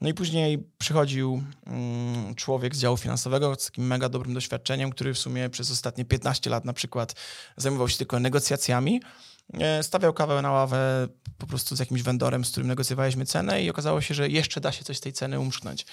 No 0.00 0.08
i 0.08 0.14
później 0.14 0.68
przychodził 0.78 1.42
mm, 1.66 2.34
człowiek 2.34 2.76
z 2.76 2.78
działu 2.78 2.96
finansowego 2.96 3.54
z 3.54 3.64
takim 3.64 3.86
mega 3.86 4.08
dobrym 4.08 4.34
doświadczeniem, 4.34 4.90
który 4.90 5.14
w 5.14 5.18
sumie 5.18 5.50
przez 5.50 5.70
ostatnie 5.70 6.04
15 6.04 6.50
lat 6.50 6.64
na 6.64 6.72
przykład 6.72 7.14
zajmował 7.56 7.88
się 7.88 7.98
tylko 7.98 8.20
negocjacjami. 8.20 9.00
E, 9.54 9.82
Stawiał 9.82 10.12
kawę 10.12 10.42
na 10.42 10.50
ławę 10.50 11.08
po 11.38 11.46
prostu 11.46 11.76
z 11.76 11.78
jakimś 11.78 12.02
vendorem, 12.02 12.44
z 12.44 12.50
którym 12.50 12.68
negocjowaliśmy 12.68 13.26
cenę 13.26 13.62
i 13.62 13.70
okazało 13.70 14.00
się, 14.00 14.14
że 14.14 14.28
jeszcze 14.28 14.60
da 14.60 14.72
się 14.72 14.84
coś 14.84 14.96
z 14.96 15.00
tej 15.00 15.12
ceny 15.12 15.40
umszknąć. 15.40 15.86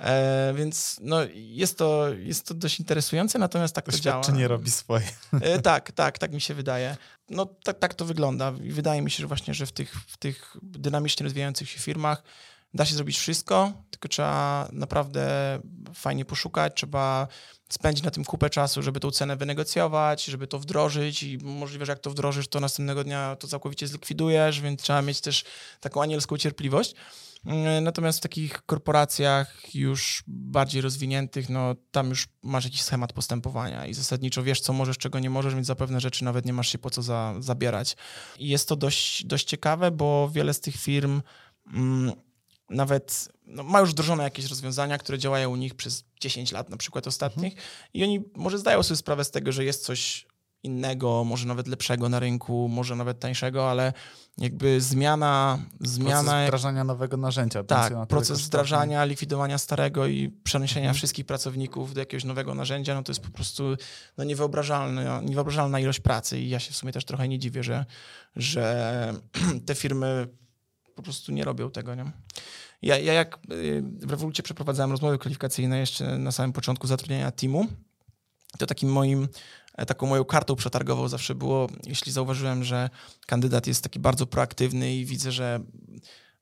E, 0.00 0.54
więc 0.56 0.96
no, 1.00 1.18
jest, 1.34 1.78
to, 1.78 2.08
jest 2.08 2.46
to 2.46 2.54
dość 2.54 2.80
interesujące, 2.80 3.38
natomiast 3.38 3.74
tak 3.74 3.84
to 3.84 3.98
działa. 3.98 4.16
Doświadczenie 4.20 4.48
robi 4.48 4.70
swoje. 4.70 5.06
E, 5.40 5.58
tak, 5.58 5.92
tak, 5.92 6.18
tak 6.18 6.32
mi 6.32 6.40
się 6.40 6.54
wydaje. 6.54 6.96
No 7.30 7.46
tak, 7.46 7.78
tak 7.78 7.94
to 7.94 8.04
wygląda 8.04 8.52
i 8.62 8.70
wydaje 8.70 9.02
mi 9.02 9.10
się, 9.10 9.20
że 9.20 9.26
właśnie, 9.26 9.54
że 9.54 9.66
w 9.66 9.72
tych, 9.72 9.94
w 10.06 10.16
tych 10.16 10.56
dynamicznie 10.62 11.24
rozwijających 11.24 11.70
się 11.70 11.80
firmach 11.80 12.22
da 12.74 12.84
się 12.84 12.94
zrobić 12.94 13.18
wszystko, 13.18 13.72
tylko 13.90 14.08
trzeba 14.08 14.68
naprawdę 14.72 15.58
fajnie 15.94 16.24
poszukać, 16.24 16.72
trzeba 16.76 17.28
spędzić 17.68 18.04
na 18.04 18.10
tym 18.10 18.24
kupę 18.24 18.50
czasu, 18.50 18.82
żeby 18.82 19.00
tą 19.00 19.10
cenę 19.10 19.36
wynegocjować, 19.36 20.24
żeby 20.24 20.46
to 20.46 20.58
wdrożyć 20.58 21.22
i 21.22 21.38
możliwe, 21.38 21.86
że 21.86 21.92
jak 21.92 21.98
to 21.98 22.10
wdrożysz, 22.10 22.48
to 22.48 22.60
następnego 22.60 23.04
dnia 23.04 23.36
to 23.36 23.48
całkowicie 23.48 23.88
zlikwidujesz, 23.88 24.60
więc 24.60 24.82
trzeba 24.82 25.02
mieć 25.02 25.20
też 25.20 25.44
taką 25.80 26.02
anielską 26.02 26.38
cierpliwość. 26.38 26.94
Mm, 27.46 27.84
Natomiast 27.84 28.18
w 28.18 28.22
takich 28.22 28.62
korporacjach 28.66 29.74
już 29.74 30.24
bardziej 30.26 30.82
rozwiniętych, 30.82 31.48
no 31.48 31.74
tam 31.90 32.08
już 32.08 32.28
masz 32.42 32.64
jakiś 32.64 32.82
schemat 32.82 33.12
postępowania 33.12 33.86
i 33.86 33.94
zasadniczo 33.94 34.42
wiesz, 34.42 34.60
co 34.60 34.72
możesz, 34.72 34.98
czego 34.98 35.18
nie 35.18 35.30
możesz, 35.30 35.54
więc 35.54 35.66
za 35.66 35.74
pewne 35.74 36.00
rzeczy 36.00 36.24
nawet 36.24 36.46
nie 36.46 36.52
masz 36.52 36.68
się 36.68 36.78
po 36.78 36.90
co 36.90 37.02
za, 37.02 37.34
zabierać. 37.38 37.96
I 38.38 38.48
jest 38.48 38.68
to 38.68 38.76
dość, 38.76 39.24
dość 39.24 39.46
ciekawe, 39.46 39.90
bo 39.90 40.30
wiele 40.32 40.54
z 40.54 40.60
tych 40.60 40.76
firm 40.76 41.22
mm, 41.74 42.12
nawet 42.72 43.28
no, 43.46 43.62
ma 43.62 43.80
już 43.80 43.90
wdrożone 43.90 44.24
jakieś 44.24 44.46
rozwiązania, 44.46 44.98
które 44.98 45.18
działają 45.18 45.50
u 45.50 45.56
nich 45.56 45.74
przez 45.74 46.04
10 46.20 46.52
lat 46.52 46.68
na 46.70 46.76
przykład 46.76 47.06
ostatnich 47.06 47.54
i 47.94 48.04
oni 48.04 48.24
może 48.36 48.58
zdają 48.58 48.82
sobie 48.82 48.96
sprawę 48.96 49.24
z 49.24 49.30
tego, 49.30 49.52
że 49.52 49.64
jest 49.64 49.84
coś 49.84 50.26
innego, 50.62 51.24
może 51.24 51.46
nawet 51.46 51.66
lepszego 51.68 52.08
na 52.08 52.20
rynku, 52.20 52.68
może 52.68 52.96
nawet 52.96 53.18
tańszego, 53.18 53.70
ale 53.70 53.92
jakby 54.38 54.80
zmiana, 54.80 55.58
zmiana 55.80 56.22
Proces 56.22 56.46
wdrażania 56.46 56.84
nowego 56.84 57.16
narzędzia. 57.16 57.58
na 57.58 57.64
tak, 57.64 57.92
tyle 57.92 58.06
proces 58.06 58.40
wdrażania, 58.40 59.04
likwidowania 59.04 59.58
starego 59.58 60.06
i 60.06 60.28
przeniesienia 60.28 60.86
Mhm. 60.86 60.94
wszystkich 60.94 61.26
pracowników 61.26 61.94
do 61.94 62.00
jakiegoś 62.00 62.24
nowego 62.24 62.54
narzędzia, 62.54 62.94
no 62.94 63.02
to 63.02 63.12
jest 63.12 63.20
po 63.22 63.30
prostu 63.30 63.76
no, 64.18 64.24
niewyobrażalna, 64.24 65.20
niewyobrażalna 65.20 65.80
ilość 65.80 66.00
pracy 66.00 66.38
i 66.38 66.48
ja 66.48 66.60
się 66.60 66.72
w 66.72 66.76
sumie 66.76 66.92
też 66.92 67.04
trochę 67.04 67.28
nie 67.28 67.38
dziwię, 67.38 67.62
że, 67.62 67.86
że 68.36 69.14
te 69.66 69.74
firmy 69.74 70.28
po 70.94 71.02
prostu 71.02 71.32
nie 71.32 71.44
robią 71.44 71.70
tego, 71.70 71.94
nie? 71.94 72.12
Ja, 72.82 72.98
ja 72.98 73.12
jak 73.12 73.38
y, 73.52 73.82
w 74.00 74.10
Revolucie 74.10 74.42
przeprowadzałem 74.42 74.90
rozmowy 74.90 75.18
kwalifikacyjne 75.18 75.78
jeszcze 75.78 76.18
na 76.18 76.32
samym 76.32 76.52
początku 76.52 76.86
zatrudnienia 76.86 77.30
teamu, 77.30 77.66
to 78.58 78.66
takim 78.66 78.92
moim, 78.92 79.28
e, 79.74 79.86
taką 79.86 80.06
moją 80.06 80.24
kartą 80.24 80.56
przetargową 80.56 81.08
zawsze 81.08 81.34
było, 81.34 81.68
jeśli 81.86 82.12
zauważyłem, 82.12 82.64
że 82.64 82.90
kandydat 83.26 83.66
jest 83.66 83.82
taki 83.82 83.98
bardzo 83.98 84.26
proaktywny 84.26 84.94
i 84.94 85.04
widzę, 85.04 85.32
że 85.32 85.60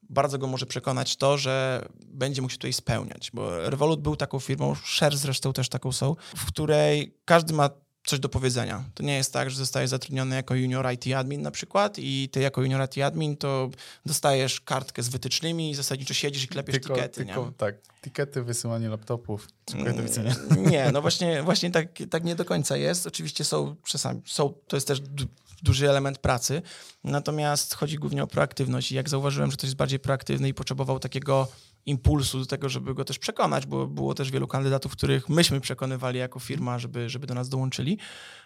bardzo 0.03 0.38
go 0.38 0.46
może 0.46 0.66
przekonać 0.66 1.16
to, 1.16 1.38
że 1.38 1.85
będzie 2.07 2.42
mógł 2.42 2.53
się 2.53 2.59
tutaj 2.59 2.72
spełniać, 2.72 3.31
bo 3.35 3.70
Revolut 3.70 4.00
był 4.00 4.16
taką 4.16 4.38
firmą, 4.38 4.74
Share 4.74 5.16
zresztą 5.16 5.53
też 5.53 5.68
taką 5.68 5.92
są, 5.92 6.16
w 6.37 6.46
której 6.46 7.14
każdy 7.24 7.55
ma 7.55 7.70
coś 8.04 8.18
do 8.20 8.28
powiedzenia. 8.28 8.84
To 8.94 9.02
nie 9.02 9.16
jest 9.16 9.32
tak, 9.32 9.50
że 9.50 9.56
zostajesz 9.56 9.90
zatrudniony 9.90 10.36
jako 10.36 10.54
junior 10.54 10.92
IT 10.92 11.14
admin 11.16 11.42
na 11.42 11.50
przykład 11.50 11.98
i 11.98 12.28
ty 12.32 12.40
jako 12.40 12.62
junior 12.62 12.84
IT 12.84 12.98
admin 13.04 13.36
to 13.36 13.70
dostajesz 14.06 14.60
kartkę 14.60 15.02
z 15.02 15.08
wytycznymi 15.08 15.70
i 15.70 15.74
zasadniczo 15.74 16.14
siedzisz 16.14 16.44
i 16.44 16.48
klepiesz 16.48 16.72
Tylko, 16.72 16.94
tikety, 16.94 17.24
tylko, 17.24 17.46
nie? 17.46 17.52
tak, 17.52 17.74
tikety, 18.04 18.42
wysyłanie 18.42 18.88
laptopów, 18.88 19.48
dziękuję, 19.70 19.92
do 19.94 20.02
widzenia. 20.02 20.34
Nie, 20.70 20.90
no 20.92 21.02
właśnie, 21.02 21.42
właśnie 21.42 21.70
tak, 21.70 21.86
tak 22.10 22.24
nie 22.24 22.34
do 22.36 22.44
końca 22.44 22.76
jest. 22.76 23.06
Oczywiście 23.06 23.44
są 23.44 23.76
czasami, 23.84 24.22
są, 24.26 24.54
to 24.68 24.76
jest 24.76 24.86
też 24.88 25.00
du- 25.00 25.26
duży 25.62 25.90
element 25.90 26.18
pracy, 26.18 26.62
natomiast 27.04 27.74
chodzi 27.74 27.96
głównie 27.96 28.22
o 28.22 28.26
proaktywność 28.26 28.92
i 28.92 28.94
jak 28.94 29.08
zauważyłem, 29.08 29.50
że 29.50 29.56
ktoś 29.56 29.68
jest 29.68 29.76
bardziej 29.76 29.98
proaktywny 29.98 30.48
i 30.48 30.54
potrzebował 30.54 30.98
takiego 30.98 31.48
impulsu 31.86 32.38
do 32.38 32.46
tego, 32.46 32.68
żeby 32.68 32.94
go 32.94 33.04
też 33.04 33.18
przekonać, 33.18 33.66
bo 33.66 33.86
było 33.86 34.14
też 34.14 34.30
wielu 34.30 34.46
kandydatów, 34.46 34.92
których 34.92 35.28
myśmy 35.28 35.60
przekonywali 35.60 36.18
jako 36.18 36.40
firma, 36.40 36.78
żeby, 36.78 37.08
żeby 37.08 37.26
do 37.26 37.34
nas 37.34 37.48
dołączyli. 37.48 37.98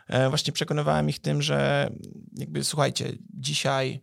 E, 0.09 0.29
właśnie 0.29 0.53
przekonywałem 0.53 1.09
ich 1.09 1.19
tym, 1.19 1.43
że 1.43 1.91
jakby 2.33 2.65
słuchajcie, 2.65 3.13
dzisiaj 3.35 4.01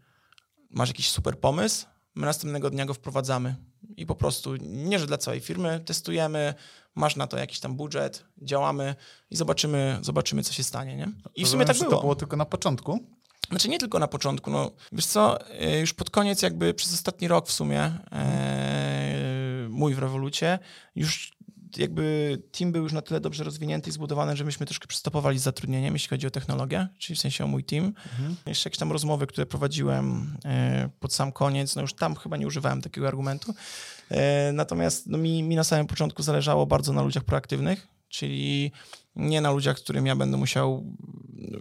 masz 0.70 0.90
jakiś 0.90 1.10
super 1.10 1.40
pomysł, 1.40 1.86
my 2.16 2.26
następnego 2.26 2.70
dnia 2.70 2.86
go 2.86 2.94
wprowadzamy 2.94 3.56
i 3.98 4.06
po 4.06 4.16
prostu 4.16 4.56
nie, 4.62 5.00
że 5.00 5.08
dla 5.08 5.18
całej 5.18 5.40
firmy, 5.40 5.80
testujemy, 5.86 6.54
masz 6.96 7.16
na 7.16 7.28
to 7.28 7.38
jakiś 7.38 7.60
tam 7.60 7.76
budżet, 7.76 8.26
działamy 8.42 8.96
i 9.30 9.36
zobaczymy, 9.36 10.00
zobaczymy 10.02 10.44
co 10.44 10.54
się 10.54 10.64
stanie, 10.64 10.96
nie? 10.98 11.12
I 11.36 11.46
w 11.46 11.48
sumie 11.48 11.66
tak 11.66 11.78
było. 11.78 11.92
To 11.92 12.02
było 12.02 12.16
tylko 12.16 12.36
na 12.36 12.46
początku. 12.46 13.00
Znaczy 13.50 13.70
nie 13.70 13.80
tylko 13.80 14.00
na 14.00 14.08
początku, 14.08 14.52
no 14.52 14.72
wiesz 14.92 15.06
co, 15.06 15.50
e, 15.50 15.80
już 15.80 15.94
pod 15.94 16.10
koniec 16.10 16.42
jakby 16.42 16.74
przez 16.74 16.94
ostatni 16.94 17.28
rok 17.28 17.48
w 17.48 17.52
sumie 17.52 17.82
e, 18.12 19.21
mój 19.72 19.94
w 19.94 20.00
Revolucie 20.00 20.60
już 20.96 21.32
jakby 21.78 22.38
team 22.52 22.72
był 22.72 22.84
już 22.84 22.94
na 22.94 23.02
tyle 23.02 23.20
dobrze 23.20 23.44
rozwinięty 23.44 23.90
i 23.90 23.94
zbudowany, 23.94 24.38
że 24.38 24.44
myśmy 24.44 24.66
troszkę 24.66 24.88
przystopowali 24.88 25.40
z 25.40 25.42
zatrudnieniem, 25.42 25.94
jeśli 25.94 26.10
chodzi 26.10 26.28
o 26.28 26.32
technologię, 26.32 26.88
czyli 26.98 27.18
w 27.18 27.20
sensie 27.20 27.44
o 27.44 27.48
mój 27.48 27.64
team. 27.64 27.94
Jeszcze 28.46 28.70
jakieś 28.70 28.80
tam 28.80 28.92
rozmowy, 28.92 29.28
które 29.28 29.46
prowadziłem 29.46 30.38
e, 30.46 30.90
pod 31.00 31.14
sam 31.14 31.32
koniec, 31.32 31.76
no 31.76 31.82
już 31.82 31.94
tam 31.94 32.16
chyba 32.16 32.38
nie 32.38 32.48
używałem 32.48 32.82
takiego 32.82 33.08
argumentu. 33.08 33.54
E, 34.10 34.52
natomiast 34.52 35.08
no, 35.08 35.18
mi, 35.18 35.44
mi 35.44 35.56
na 35.56 35.64
samym 35.64 35.88
początku 35.88 36.24
zależało 36.24 36.66
bardzo 36.66 36.94
na 36.94 37.02
ludziach 37.02 37.24
proaktywnych, 37.24 37.88
czyli 38.10 38.72
nie 39.16 39.42
na 39.42 39.52
ludziach, 39.52 39.78
którym 39.78 40.06
ja 40.06 40.16
będę 40.16 40.38
musiał 40.38 40.84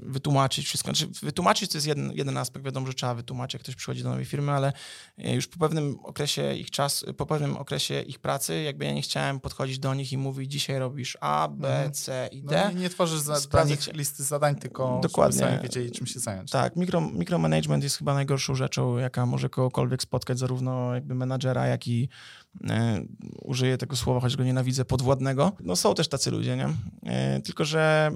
wytłumaczyć 0.02 0.66
wszystko. 0.66 0.94
Znaczy, 0.94 1.06
wytłumaczyć 1.22 1.70
to 1.70 1.76
jest 1.78 1.86
jeden, 1.86 2.12
jeden 2.14 2.36
aspekt, 2.36 2.64
wiadomo, 2.64 2.86
że 2.86 2.94
trzeba 2.94 3.14
wytłumaczyć, 3.14 3.54
jak 3.54 3.62
ktoś 3.62 3.74
przychodzi 3.76 4.02
do 4.02 4.08
nowej 4.10 4.24
firmy, 4.24 4.52
ale 4.52 4.72
e, 5.18 5.34
już 5.34 5.46
po 5.46 5.58
pewnym 5.58 5.98
okresie 6.02 6.54
ich 6.54 6.70
czas, 6.70 7.04
po 7.16 7.26
pewnym 7.26 7.56
okresie 7.56 8.00
ich 8.02 8.18
pracy, 8.18 8.62
jakby 8.62 8.84
ja 8.84 8.92
nie 8.92 9.02
chciałem 9.02 9.40
podchodzić 9.40 9.78
do 9.78 9.94
nich 9.94 10.12
i 10.12 10.18
mówić, 10.18 10.52
dzisiaj 10.52 10.78
robisz 10.78 11.18
A, 11.20 11.48
B, 11.48 11.68
Mhm. 11.68 11.92
C 11.92 12.28
i 12.32 12.42
No, 12.42 12.50
D. 12.50 12.70
nie, 12.74 12.80
nie 12.80 12.90
tworzysz 12.90 13.20
za, 13.20 13.40
dla 13.40 13.64
nich 13.64 13.86
listy 13.94 14.24
zadań, 14.24 14.56
tylko 14.56 15.00
Dokładnie. 15.02 15.38
żeby 15.38 15.50
sami 15.50 15.62
wiedzieli, 15.62 15.90
czym 15.90 16.06
się 16.06 16.20
zająć. 16.20 16.50
Tak, 16.50 16.76
mikro, 16.76 17.00
mikromanagement 17.00 17.84
jest 17.84 17.96
chyba 17.98 18.14
najgorszą 18.14 18.54
rzeczą, 18.54 18.98
jaka 18.98 19.26
może 19.26 19.48
kogokolwiek 19.48 20.02
spotkać, 20.02 20.38
zarówno 20.38 20.94
jakby 20.94 21.14
menadżera, 21.14 21.66
jak 21.66 21.88
i 21.88 22.08
użyję 23.42 23.78
tego 23.78 23.96
słowa, 23.96 24.20
choć 24.20 24.36
go 24.36 24.44
nienawidzę, 24.44 24.84
podwładnego. 24.84 25.52
No 25.60 25.76
są 25.76 25.94
też 25.94 26.08
tacy 26.08 26.30
ludzie, 26.30 26.56
nie? 26.56 26.68
E, 27.02 27.40
tylko, 27.40 27.64
że 27.64 28.10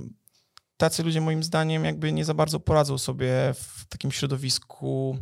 tacy 0.76 1.02
ludzie 1.02 1.20
moim 1.20 1.42
zdaniem 1.42 1.84
jakby 1.84 2.12
nie 2.12 2.24
za 2.24 2.34
bardzo 2.34 2.60
poradzą 2.60 2.98
sobie 2.98 3.54
w 3.54 3.86
takim 3.88 4.12
środowisku 4.12 5.18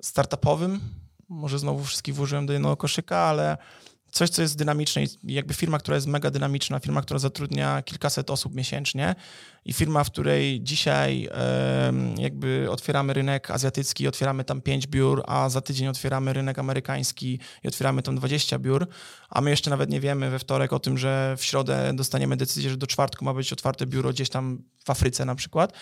startupowym. 0.00 0.80
Może 1.28 1.58
znowu 1.58 1.84
wszystkich 1.84 2.14
włożyłem 2.14 2.46
do 2.46 2.52
jednego 2.52 2.76
koszyka, 2.76 3.18
ale 3.18 3.56
coś, 4.16 4.30
co 4.30 4.42
jest 4.42 4.58
dynamiczne 4.58 5.04
i 5.04 5.08
jakby 5.24 5.54
firma, 5.54 5.78
która 5.78 5.94
jest 5.94 6.06
mega 6.06 6.30
dynamiczna, 6.30 6.80
firma, 6.80 7.02
która 7.02 7.18
zatrudnia 7.18 7.82
kilkaset 7.82 8.30
osób 8.30 8.54
miesięcznie 8.54 9.14
i 9.66 9.72
firma, 9.72 10.04
w 10.04 10.10
której 10.10 10.60
dzisiaj 10.62 11.28
jakby 12.18 12.66
otwieramy 12.70 13.12
rynek 13.12 13.50
azjatycki, 13.50 14.08
otwieramy 14.08 14.44
tam 14.44 14.60
5 14.60 14.86
biur, 14.86 15.22
a 15.26 15.48
za 15.48 15.60
tydzień 15.60 15.88
otwieramy 15.88 16.32
rynek 16.32 16.58
amerykański 16.58 17.40
i 17.64 17.68
otwieramy 17.68 18.02
tam 18.02 18.16
20 18.16 18.58
biur, 18.58 18.86
a 19.28 19.40
my 19.40 19.50
jeszcze 19.50 19.70
nawet 19.70 19.90
nie 19.90 20.00
wiemy 20.00 20.30
we 20.30 20.38
wtorek 20.38 20.72
o 20.72 20.78
tym, 20.78 20.98
że 20.98 21.34
w 21.38 21.44
środę 21.44 21.92
dostaniemy 21.94 22.36
decyzję, 22.36 22.70
że 22.70 22.76
do 22.76 22.86
czwartku 22.86 23.24
ma 23.24 23.34
być 23.34 23.52
otwarte 23.52 23.86
biuro 23.86 24.10
gdzieś 24.10 24.28
tam 24.28 24.62
w 24.84 24.90
Afryce 24.90 25.24
na 25.24 25.34
przykład, 25.34 25.72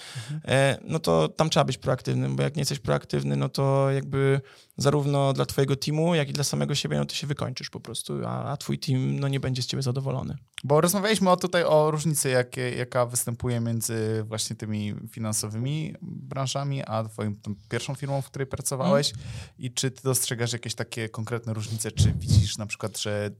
e, 0.44 0.78
no 0.84 0.98
to 0.98 1.28
tam 1.28 1.50
trzeba 1.50 1.64
być 1.64 1.78
proaktywnym, 1.78 2.36
bo 2.36 2.42
jak 2.42 2.56
nie 2.56 2.60
jesteś 2.60 2.78
proaktywny, 2.78 3.36
no 3.36 3.48
to 3.48 3.90
jakby 3.90 4.40
zarówno 4.76 5.32
dla 5.32 5.46
twojego 5.46 5.76
teamu, 5.76 6.14
jak 6.14 6.28
i 6.28 6.32
dla 6.32 6.44
samego 6.44 6.74
siebie, 6.74 6.98
no 6.98 7.04
ty 7.04 7.16
się 7.16 7.26
wykończysz 7.26 7.70
po 7.70 7.80
prostu, 7.80 8.23
a, 8.24 8.44
a 8.44 8.56
twój 8.56 8.78
team 8.78 9.20
no 9.20 9.28
nie 9.28 9.40
będzie 9.40 9.62
z 9.62 9.66
ciebie 9.66 9.82
zadowolony. 9.82 10.36
Bo 10.64 10.80
rozmawialiśmy 10.80 11.30
o 11.30 11.36
tutaj 11.36 11.64
o 11.64 11.90
różnicy, 11.90 12.28
jakie, 12.28 12.70
jaka 12.70 13.06
występuje 13.06 13.60
między 13.60 14.24
właśnie 14.28 14.56
tymi 14.56 14.94
finansowymi 15.10 15.94
branżami, 16.02 16.82
a 16.86 17.04
twoją 17.04 17.36
tą 17.36 17.54
pierwszą 17.68 17.94
firmą, 17.94 18.22
w 18.22 18.26
której 18.26 18.46
pracowałeś. 18.46 19.12
I 19.58 19.72
czy 19.72 19.90
ty 19.90 20.02
dostrzegasz 20.02 20.52
jakieś 20.52 20.74
takie 20.74 21.08
konkretne 21.08 21.54
różnice? 21.54 21.92
Czy 21.92 22.12
widzisz 22.12 22.58
na 22.58 22.66
przykład, 22.66 22.98
że 22.98 23.30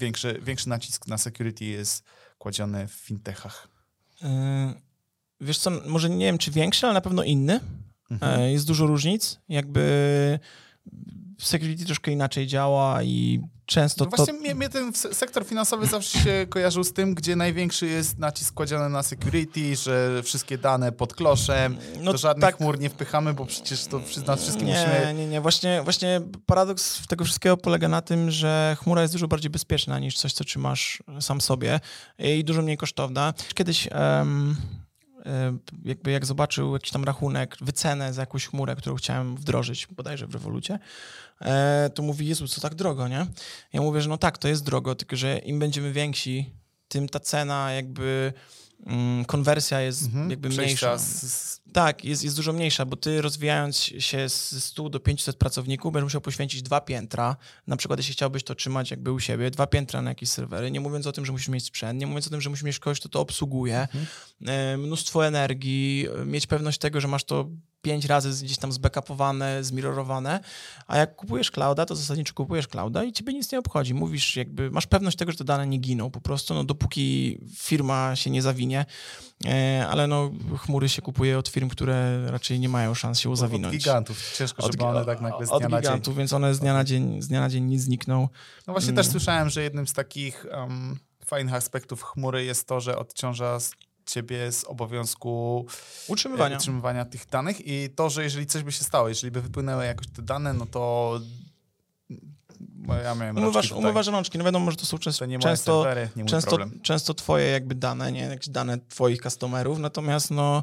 większy, 0.00 0.40
większy 0.42 0.68
nacisk 0.68 1.06
na 1.06 1.18
security 1.18 1.64
jest 1.64 2.04
kładziony 2.38 2.88
w 2.88 2.92
fintechach? 2.92 3.68
Yy, 4.22 4.28
Wiesz 5.40 5.58
co, 5.58 5.70
może 5.86 6.10
nie 6.10 6.26
wiem 6.26 6.38
czy 6.38 6.50
większy, 6.50 6.86
ale 6.86 6.94
na 6.94 7.00
pewno 7.00 7.22
inny. 7.22 7.60
Mhm. 8.10 8.40
E, 8.40 8.52
Jest 8.52 8.66
dużo 8.66 8.86
różnic. 8.86 9.40
Jakby 9.48 10.38
security 11.38 11.84
troszkę 11.84 12.10
inaczej 12.10 12.46
działa 12.46 13.02
i 13.02 13.40
często 13.66 14.04
No 14.04 14.10
to... 14.10 14.16
właśnie 14.24 14.54
mnie, 14.54 14.68
ten 14.68 14.92
se- 14.92 15.14
sektor 15.14 15.44
finansowy 15.44 15.86
zawsze 15.86 16.18
się 16.18 16.46
kojarzył 16.50 16.84
z 16.84 16.92
tym, 16.92 17.14
gdzie 17.14 17.36
największy 17.36 17.86
jest 17.86 18.18
nacisk 18.18 18.54
kładziony 18.54 18.88
na 18.88 19.02
security, 19.02 19.76
że 19.76 20.22
wszystkie 20.22 20.58
dane 20.58 20.92
pod 20.92 21.14
kloszem, 21.14 21.76
No 22.00 22.12
do 22.12 22.18
żadnych 22.18 22.50
tak. 22.50 22.56
chmur 22.56 22.78
nie 22.80 22.90
wpychamy, 22.90 23.34
bo 23.34 23.46
przecież 23.46 23.84
to 23.84 24.00
nas 24.26 24.42
wszystkim 24.42 24.66
nie, 24.66 24.74
musimy... 24.74 25.14
nie, 25.14 25.26
nie. 25.26 25.40
Właśnie, 25.40 25.80
właśnie 25.84 26.20
paradoks 26.46 27.06
tego 27.06 27.24
wszystkiego 27.24 27.56
polega 27.56 27.88
na 27.88 28.02
tym, 28.02 28.30
że 28.30 28.76
chmura 28.80 29.02
jest 29.02 29.14
dużo 29.14 29.28
bardziej 29.28 29.50
bezpieczna 29.50 29.98
niż 29.98 30.16
coś, 30.16 30.32
co 30.32 30.44
trzymasz 30.44 31.02
sam 31.20 31.40
sobie 31.40 31.80
i 32.18 32.44
dużo 32.44 32.62
mniej 32.62 32.76
kosztowna. 32.76 33.34
Kiedyś 33.54 33.88
em, 33.90 34.56
jakby 35.84 36.10
jak 36.10 36.26
zobaczył 36.26 36.72
jakiś 36.72 36.90
tam 36.90 37.04
rachunek, 37.04 37.56
wycenę 37.60 38.12
za 38.12 38.22
jakąś 38.22 38.46
chmurę, 38.46 38.76
którą 38.76 38.96
chciałem 38.96 39.36
wdrożyć, 39.36 39.86
bodajże 39.86 40.26
w 40.26 40.32
rewolucie, 40.32 40.78
to 41.94 42.02
mówi, 42.02 42.26
Jezu, 42.26 42.48
co 42.48 42.60
tak 42.60 42.74
drogo, 42.74 43.08
nie? 43.08 43.26
Ja 43.72 43.80
mówię, 43.80 44.00
że 44.00 44.08
no 44.08 44.18
tak, 44.18 44.38
to 44.38 44.48
jest 44.48 44.64
drogo, 44.64 44.94
tylko 44.94 45.16
że 45.16 45.38
im 45.38 45.58
będziemy 45.58 45.92
więksi, 45.92 46.52
tym 46.88 47.08
ta 47.08 47.20
cena 47.20 47.72
jakby 47.72 48.32
mm, 48.86 49.24
konwersja 49.24 49.80
jest 49.80 50.04
Mhm. 50.04 50.30
jakby 50.30 50.48
mniejsza. 50.48 50.98
z, 50.98 51.60
Tak, 51.72 52.04
jest, 52.04 52.24
jest 52.24 52.36
dużo 52.36 52.52
mniejsza, 52.52 52.84
bo 52.84 52.96
ty 52.96 53.22
rozwijając 53.22 53.76
się 53.76 54.28
z 54.28 54.64
100 54.64 54.88
do 54.88 55.00
500 55.00 55.36
pracowników, 55.36 55.92
będziesz 55.92 56.04
musiał 56.04 56.20
poświęcić 56.20 56.62
dwa 56.62 56.80
piętra. 56.80 57.36
Na 57.66 57.76
przykład, 57.76 57.98
jeśli 57.98 58.12
chciałbyś 58.14 58.42
to 58.44 58.54
trzymać 58.54 58.90
jakby 58.90 59.12
u 59.12 59.20
siebie, 59.20 59.50
dwa 59.50 59.66
piętra 59.66 60.02
na 60.02 60.10
jakieś 60.10 60.28
serwery, 60.28 60.70
nie 60.70 60.80
mówiąc 60.80 61.06
o 61.06 61.12
tym, 61.12 61.26
że 61.26 61.32
musisz 61.32 61.48
mieć 61.48 61.64
sprzęt, 61.64 62.00
nie 62.00 62.06
mówiąc 62.06 62.26
o 62.26 62.30
tym, 62.30 62.40
że 62.40 62.50
musisz 62.50 62.64
mieć 62.64 62.78
kogoś, 62.78 63.00
kto 63.00 63.08
to 63.08 63.20
obsługuje, 63.20 63.88
e, 64.46 64.76
mnóstwo 64.76 65.26
energii, 65.26 66.06
e, 66.22 66.24
mieć 66.24 66.46
pewność 66.46 66.78
tego, 66.78 67.00
że 67.00 67.08
masz 67.08 67.24
to 67.24 67.48
pięć 67.82 68.04
razy 68.04 68.44
gdzieś 68.44 68.58
tam 68.58 68.72
zbackupowane, 68.72 69.64
zmirrorowane, 69.64 70.40
a 70.86 70.96
jak 70.96 71.16
kupujesz 71.16 71.50
clouda, 71.50 71.86
to 71.86 71.96
zasadniczo 71.96 72.34
kupujesz 72.34 72.68
clouda 72.68 73.04
i 73.04 73.12
ciebie 73.12 73.32
nic 73.32 73.52
nie 73.52 73.58
obchodzi. 73.58 73.94
Mówisz 73.94 74.36
jakby, 74.36 74.70
masz 74.70 74.86
pewność 74.86 75.16
tego, 75.16 75.32
że 75.32 75.38
te 75.38 75.44
dane 75.44 75.66
nie 75.66 75.78
giną 75.78 76.10
po 76.10 76.20
prostu, 76.20 76.54
no 76.54 76.64
dopóki 76.64 77.38
firma 77.56 78.16
się 78.16 78.30
nie 78.30 78.42
zawinie, 78.42 78.86
e, 79.46 79.86
ale 79.90 80.06
no 80.06 80.30
chmury 80.58 80.88
się 80.88 81.02
kupuje 81.02 81.38
od 81.38 81.48
firm, 81.48 81.68
które 81.68 82.26
raczej 82.30 82.60
nie 82.60 82.68
mają 82.68 82.94
szans 82.94 83.18
się 83.20 83.28
od 83.28 83.32
uzawinąć. 83.32 83.76
gigantów. 83.76 84.32
Ciężko, 84.36 84.72
żeby 84.72 84.84
one 84.84 85.04
tak 85.04 85.20
nagle 85.20 85.46
z 85.46 85.50
od 85.50 85.58
dnia 85.58 85.68
na 85.68 85.76
dzień. 85.76 85.82
gigantów, 85.82 86.16
więc 86.16 86.32
one 86.32 86.54
z 86.54 86.60
dnia 86.60 86.72
na 86.74 86.84
dzień, 86.84 87.22
z 87.22 87.28
dnia 87.28 87.40
na 87.40 87.48
dzień 87.48 87.64
nie 87.64 87.80
znikną. 87.80 88.28
No 88.66 88.72
właśnie 88.72 88.90
Mm. 88.92 88.96
też 89.04 89.12
słyszałem, 89.12 89.50
że 89.50 89.62
jednym 89.62 89.86
z 89.86 89.92
takich 89.92 90.46
em, 90.50 90.98
fajnych 91.26 91.54
aspektów 91.54 92.02
chmury 92.02 92.44
jest 92.44 92.68
to, 92.68 92.80
że 92.80 92.98
odciąża 92.98 93.58
ciebie 94.08 94.52
z 94.52 94.64
obowiązku 94.64 95.66
Utrzymywania. 96.08 96.54
e, 96.54 96.58
utrzymywania. 96.58 97.04
tych 97.04 97.26
danych 97.26 97.66
i 97.66 97.90
to, 97.90 98.10
że 98.10 98.22
jeżeli 98.22 98.46
coś 98.46 98.62
by 98.62 98.72
się 98.72 98.84
stało, 98.84 99.08
jeżeli 99.08 99.30
by 99.30 99.42
wypłynęły 99.42 99.84
jakoś 99.84 100.06
te 100.06 100.22
dane, 100.22 100.52
no 100.52 100.66
to 100.66 101.20
bo 102.60 102.94
ja 102.94 103.14
miałem 103.14 103.38
Umywasz, 103.38 103.72
umywasz 103.72 104.06
rączki, 104.06 104.38
no 104.38 104.44
wiadomo, 104.44 104.70
że 104.70 104.76
to 104.76 104.86
są 104.86 104.98
często, 104.98 105.18
to 105.18 105.26
nie 105.26 105.38
często, 105.38 105.82
serwery, 105.82 106.08
nie 106.16 106.24
często, 106.24 106.58
często 106.82 107.14
twoje 107.14 107.46
jakby 107.50 107.74
dane, 107.74 108.12
nie? 108.12 108.20
Jakieś 108.20 108.48
dane 108.48 108.78
twoich 108.88 109.22
customerów, 109.22 109.78
natomiast 109.78 110.30
no 110.30 110.62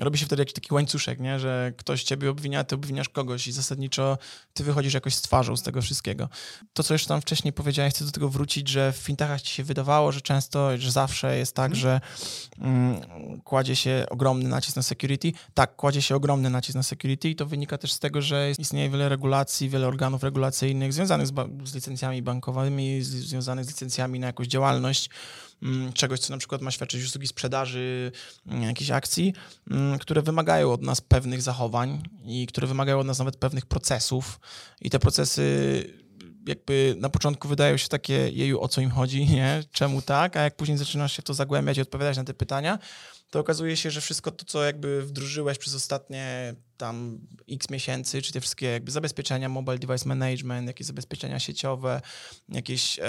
robi 0.00 0.18
się 0.18 0.26
wtedy 0.26 0.42
jakiś 0.42 0.54
taki 0.54 0.74
łańcuszek, 0.74 1.20
nie? 1.20 1.40
że 1.40 1.72
ktoś 1.76 2.02
ciebie 2.02 2.30
obwinia, 2.30 2.64
ty 2.64 2.74
obwiniasz 2.74 3.08
kogoś 3.08 3.46
i 3.46 3.52
zasadniczo 3.52 4.18
ty 4.54 4.64
wychodzisz 4.64 4.94
jakoś 4.94 5.14
z 5.14 5.22
twarzą 5.22 5.56
z 5.56 5.62
tego 5.62 5.82
wszystkiego. 5.82 6.28
To, 6.72 6.82
co 6.82 6.94
już 6.94 7.06
tam 7.06 7.20
wcześniej 7.20 7.52
powiedziałeś, 7.52 7.94
chcę 7.94 8.04
do 8.04 8.10
tego 8.10 8.28
wrócić, 8.28 8.68
że 8.68 8.92
w 8.92 8.96
fintechach 8.96 9.42
ci 9.42 9.54
się 9.54 9.64
wydawało, 9.64 10.12
że 10.12 10.20
często, 10.20 10.78
że 10.78 10.90
zawsze 10.90 11.38
jest 11.38 11.54
tak, 11.54 11.72
Mhm. 11.72 11.80
że 11.80 12.00
mm, 12.58 13.40
kładzie 13.40 13.76
się 13.76 14.06
ogromny 14.10 14.48
nacisk 14.48 14.76
na 14.76 14.82
security. 14.82 15.32
Tak, 15.54 15.76
kładzie 15.76 16.02
się 16.02 16.16
ogromny 16.16 16.50
nacisk 16.50 16.74
na 16.74 16.82
security 16.82 17.28
i 17.28 17.36
to 17.36 17.46
wynika 17.46 17.78
też 17.78 17.92
z 17.92 17.98
tego, 17.98 18.22
że 18.22 18.50
istnieje 18.58 18.90
wiele 18.90 19.08
regulacji, 19.08 19.68
wiele 19.68 19.88
organów 19.88 20.22
regulacyjnych 20.22 20.92
związanych 20.92 21.26
z, 21.26 21.32
z 21.64 21.74
licencjami 21.74 22.22
bankowymi, 22.22 23.02
z, 23.02 23.08
związanych 23.08 23.64
z 23.64 23.68
licencjami 23.68 24.20
na 24.20 24.26
jakąś 24.26 24.46
działalność, 24.46 25.08
mm, 25.08 25.47
czegoś, 25.94 26.20
co 26.20 26.32
na 26.32 26.38
przykład 26.38 26.62
ma 26.62 26.70
świadczyć 26.70 27.04
usługi 27.04 27.26
sprzedaży 27.26 28.12
mm, 28.46 28.62
jakichś 28.62 28.90
akcji, 28.90 29.34
mm, 29.70 29.98
które 29.98 30.22
wymagają 30.22 30.72
od 30.72 30.82
nas 30.82 31.00
pewnych 31.00 31.42
zachowań 31.42 32.02
i 32.24 32.46
które 32.46 32.66
wymagają 32.66 32.98
od 32.98 33.06
nas 33.06 33.18
nawet 33.18 33.36
pewnych 33.36 33.66
procesów 33.66 34.40
i 34.80 34.90
te 34.90 34.98
procesy 34.98 36.08
jakby 36.46 36.94
na 36.98 37.08
początku 37.08 37.48
wydają 37.48 37.76
się 37.76 37.88
takie, 37.88 38.30
jeju, 38.30 38.60
o 38.60 38.68
co 38.68 38.80
im 38.80 38.90
chodzi, 38.90 39.26
nie? 39.36 39.62
Czemu 39.72 40.02
tak? 40.02 40.36
A 40.36 40.42
jak 40.42 40.56
później 40.56 40.78
zaczynasz 40.78 41.16
się 41.16 41.22
to 41.22 41.34
zagłębiać 41.34 41.78
i 41.78 41.80
odpowiadać 41.80 42.16
na 42.16 42.24
te 42.24 42.34
pytania, 42.34 42.78
to 43.30 43.40
okazuje 43.40 43.76
się, 43.76 43.90
że 43.90 44.00
wszystko 44.00 44.30
to, 44.30 44.44
co 44.44 44.64
jakby 44.64 45.02
wdrożyłeś 45.02 45.58
przez 45.58 45.74
ostatnie 45.74 46.54
tam 46.76 47.18
x 47.50 47.70
miesięcy, 47.70 48.22
czy 48.22 48.32
te 48.32 48.40
wszystkie 48.40 48.66
jakby 48.66 48.90
zabezpieczenia, 48.90 49.48
mobile 49.48 49.78
device 49.78 50.08
management, 50.08 50.66
jakieś 50.66 50.86
zabezpieczenia 50.86 51.38
sieciowe, 51.38 52.00
jakieś 52.48 52.98
e, 52.98 53.02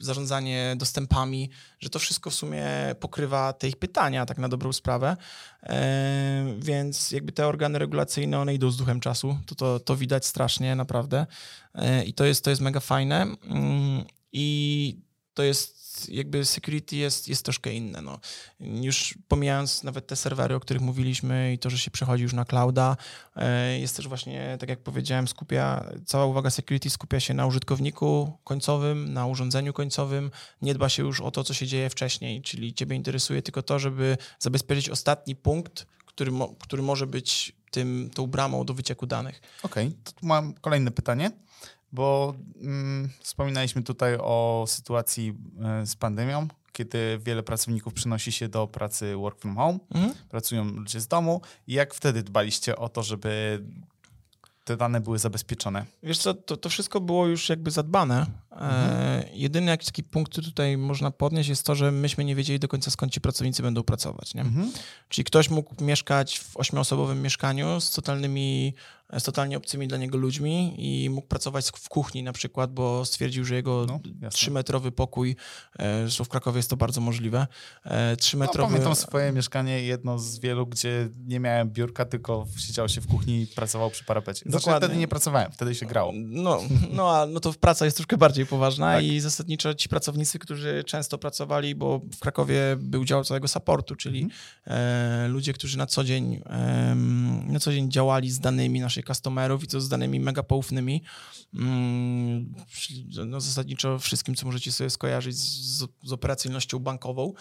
zarządzanie 0.00 0.74
dostępami, 0.78 1.50
że 1.80 1.90
to 1.90 1.98
wszystko 1.98 2.30
w 2.30 2.34
sumie 2.34 2.66
pokrywa 3.00 3.52
te 3.52 3.68
ich 3.68 3.76
pytania, 3.76 4.26
tak 4.26 4.38
na 4.38 4.48
dobrą 4.48 4.72
sprawę. 4.72 5.16
E, 5.62 6.56
więc 6.58 7.10
jakby 7.10 7.32
te 7.32 7.46
organy 7.46 7.78
regulacyjne, 7.78 8.40
one 8.40 8.54
idą 8.54 8.70
z 8.70 8.76
duchem 8.76 9.00
czasu. 9.00 9.38
To, 9.46 9.54
to, 9.54 9.80
to 9.80 9.96
widać 9.96 10.26
strasznie, 10.26 10.76
naprawdę. 10.76 11.26
E, 11.74 12.04
I 12.04 12.14
to 12.14 12.24
jest, 12.24 12.44
to 12.44 12.50
jest 12.50 12.62
mega 12.62 12.80
fajne. 12.80 13.22
Mm, 13.22 14.04
I 14.32 14.98
to 15.34 15.42
jest 15.42 15.73
jakby 16.08 16.44
security 16.44 16.96
jest, 16.96 17.28
jest 17.28 17.44
troszkę 17.44 17.72
inne. 17.72 18.02
No. 18.02 18.18
Już 18.60 19.18
pomijając 19.28 19.82
nawet 19.82 20.06
te 20.06 20.16
serwery, 20.16 20.54
o 20.54 20.60
których 20.60 20.82
mówiliśmy 20.82 21.52
i 21.52 21.58
to, 21.58 21.70
że 21.70 21.78
się 21.78 21.90
przechodzi 21.90 22.22
już 22.22 22.32
na 22.32 22.44
clouda, 22.44 22.96
e, 23.36 23.78
jest 23.78 23.96
też 23.96 24.08
właśnie, 24.08 24.56
tak 24.60 24.68
jak 24.68 24.82
powiedziałem, 24.82 25.28
skupia, 25.28 25.90
cała 26.06 26.26
uwaga 26.26 26.50
security 26.50 26.90
skupia 26.90 27.20
się 27.20 27.34
na 27.34 27.46
użytkowniku 27.46 28.38
końcowym, 28.44 29.12
na 29.12 29.26
urządzeniu 29.26 29.72
końcowym. 29.72 30.30
Nie 30.62 30.74
dba 30.74 30.88
się 30.88 31.02
już 31.02 31.20
o 31.20 31.30
to, 31.30 31.44
co 31.44 31.54
się 31.54 31.66
dzieje 31.66 31.90
wcześniej, 31.90 32.42
czyli 32.42 32.74
ciebie 32.74 32.96
interesuje 32.96 33.42
tylko 33.42 33.62
to, 33.62 33.78
żeby 33.78 34.16
zabezpieczyć 34.38 34.88
ostatni 34.88 35.36
punkt, 35.36 35.86
który, 36.06 36.30
mo, 36.30 36.48
który 36.48 36.82
może 36.82 37.06
być 37.06 37.52
tym, 37.70 38.10
tą 38.14 38.26
bramą 38.26 38.64
do 38.64 38.74
wycieku 38.74 39.06
danych. 39.06 39.40
Okej, 39.62 39.92
tu 40.04 40.26
mam 40.26 40.54
kolejne 40.54 40.90
pytanie, 40.90 41.30
bo 41.94 42.34
mm, 42.60 43.08
wspominaliśmy 43.20 43.82
tutaj 43.82 44.16
o 44.20 44.64
sytuacji 44.68 45.34
e, 45.64 45.86
z 45.86 45.96
pandemią, 45.96 46.48
kiedy 46.72 47.18
wiele 47.22 47.42
pracowników 47.42 47.94
przenosi 47.94 48.32
się 48.32 48.48
do 48.48 48.66
pracy 48.66 49.16
work 49.16 49.40
from 49.40 49.56
home, 49.56 49.78
Mhm. 49.94 50.14
pracują 50.28 50.64
ludzie 50.64 51.00
z 51.00 51.08
domu. 51.08 51.40
I 51.66 51.72
jak 51.72 51.94
wtedy 51.94 52.22
dbaliście 52.22 52.76
o 52.76 52.88
to, 52.88 53.02
żeby 53.02 53.62
te 54.64 54.76
dane 54.76 55.00
były 55.00 55.18
zabezpieczone? 55.18 55.84
Wiesz 56.02 56.18
co, 56.18 56.34
to, 56.34 56.56
to 56.56 56.68
wszystko 56.68 57.00
było 57.00 57.26
już 57.26 57.48
jakby 57.48 57.70
zadbane. 57.70 58.26
E, 58.52 59.28
jedyny 59.32 59.70
jakiś 59.70 59.86
taki 59.86 60.02
punkt, 60.02 60.32
który 60.32 60.46
tutaj 60.46 60.76
można 60.76 61.10
podnieść 61.10 61.48
jest 61.48 61.66
to, 61.66 61.74
że 61.74 61.92
myśmy 61.92 62.24
nie 62.24 62.34
wiedzieli 62.36 62.58
do 62.58 62.68
końca 62.68 62.90
skąd 62.90 63.12
ci 63.12 63.20
pracownicy 63.20 63.62
będą 63.62 63.82
pracować. 63.82 64.34
Nie? 64.34 64.40
Mhm. 64.40 64.72
Czyli 65.08 65.24
ktoś 65.24 65.50
mógł 65.50 65.84
mieszkać 65.84 66.38
w 66.38 66.56
ośmioosobowym 66.56 67.22
mieszkaniu 67.22 67.80
z 67.80 67.90
totalnymi, 67.90 68.74
z 69.18 69.22
totalnie 69.22 69.56
obcymi 69.56 69.88
dla 69.88 69.98
niego 69.98 70.18
ludźmi 70.18 70.74
i 70.78 71.10
mógł 71.10 71.26
pracować 71.28 71.70
w 71.76 71.88
kuchni 71.88 72.22
na 72.22 72.32
przykład, 72.32 72.72
bo 72.72 73.04
stwierdził, 73.04 73.44
że 73.44 73.54
jego 73.54 73.86
No, 73.88 74.00
trzymetrowy 74.30 74.92
pokój, 74.92 75.36
e, 75.78 76.00
zresztą 76.02 76.24
w 76.24 76.28
Krakowie 76.28 76.56
jest 76.56 76.70
to 76.70 76.76
bardzo 76.76 77.00
możliwe, 77.00 77.46
e, 77.84 78.10
No, 78.10 78.16
trzymetrowy... 78.16 78.72
pamiętam 78.72 78.94
swoje 78.96 79.32
mieszkanie, 79.32 79.82
jedno 79.82 80.18
z 80.18 80.38
wielu, 80.38 80.66
gdzie 80.66 81.08
nie 81.26 81.40
miałem 81.40 81.70
biurka, 81.70 82.04
tylko 82.04 82.46
siedziało 82.58 82.88
się 82.88 83.00
w 83.00 83.06
kuchni 83.06 83.42
i 83.42 83.46
pracował 83.46 83.90
przy 83.90 84.04
parapecie. 84.04 84.40
Znaczy, 84.40 84.52
Dokładnie. 84.58 84.86
wtedy 84.88 85.00
nie 85.00 85.08
pracowałem, 85.08 85.52
wtedy 85.52 85.74
się 85.74 85.86
grało. 85.86 86.12
No, 86.14 86.60
no, 86.92 87.10
a, 87.16 87.26
no 87.26 87.40
to 87.40 87.52
praca 87.52 87.84
jest 87.84 87.96
troszkę 87.96 88.16
bardziej 88.16 88.46
poważna 88.46 88.94
Tak. 88.94 89.04
i 89.04 89.20
zasadniczo 89.20 89.74
ci 89.74 89.88
pracownicy, 89.88 90.38
którzy 90.38 90.84
często 90.86 91.18
pracowali, 91.18 91.74
bo 91.74 92.00
w 92.16 92.18
Krakowie 92.18 92.76
był 92.78 93.04
dział 93.04 93.24
całego 93.24 93.48
supportu, 93.48 93.96
czyli 93.96 94.22
Mhm. 94.22 94.40
e, 94.66 95.28
ludzie, 95.28 95.52
którzy 95.52 95.78
na 95.78 95.86
co 95.86 96.04
dzień 96.04 96.42
na 97.46 97.60
co 97.60 97.72
dzień 97.72 97.90
działali 97.90 98.30
z 98.30 98.40
danymi 98.40 98.80
naszych 98.80 99.03
customerów 99.04 99.64
i 99.64 99.66
to 99.66 99.80
z 99.80 99.88
danymi 99.88 100.20
mega 100.20 100.42
poufnymi. 100.42 101.02
Mm, 101.54 102.54
no, 103.26 103.40
zasadniczo 103.40 103.98
wszystkim, 103.98 104.34
co 104.34 104.46
możecie 104.46 104.72
sobie 104.72 104.90
skojarzyć 104.90 105.36
z, 105.36 105.86
z 106.02 106.12
operacyjnością 106.12 106.78
bankową. 106.78 107.32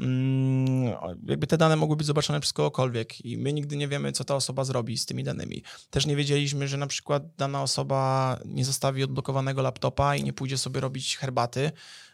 Mm, 0.00 0.84
jakby 1.28 1.46
te 1.46 1.58
dane 1.58 1.76
mogły 1.76 1.96
być 1.96 2.06
zobaczone 2.06 2.40
przez 2.40 2.52
kogokolwiek 2.52 3.24
i 3.24 3.38
my 3.38 3.52
nigdy 3.52 3.76
nie 3.76 3.88
wiemy, 3.88 4.12
co 4.12 4.24
ta 4.24 4.34
osoba 4.34 4.64
zrobi 4.64 4.98
z 4.98 5.06
tymi 5.06 5.24
danymi. 5.24 5.62
Też 5.90 6.06
nie 6.06 6.16
wiedzieliśmy, 6.16 6.68
że 6.68 6.76
na 6.76 6.86
przykład 6.86 7.22
dana 7.36 7.62
osoba 7.62 8.38
nie 8.44 8.64
zostawi 8.64 9.04
odblokowanego 9.04 9.62
laptopa 9.62 10.16
i 10.16 10.24
nie 10.24 10.32
pójdzie 10.32 10.58
sobie 10.58 10.80
robić 10.80 11.16
herbaty. 11.16 11.72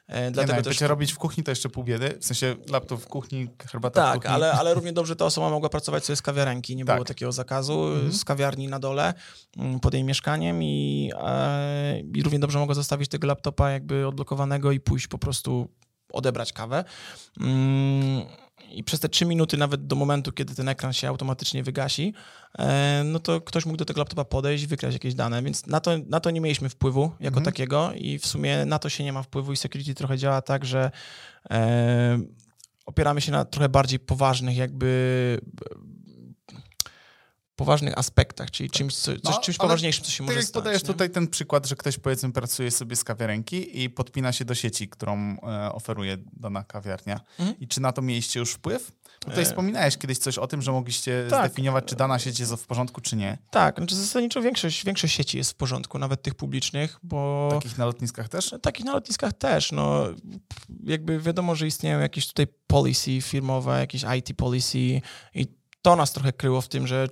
E, 0.09 0.21
Nie 0.21 0.27
no, 0.27 0.33
Dlatego 0.33 0.63
też 0.63 0.81
robić 0.81 1.13
w 1.13 1.19
kuchni, 1.19 1.45
to 1.45 1.51
jeszcze 1.51 1.69
pół 1.69 1.85
biedy. 1.85 2.19
W 2.21 2.25
sensie 2.25 2.57
laptop 2.71 3.01
w 3.01 3.07
kuchni, 3.07 3.49
herbata 3.71 4.01
w 4.03 4.05
tak, 4.05 4.15
kuchni. 4.15 4.31
ale, 4.35 4.53
ale 4.53 4.75
równie 4.75 4.93
dobrze 4.93 5.17
ta 5.17 5.25
osoba 5.25 5.51
mogła 5.51 5.69
pracować 5.69 6.05
sobie 6.05 6.17
z 6.17 6.23
kawiarenki, 6.23 6.77
nie 6.77 6.85
Tak. 6.85 6.97
było 6.97 7.05
takiego 7.05 7.33
zakazu, 7.33 7.85
Mhm. 7.85 8.13
z 8.13 8.25
kawiarni 8.25 8.69
na 8.69 8.79
dole 8.79 9.15
mm, 9.59 9.81
pod 9.81 9.95
jej 9.95 10.05
mieszkaniem 10.05 10.63
i, 10.63 11.11
e, 11.21 12.01
i 12.15 12.23
równie 12.23 12.39
dobrze 12.39 12.59
mogła 12.59 12.75
zostawić 12.75 13.09
tego 13.11 13.27
laptopa 13.27 13.71
jakby 13.71 14.07
odblokowanego 14.09 14.73
i 14.73 14.81
pójść 14.81 15.07
po 15.07 15.19
prostu 15.19 15.69
odebrać 16.13 16.53
kawę. 16.53 16.85
Mm, 17.41 18.23
I 18.73 18.85
przez 18.85 19.01
te 19.01 19.09
trzy 19.09 19.27
minuty, 19.27 19.57
nawet 19.57 19.87
do 19.87 19.97
momentu, 19.97 20.33
kiedy 20.33 20.55
ten 20.55 20.69
ekran 20.69 20.93
się 20.93 21.09
automatycznie 21.09 21.63
wygasi, 21.63 22.15
e, 22.59 23.03
no 23.05 23.19
to 23.19 23.41
ktoś 23.41 23.67
mógł 23.67 23.77
do 23.79 23.85
tego 23.85 24.01
laptopa 24.01 24.25
podejść, 24.25 24.67
wykraść 24.67 24.95
jakieś 24.95 25.15
dane, 25.15 25.43
więc 25.43 25.67
na 25.67 25.81
to, 25.81 25.91
na 26.07 26.21
to 26.21 26.31
nie 26.31 26.41
mieliśmy 26.41 26.69
wpływu 26.69 27.03
jako 27.03 27.39
Mhm. 27.39 27.45
takiego 27.45 27.93
i 27.95 28.19
w 28.19 28.27
sumie 28.27 28.65
na 28.67 28.79
to 28.79 28.89
się 28.89 29.05
nie 29.05 29.13
ma 29.13 29.23
wpływu 29.23 29.53
i 29.53 29.57
security 29.57 29.95
trochę 29.95 30.19
działa 30.19 30.43
tak, 30.43 30.65
że 30.65 30.91
e, 31.51 32.21
opieramy 32.87 33.21
się 33.21 33.33
na 33.33 33.45
trochę 33.45 33.69
bardziej 33.69 33.99
poważnych 33.99 34.57
jakby 34.57 35.41
poważnych 37.57 37.99
aspektach, 37.99 38.51
czyli 38.51 38.71
czymś, 38.71 38.97
co, 38.97 39.13
coś, 39.13 39.21
No, 39.25 39.41
czymś 39.41 39.57
poważniejszym, 39.59 40.05
co 40.05 40.11
się 40.11 40.19
Tak 40.19 40.27
może 40.27 40.39
jak 40.39 40.45
stać. 40.47 40.55
podajesz 40.55 40.83
nie? 40.83 40.87
tutaj 40.87 41.11
ten 41.11 41.29
przykład, 41.29 41.67
że 41.67 41.77
ktoś 41.77 41.99
powiedzmy 41.99 42.33
pracuje 42.33 42.71
sobie 42.71 42.97
z 42.97 43.05
kawiarenki 43.05 43.83
i 43.83 43.91
podpina 43.91 44.33
się 44.33 44.45
do 44.45 44.55
sieci, 44.55 44.89
którą 44.89 45.37
e, 45.43 45.73
oferuje 45.73 46.17
dana 46.33 46.65
kawiarnia. 46.65 47.21
Mhm. 47.39 47.59
I 47.61 47.69
czy 47.69 47.81
na 47.81 47.93
to 47.93 48.03
mieliście 48.03 48.41
już 48.41 48.53
wpływ? 48.53 48.93
Tutaj 49.21 49.43
E, 49.43 49.47
wspominałeś 49.47 49.97
kiedyś 49.99 50.19
coś 50.19 50.39
o 50.39 50.47
tym, 50.47 50.63
że 50.63 50.73
mogliście 50.73 51.27
Tak. 51.31 51.47
zdefiniować, 51.47 51.85
czy 51.85 51.97
dana 51.97 52.19
sieć 52.19 52.41
jest 52.41 52.53
w 52.55 52.67
porządku, 52.67 53.01
czy 53.01 53.17
nie. 53.17 53.39
Tak, 53.51 53.77
znaczy 53.77 53.97
zasadniczo 53.97 54.43
większość, 54.43 54.85
większość 54.85 55.15
sieci 55.17 55.39
jest 55.39 55.51
w 55.51 55.55
porządku, 55.55 55.99
nawet 55.99 56.23
tych 56.23 56.35
publicznych, 56.35 56.99
bo... 57.03 57.49
Takich 57.53 57.79
na 57.79 57.87
lotniskach 57.87 58.29
też? 58.29 58.55
Takich 58.63 58.85
na 58.87 58.93
lotniskach 58.93 59.33
też, 59.33 59.73
no 59.73 60.05
jakby 60.85 61.21
wiadomo, 61.21 61.55
że 61.55 61.67
istnieją 61.67 62.01
jakieś 62.01 62.27
tutaj 62.29 62.47
policy 62.67 63.21
firmowe, 63.21 63.79
jakieś 63.81 64.03
IT 64.19 64.37
policy 64.37 64.79
i 65.35 65.47
to 65.83 65.97
nas 65.97 66.13
trochę 66.13 66.33
kryło 66.33 66.61
w 66.61 66.69
tym, 66.69 66.87
że 66.87 67.09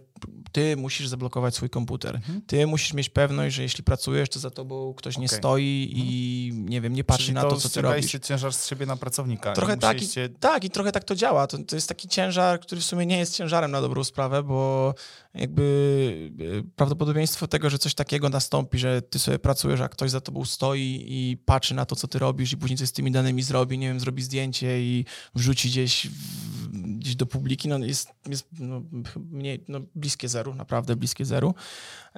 ty 0.52 0.76
musisz 0.76 1.08
zablokować 1.08 1.54
swój 1.54 1.70
komputer. 1.70 2.16
Mhm. 2.16 2.42
Ty 2.46 2.66
musisz 2.66 2.92
mieć 2.92 3.08
pewność, 3.08 3.56
że 3.56 3.62
jeśli 3.62 3.84
pracujesz, 3.84 4.28
to 4.28 4.38
za 4.38 4.50
tobą 4.50 4.94
ktoś 4.94 5.18
nie 5.18 5.26
Okej. 5.26 5.38
stoi 5.38 5.92
i 5.94 6.52
nie 6.54 6.80
wiem, 6.80 6.92
nie 6.92 7.04
patrzy 7.04 7.24
Czyli 7.24 7.34
na 7.34 7.42
to, 7.42 7.56
co 7.56 7.68
ty 7.68 7.82
robisz. 7.82 8.16
ciężar 8.22 8.52
z 8.52 8.68
siebie 8.68 8.86
na 8.86 8.96
pracownika. 8.96 9.52
Trochę 9.52 9.76
tak 9.76 10.02
i, 10.02 10.06
tak 10.40 10.64
i 10.64 10.70
trochę 10.70 10.92
tak 10.92 11.04
to 11.04 11.14
działa. 11.14 11.46
To, 11.46 11.58
to 11.58 11.76
jest 11.76 11.88
taki 11.88 12.08
ciężar, 12.08 12.60
który 12.60 12.80
w 12.80 12.84
sumie 12.84 13.06
nie 13.06 13.18
jest 13.18 13.36
ciężarem 13.36 13.70
na 13.70 13.80
dobrą 13.80 14.04
sprawę, 14.04 14.42
bo 14.42 14.94
jakby 15.34 16.32
e, 16.58 16.62
prawdopodobieństwo 16.76 17.48
tego, 17.48 17.70
że 17.70 17.78
coś 17.78 17.94
takiego 17.94 18.28
nastąpi, 18.28 18.78
że 18.78 19.02
ty 19.02 19.18
sobie 19.18 19.38
pracujesz, 19.38 19.80
a 19.80 19.88
ktoś 19.88 20.10
za 20.10 20.20
tobą 20.20 20.44
stoi 20.44 21.04
i 21.08 21.36
patrzy 21.44 21.74
na 21.74 21.86
to, 21.86 21.96
co 21.96 22.08
ty 22.08 22.18
robisz 22.18 22.52
i 22.52 22.56
później 22.56 22.78
coś 22.78 22.88
z 22.88 22.92
tymi 22.92 23.10
danymi 23.10 23.42
zrobi, 23.42 23.78
nie 23.78 23.88
wiem, 23.88 24.00
zrobi 24.00 24.22
zdjęcie 24.22 24.82
i 24.82 25.04
wrzuci 25.34 25.68
gdzieś, 25.68 26.06
w, 26.06 26.68
gdzieś 26.98 27.16
do 27.16 27.26
publiki, 27.26 27.68
no 27.68 27.78
jest, 27.78 28.08
jest 28.28 28.48
no, 28.58 28.82
mniej, 29.30 29.64
no, 29.68 29.80
bliskie 30.10 30.28
zeru, 30.28 30.54
naprawdę 30.54 30.96
bliskie 30.96 31.24
zeru. 31.24 31.54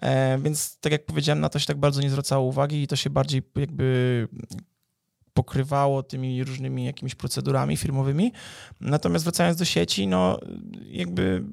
E, 0.03 0.39
więc 0.39 0.79
tak 0.81 0.93
jak 0.93 1.07
powiedziałem, 1.07 1.41
na 1.41 1.49
to 1.49 1.59
się 1.59 1.67
tak 1.67 1.77
bardzo 1.77 2.03
nie 2.03 2.11
zwracało 2.11 2.47
uwagi 2.47 2.83
i 2.83 2.87
to 2.87 2.97
się 2.97 3.11
bardziej 3.11 3.43
jakby 3.57 4.29
pokrywało 5.35 6.03
tymi 6.03 6.45
różnymi 6.45 6.85
jakimiś 6.85 7.15
procedurami 7.15 7.77
firmowymi. 7.77 8.33
Natomiast 8.81 9.25
wracając 9.25 9.59
do 9.59 9.65
sieci, 9.65 10.07
no 10.07 10.39
jakby 10.87 11.45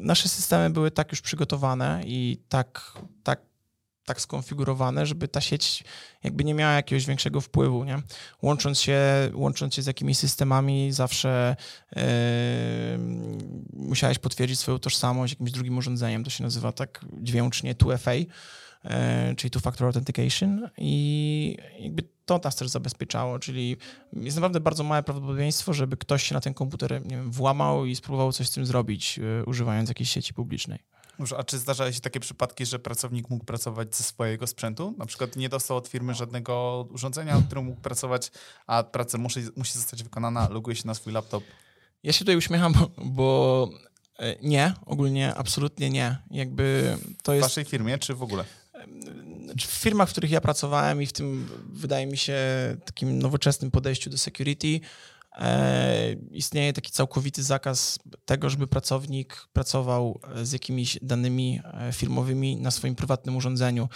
nasze 0.00 0.28
systemy 0.28 0.70
były 0.70 0.90
tak 0.90 1.10
już 1.10 1.20
przygotowane 1.20 2.02
i 2.06 2.38
tak, 2.48 2.92
tak, 3.22 3.40
tak 4.04 4.20
skonfigurowane, 4.20 5.06
żeby 5.06 5.28
ta 5.28 5.40
sieć 5.40 5.84
jakby 6.24 6.44
nie 6.44 6.54
miała 6.54 6.72
jakiegoś 6.72 7.06
większego 7.06 7.40
wpływu, 7.40 7.84
nie? 7.84 8.02
Łącząc 8.42 8.80
się, 8.80 9.00
łącząc 9.34 9.74
się 9.74 9.82
z 9.82 9.86
jakimiś 9.86 10.18
systemami 10.18 10.92
zawsze 10.92 11.56
yy, 11.96 12.02
musiałeś 13.72 14.18
potwierdzić 14.18 14.58
swoją 14.58 14.78
tożsamość 14.78 15.32
jakimś 15.32 15.50
drugim 15.50 15.78
urządzeniem, 15.78 16.24
to 16.24 16.30
się 16.30 16.44
nazywa 16.44 16.72
tak 16.72 17.04
dźwięcznie 17.12 17.74
2FA, 17.74 18.26
e, 18.84 19.34
czyli 19.36 19.50
two-factor 19.50 19.84
authentication 19.84 20.68
i 20.78 21.56
jakby 21.78 22.02
to 22.24 22.40
nas 22.44 22.56
też 22.56 22.68
zabezpieczało, 22.68 23.38
czyli 23.38 23.76
jest 24.12 24.36
naprawdę 24.36 24.60
bardzo 24.60 24.84
małe 24.84 25.02
prawdopodobieństwo, 25.02 25.72
żeby 25.72 25.96
ktoś 25.96 26.22
się 26.22 26.34
na 26.34 26.40
ten 26.40 26.54
komputer 26.54 27.06
nie 27.06 27.16
wiem, 27.16 27.30
włamał 27.30 27.86
i 27.86 27.96
spróbował 27.96 28.32
coś 28.32 28.48
z 28.48 28.50
tym 28.50 28.66
zrobić, 28.66 29.18
e, 29.18 29.44
używając 29.44 29.88
jakiejś 29.88 30.10
sieci 30.10 30.34
publicznej. 30.34 30.91
A 31.38 31.44
czy 31.44 31.58
zdarzały 31.58 31.92
się 31.92 32.00
takie 32.00 32.20
przypadki, 32.20 32.66
że 32.66 32.78
pracownik 32.78 33.30
mógł 33.30 33.44
pracować 33.44 33.96
ze 33.96 34.04
swojego 34.04 34.46
sprzętu? 34.46 34.94
Na 34.98 35.06
przykład 35.06 35.36
nie 35.36 35.48
dostał 35.48 35.76
od 35.76 35.88
firmy 35.88 36.14
żadnego 36.14 36.86
urządzenia, 36.90 37.36
na 37.36 37.42
którym 37.42 37.64
mógł 37.64 37.80
pracować, 37.80 38.30
a 38.66 38.82
praca 38.82 39.18
musi, 39.18 39.40
musi 39.56 39.72
zostać 39.72 40.02
wykonana, 40.02 40.48
loguje 40.48 40.76
się 40.76 40.86
na 40.86 40.94
swój 40.94 41.12
laptop. 41.12 41.44
Ja 42.02 42.12
się 42.12 42.18
tutaj 42.18 42.36
uśmiecham, 42.36 42.74
bo, 43.04 43.68
e, 44.18 44.36
nie, 44.42 44.74
ogólnie 44.86 45.34
absolutnie 45.34 45.90
nie. 45.90 46.16
Jakby 46.30 46.96
to 47.22 47.32
W 47.32 47.34
jest... 47.34 47.48
waszej 47.48 47.64
firmie, 47.64 47.98
czy 47.98 48.14
w 48.14 48.22
ogóle? 48.22 48.44
W 49.58 49.62
firmach, 49.62 50.08
w 50.08 50.12
których 50.12 50.30
ja 50.30 50.40
pracowałem 50.40 51.02
i 51.02 51.06
w 51.06 51.12
tym, 51.12 51.48
wydaje 51.72 52.06
mi 52.06 52.16
się, 52.16 52.36
takim 52.84 53.18
nowoczesnym 53.18 53.70
podejściu 53.70 54.10
do 54.10 54.18
security, 54.18 54.80
istnieje 56.30 56.72
taki 56.72 56.92
całkowity 56.92 57.42
zakaz 57.42 57.98
tego, 58.24 58.50
żeby 58.50 58.66
pracownik 58.66 59.46
pracował 59.52 60.20
e, 60.34 60.46
z 60.46 60.52
jakimiś 60.52 60.98
danymi 61.02 61.60
e, 61.64 61.92
firmowymi 61.92 62.56
na 62.56 62.70
swoim 62.70 62.94
prywatnym 62.94 63.36
urządzeniu. 63.36 63.88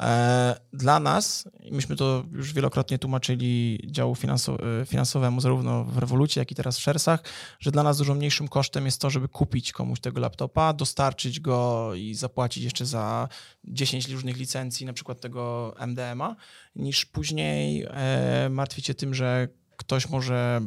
E, 0.00 0.60
Dla 0.72 1.00
nas, 1.00 1.44
myśmy 1.70 1.96
to 1.96 2.24
już 2.32 2.52
wielokrotnie 2.52 2.98
tłumaczyli 2.98 3.80
działu 3.86 4.14
finansow- 4.14 4.80
e, 4.82 4.86
finansowemu, 4.86 5.40
zarówno 5.40 5.84
w 5.84 5.98
Revolucie, 5.98 6.40
jak 6.40 6.50
i 6.50 6.54
teraz 6.54 6.78
w 6.78 6.82
Szersach, 6.82 7.24
że 7.60 7.70
dla 7.70 7.82
nas 7.82 7.98
dużo 7.98 8.14
mniejszym 8.14 8.48
kosztem 8.48 8.86
jest 8.86 9.00
to, 9.00 9.10
żeby 9.10 9.28
kupić 9.28 9.72
komuś 9.72 10.00
tego 10.00 10.20
laptopa, 10.20 10.72
dostarczyć 10.72 11.40
go 11.40 11.90
i 11.94 12.14
zapłacić 12.14 12.64
jeszcze 12.64 12.86
za 12.86 13.28
10 13.64 14.08
różnych 14.08 14.36
licencji, 14.36 14.86
na 14.86 14.92
przykład 14.92 15.20
tego 15.20 15.74
MDMA, 15.86 16.36
niż 16.76 17.04
później 17.06 17.86
e, 17.90 18.48
martwić 18.50 18.86
się 18.86 18.94
tym, 18.94 19.14
że 19.14 19.48
ktoś 19.80 20.08
może 20.08 20.60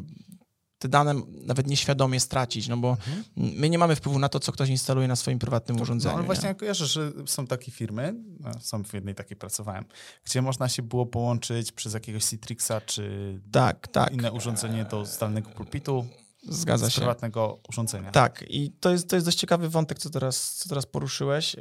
te 0.80 0.90
dane 0.90 1.14
nawet 1.46 1.68
nieświadomie 1.68 2.20
stracić, 2.20 2.68
no 2.68 2.78
bo 2.78 2.98
my 3.36 3.70
nie 3.70 3.78
mamy 3.78 3.96
wpływu 3.96 4.20
na 4.20 4.30
to, 4.30 4.40
co 4.40 4.52
ktoś 4.52 4.70
instaluje 4.70 5.08
na 5.08 5.16
swoim 5.16 5.40
prywatnym 5.40 5.82
urządzeniu. 5.82 6.12
No 6.12 6.14
ale 6.14 6.24
nie? 6.24 6.26
właśnie 6.26 6.48
ja 6.48 6.54
kojarzę, 6.56 6.88
że 6.88 7.12
są 7.26 7.48
takie 7.48 7.72
firmy, 7.72 8.14
no, 8.40 8.52
są 8.62 8.84
w 8.84 8.94
jednej 8.94 9.16
takiej 9.16 9.38
pracowałem, 9.38 9.86
gdzie 10.26 10.42
można 10.42 10.70
się 10.70 10.82
było 10.82 11.06
połączyć 11.06 11.72
przez 11.72 11.94
jakiegoś 11.94 12.24
Citrixa 12.26 12.82
czy 12.86 13.40
Tak, 13.52 13.88
tak, 13.88 14.12
inne 14.14 14.32
urządzenie 14.32 14.86
do 14.86 15.06
zdalnego 15.06 15.50
pulpitu 15.50 16.06
zgadza 16.50 16.90
z 16.90 16.92
się. 16.94 16.96
prywatnego 17.02 17.60
urządzenia. 17.70 18.12
Tak, 18.12 18.46
i 18.48 18.72
to 18.80 18.92
jest, 18.92 19.10
to 19.10 19.16
jest 19.16 19.28
dość 19.28 19.38
ciekawy 19.38 19.70
wątek, 19.70 20.00
co 20.00 20.10
teraz, 20.10 20.54
co 20.54 20.70
teraz 20.70 20.86
poruszyłeś. 20.86 21.56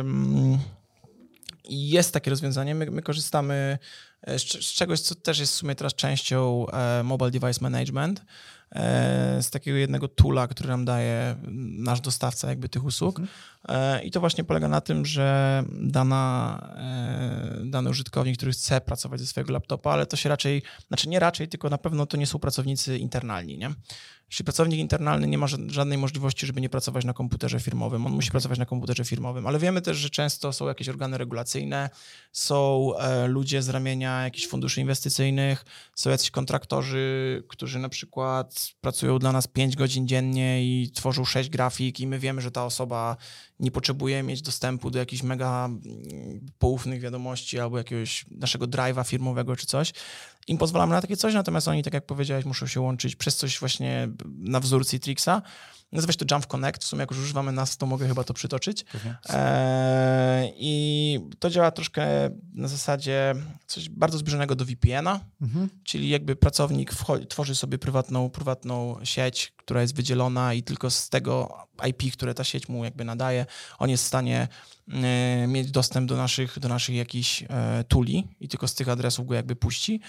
Ym, 0.00 0.58
Jest 1.68 2.12
takie 2.12 2.30
rozwiązanie. 2.30 2.74
My, 2.74 2.90
my 2.90 3.02
korzystamy 3.02 3.78
e, 4.22 4.38
z, 4.38 4.42
z 4.42 4.72
czegoś, 4.72 5.00
co 5.00 5.14
też 5.14 5.38
jest 5.38 5.52
w 5.52 5.56
sumie 5.56 5.74
teraz 5.74 5.94
częścią 5.94 6.66
e, 6.70 7.02
Mobile 7.02 7.30
Device 7.30 7.60
Management, 7.60 8.24
e, 8.72 9.42
z 9.42 9.50
takiego 9.50 9.76
jednego 9.76 10.08
toola, 10.08 10.48
który 10.48 10.68
nam 10.68 10.84
daje 10.84 11.36
nasz 11.78 12.00
dostawca 12.00 12.48
jakby 12.48 12.68
tych 12.68 12.84
usług. 12.84 13.20
E, 13.20 13.22
I 14.04 14.10
to 14.10 14.20
właśnie 14.20 14.44
polega 14.44 14.68
na 14.68 14.80
tym, 14.80 15.06
że 15.06 15.64
dana, 15.72 16.58
e, 16.76 17.60
dany 17.64 17.90
użytkownik, 17.90 18.36
który 18.36 18.52
chce 18.52 18.80
pracować 18.80 19.20
ze 19.20 19.26
swojego 19.26 19.52
laptopa, 19.52 19.90
ale 19.90 20.06
to 20.06 20.16
się 20.16 20.28
raczej, 20.28 20.62
znaczy 20.88 21.08
nie 21.08 21.20
raczej, 21.20 21.48
tylko 21.48 21.70
na 21.70 21.78
pewno 21.78 22.06
to 22.06 22.16
nie 22.16 22.26
są 22.26 22.38
pracownicy 22.38 22.98
internalni, 22.98 23.58
nie? 23.58 23.70
Czyli 24.28 24.44
pracownik 24.44 24.80
internalny 24.80 25.26
nie 25.26 25.38
ma 25.38 25.46
ża- 25.46 25.70
żadnej 25.70 25.98
możliwości, 25.98 26.46
żeby 26.46 26.60
nie 26.60 26.68
pracować 26.68 27.04
na 27.04 27.12
komputerze 27.12 27.60
firmowym. 27.60 28.06
On 28.06 28.12
musi 28.12 28.30
pracować 28.30 28.58
na 28.58 28.66
komputerze 28.66 29.04
firmowym, 29.04 29.46
ale 29.46 29.58
wiemy 29.58 29.82
też, 29.82 29.96
że 29.96 30.10
często 30.10 30.52
są 30.52 30.68
jakieś 30.68 30.88
organy 30.88 31.18
regulacyjne, 31.18 31.90
są 32.32 32.90
e, 32.98 33.26
ludzie 33.26 33.62
z 33.62 33.68
ramienia 33.68 34.22
jakichś 34.22 34.46
funduszy 34.46 34.80
inwestycyjnych, 34.80 35.64
są 35.94 36.10
jacyś 36.10 36.30
kontraktorzy, 36.30 37.42
którzy 37.48 37.78
na 37.78 37.88
przykład 37.88 38.68
pracują 38.80 39.18
dla 39.18 39.32
nas 39.32 39.46
5 39.46 39.76
godzin 39.76 40.08
dziennie 40.08 40.64
i 40.64 40.90
tworzą 40.90 41.24
6 41.24 41.50
grafik 41.50 42.00
i 42.00 42.06
my 42.06 42.18
wiemy, 42.18 42.40
że 42.40 42.50
ta 42.50 42.64
osoba 42.64 43.16
nie 43.60 43.70
potrzebuje 43.70 44.22
mieć 44.22 44.42
dostępu 44.42 44.90
do 44.90 44.98
jakichś 44.98 45.22
mega 45.22 45.64
mm, 45.64 45.80
poufnych 46.58 47.00
wiadomości 47.00 47.60
albo 47.60 47.78
jakiegoś 47.78 48.24
naszego 48.30 48.66
drive'a 48.66 49.06
firmowego 49.08 49.56
czy 49.56 49.66
coś. 49.66 49.92
Im 50.46 50.58
pozwalamy 50.58 50.92
na 50.92 51.00
takie 51.00 51.16
coś, 51.16 51.34
natomiast 51.34 51.68
oni, 51.68 51.82
tak 51.82 51.94
jak 51.94 52.06
powiedziałeś, 52.06 52.44
muszą 52.44 52.66
się 52.66 52.80
łączyć 52.80 53.16
przez 53.16 53.36
coś 53.36 53.60
właśnie 53.60 54.08
na 54.38 54.60
wzór 54.60 54.86
Citrixa. 54.86 55.42
Nazywa 55.92 56.12
się 56.12 56.18
to 56.18 56.34
Jump 56.34 56.46
Connect. 56.46 56.84
W 56.84 56.86
sumie 56.86 57.00
jak 57.00 57.10
już 57.10 57.20
używamy 57.20 57.52
nas, 57.52 57.76
to 57.76 57.86
mogę 57.86 58.08
chyba 58.08 58.24
to 58.24 58.34
przytoczyć. 58.34 58.84
Pewnie. 58.84 59.16
Eee, 59.28 60.52
I 60.56 61.20
to 61.38 61.50
działa 61.50 61.70
troszkę 61.70 62.06
na 62.54 62.68
zasadzie 62.68 63.34
coś 63.66 63.88
bardzo 63.88 64.18
zbliżonego 64.18 64.54
do 64.54 64.64
VPN-a, 64.64 65.20
Mhm. 65.42 65.68
czyli 65.84 66.08
jakby 66.08 66.36
pracownik 66.36 66.90
tworzy 67.28 67.54
sobie 67.54 67.78
prywatną, 67.78 68.30
prywatną 68.30 68.96
sieć, 69.04 69.52
która 69.56 69.80
jest 69.82 69.96
wydzielona 69.96 70.54
i 70.54 70.62
tylko 70.62 70.90
z 70.90 71.08
tego 71.08 71.56
IP, 71.88 72.12
które 72.12 72.34
ta 72.34 72.44
sieć 72.44 72.68
mu 72.68 72.84
jakby 72.84 73.04
nadaje, 73.04 73.46
on 73.78 73.90
jest 73.90 74.04
w 74.04 74.06
stanie 74.06 74.48
e, 74.92 75.46
mieć 75.46 75.70
dostęp 75.70 76.08
do 76.08 76.16
naszych, 76.16 76.58
do 76.58 76.68
naszych 76.68 76.94
jakichś 76.96 77.42
e, 77.48 77.84
tuli 77.88 78.28
i 78.40 78.48
tylko 78.48 78.68
z 78.68 78.74
tych 78.74 78.88
adresów 78.88 79.26
go 79.26 79.34
jakby 79.34 79.56
puści. 79.56 80.00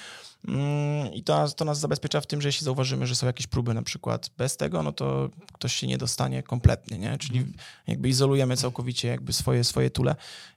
Mm, 0.47 1.13
I 1.13 1.23
to, 1.23 1.49
to 1.49 1.65
nas 1.65 1.79
zabezpiecza 1.79 2.21
w 2.21 2.27
tym, 2.27 2.41
że 2.41 2.47
jeśli 2.47 2.65
zauważymy, 2.65 3.07
że 3.07 3.15
są 3.15 3.27
jakieś 3.27 3.47
próby 3.47 3.73
na 3.73 3.81
przykład 3.81 4.29
bez 4.37 4.57
tego, 4.57 4.83
no 4.83 4.91
to 4.91 5.29
ktoś 5.53 5.66
się 5.73 5.88
nie 5.88 5.97
dostanie 5.97 6.43
kompletnie, 6.43 6.97
nie? 6.97 7.17
Czyli 7.17 7.45
jakby 7.88 8.10
izolujemy 8.10 8.58
całkowicie 8.58 9.08
jakby 9.08 9.34
swoje, 9.34 9.63
swoje 9.63 9.89
tule. 9.89 10.15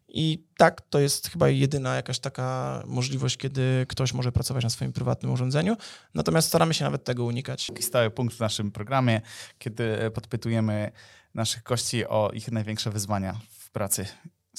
I 0.08 0.44
tak, 0.56 0.80
to 0.80 1.00
jest 1.00 1.28
chyba 1.28 1.48
jedyna 1.48 1.96
jakaś 1.96 2.18
taka 2.18 2.82
możliwość, 2.86 3.36
kiedy 3.36 3.86
ktoś 3.88 4.12
może 4.12 4.32
pracować 4.32 4.64
na 4.64 4.70
swoim 4.70 4.92
prywatnym 4.92 5.32
urządzeniu. 5.32 5.76
Natomiast 6.14 6.48
staramy 6.48 6.74
się 6.74 6.84
nawet 6.84 7.04
tego 7.04 7.24
unikać. 7.24 7.66
Taki 7.66 7.82
stały 7.82 8.10
punkt 8.10 8.36
w 8.36 8.40
naszym 8.40 8.70
programie, 8.70 9.20
kiedy 9.58 10.10
podpytujemy 10.14 10.92
naszych 11.34 11.62
gości 11.62 12.06
o 12.06 12.30
ich 12.34 12.52
największe 12.52 12.90
wyzwania 12.90 13.40
w 13.50 13.70
pracy, 13.70 14.06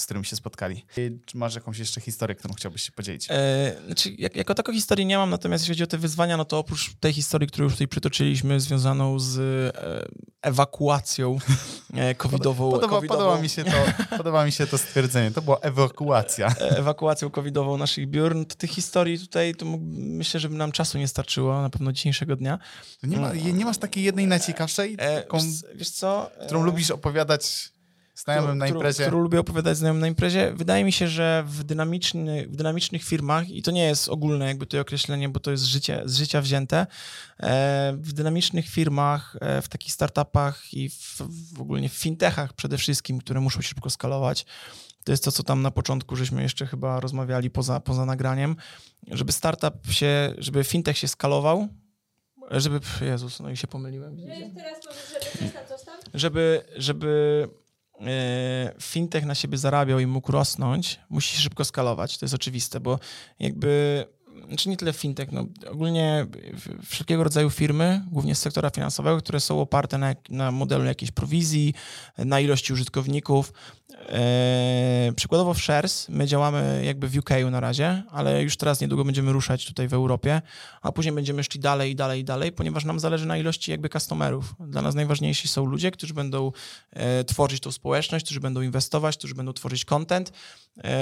z 0.02 0.06
którymi 0.06 0.26
się 0.26 0.36
spotkali. 0.36 0.86
Czy 1.26 1.38
masz 1.38 1.56
jakąś 1.56 1.78
jeszcze 1.80 2.02
historię, 2.02 2.36
którą 2.36 2.54
chciałbyś 2.54 2.82
się 2.82 2.92
podzielić? 2.92 3.28
E, 3.30 3.76
znaczy, 3.86 4.16
jak, 4.18 4.36
jako 4.36 4.56
taką 4.56 4.74
historii 4.74 5.06
nie 5.06 5.18
mam, 5.18 5.30
natomiast 5.30 5.64
jeśli 5.64 5.74
chodzi 5.76 5.84
o 5.84 5.88
te 5.88 5.98
wyzwania, 5.98 6.38
no 6.38 6.46
to 6.46 6.60
oprócz 6.60 6.94
tej 7.00 7.14
historii, 7.14 7.48
którą 7.48 7.64
już 7.64 7.74
tutaj 7.74 7.88
przytoczyliśmy, 7.88 8.60
związaną 8.60 9.20
z 9.20 9.40
e, 9.40 10.32
ewakuacją 10.42 11.38
e, 11.94 12.16
covidową. 12.16 12.72
Podoba, 12.72 12.96
covidową 12.96 13.20
podoba, 13.20 13.42
mi 13.42 13.50
się 13.50 13.64
to, 13.64 13.72
podoba 14.18 14.46
mi 14.46 14.52
się 14.52 14.68
to 14.68 14.78
stwierdzenie. 14.78 15.32
To 15.32 15.42
była 15.42 15.60
ewakuacja. 15.60 16.48
e, 16.48 16.78
ewakuacją 16.78 17.30
covidową 17.30 17.78
naszych 17.78 18.10
biur. 18.10 18.36
No 18.36 18.46
to 18.46 18.56
tych 18.56 18.70
historii 18.72 19.20
tutaj 19.20 19.56
to 19.56 19.66
mógł, 19.66 19.86
myślę, 19.92 20.40
że 20.40 20.50
by 20.50 20.56
nam 20.56 20.72
czasu 20.72 20.98
nie 20.98 21.08
starczyło 21.08 21.62
na 21.62 21.70
pewno 21.70 21.92
dzisiejszego 21.92 22.36
dnia. 22.36 22.60
Nie, 23.04 23.18
ma, 23.18 23.34
nie 23.34 23.66
masz 23.66 23.78
takiej 23.78 24.04
jednej 24.04 24.28
najciekawszej, 24.28 24.96
E, 24.98 25.22
taką, 25.22 25.38
wiesz, 25.38 25.48
wiesz 25.76 25.90
co? 25.90 26.32
E, 26.38 26.46
którą 26.46 26.64
lubisz 26.64 26.92
opowiadać 26.92 27.72
znajomym 28.16 28.58
na 28.58 28.68
imprezie? 28.68 29.04
Którą 29.04 29.20
lubię 29.20 29.40
opowiadać 29.40 29.78
znajomym 29.78 30.02
na 30.02 30.08
imprezie. 30.08 30.54
Wydaje 30.56 30.84
mi 30.84 30.92
się, 30.92 31.08
że 31.08 31.44
w, 31.48 31.64
dynamiczny, 31.64 32.48
w 32.48 32.56
dynamicznych 32.56 33.04
firmach, 33.04 33.50
i 33.50 33.62
to 33.62 33.72
nie 33.72 33.86
jest 33.86 34.10
ogólne 34.10 34.48
jakby 34.48 34.66
to 34.66 34.82
określenie, 34.82 35.30
bo 35.30 35.40
to 35.40 35.52
jest 35.52 35.64
życie, 35.64 36.02
z 36.06 36.18
życia 36.18 36.42
wzięte, 36.42 36.88
e, 37.40 37.94
w 37.98 38.14
dynamicznych 38.14 38.70
firmach, 38.70 39.36
e, 39.42 39.62
w 39.62 39.70
takich 39.70 39.94
startupach 39.94 40.74
i 40.74 40.90
w, 40.90 41.22
w 41.54 41.62
ogólnie 41.62 41.90
w 41.90 41.94
fintechach 41.94 42.54
przede 42.54 42.78
wszystkim, 42.78 43.20
które 43.20 43.42
muszą 43.42 43.62
się 43.62 43.68
szybko 43.68 43.90
skalować, 43.90 44.46
to 45.04 45.12
jest 45.12 45.24
to, 45.24 45.32
co 45.32 45.44
tam 45.44 45.62
na 45.62 45.72
początku 45.72 46.16
żeśmy 46.16 46.42
jeszcze 46.42 46.68
chyba 46.68 47.00
rozmawiali 47.00 47.50
poza, 47.50 47.80
poza 47.80 48.06
nagraniem, 48.06 48.56
żeby 49.08 49.32
startup 49.32 49.92
się, 49.92 50.34
żeby 50.38 50.64
fintech 50.64 50.98
się 50.98 51.08
skalował, 51.08 51.68
żeby, 52.52 52.80
pff, 52.80 53.02
Jezus, 53.02 53.40
no 53.40 53.50
i 53.50 53.58
się 53.58 53.68
pomyliłem. 53.68 54.16
No 54.16 54.22
widzicie? 54.22 54.48
i 54.48 54.56
teraz 54.56 54.80
powiesz, 54.86 55.14
żeby 55.14 55.38
coś 55.38 55.54
tam, 55.54 55.68
coś 55.68 55.86
tam. 55.86 55.96
żeby, 56.14 56.64
żeby 56.76 57.48
e, 57.58 57.61
fintech 58.82 59.26
na 59.26 59.36
siebie 59.36 59.58
zarabiał 59.58 60.00
i 60.00 60.06
mógł 60.06 60.32
rosnąć, 60.32 61.00
musi 61.10 61.38
szybko 61.38 61.66
skalować. 61.66 62.18
To 62.18 62.26
jest 62.26 62.36
oczywiste, 62.36 62.80
bo 62.80 63.00
jakby, 63.40 64.06
znaczy 64.48 64.70
nie 64.70 64.78
tyle 64.78 64.94
fintech, 64.94 65.32
no 65.32 65.46
ogólnie 65.72 66.28
wszelkiego 66.86 67.24
rodzaju 67.24 67.50
firmy, 67.50 68.02
głównie 68.12 68.36
z 68.36 68.40
sektora 68.40 68.70
finansowego, 68.70 69.18
które 69.18 69.40
są 69.40 69.62
oparte 69.62 69.98
na, 69.98 70.16
na 70.30 70.52
modelu 70.52 70.86
jakiejś 70.86 71.12
prowizji, 71.12 71.74
na 72.18 72.40
ilości 72.40 72.74
użytkowników. 72.74 73.54
E, 74.10 75.12
przykładowo 75.16 75.54
w 75.54 75.58
Shares 75.58 76.10
my 76.10 76.28
działamy 76.28 76.82
jakby 76.86 77.08
w 77.08 77.18
UK 77.18 77.30
na 77.52 77.60
razie, 77.60 78.04
ale 78.12 78.44
już 78.44 78.58
teraz 78.58 78.82
niedługo 78.82 79.06
będziemy 79.06 79.32
ruszać 79.32 79.66
tutaj 79.66 79.88
w 79.88 79.94
Europie, 79.94 80.42
a 80.82 80.92
później 80.92 81.16
będziemy 81.16 81.44
szli 81.44 81.60
dalej 81.60 81.92
i 81.92 81.96
dalej 81.96 82.22
i 82.22 82.24
dalej, 82.24 82.52
ponieważ 82.52 82.86
nam 82.86 83.00
zależy 83.00 83.26
na 83.26 83.38
ilości 83.38 83.72
jakby 83.72 83.90
customerów. 83.90 84.56
Dla 84.60 84.82
nas 84.82 84.96
najważniejsi 84.96 85.48
są 85.48 85.66
ludzie, 85.66 85.92
którzy 85.92 86.14
będą 86.14 86.52
e, 86.92 87.24
tworzyć 87.24 87.60
tą 87.60 87.72
społeczność, 87.72 88.26
którzy 88.26 88.40
będą 88.40 88.62
inwestować, 88.62 89.18
którzy 89.18 89.36
będą 89.36 89.54
tworzyć 89.54 89.86
content, 89.86 90.32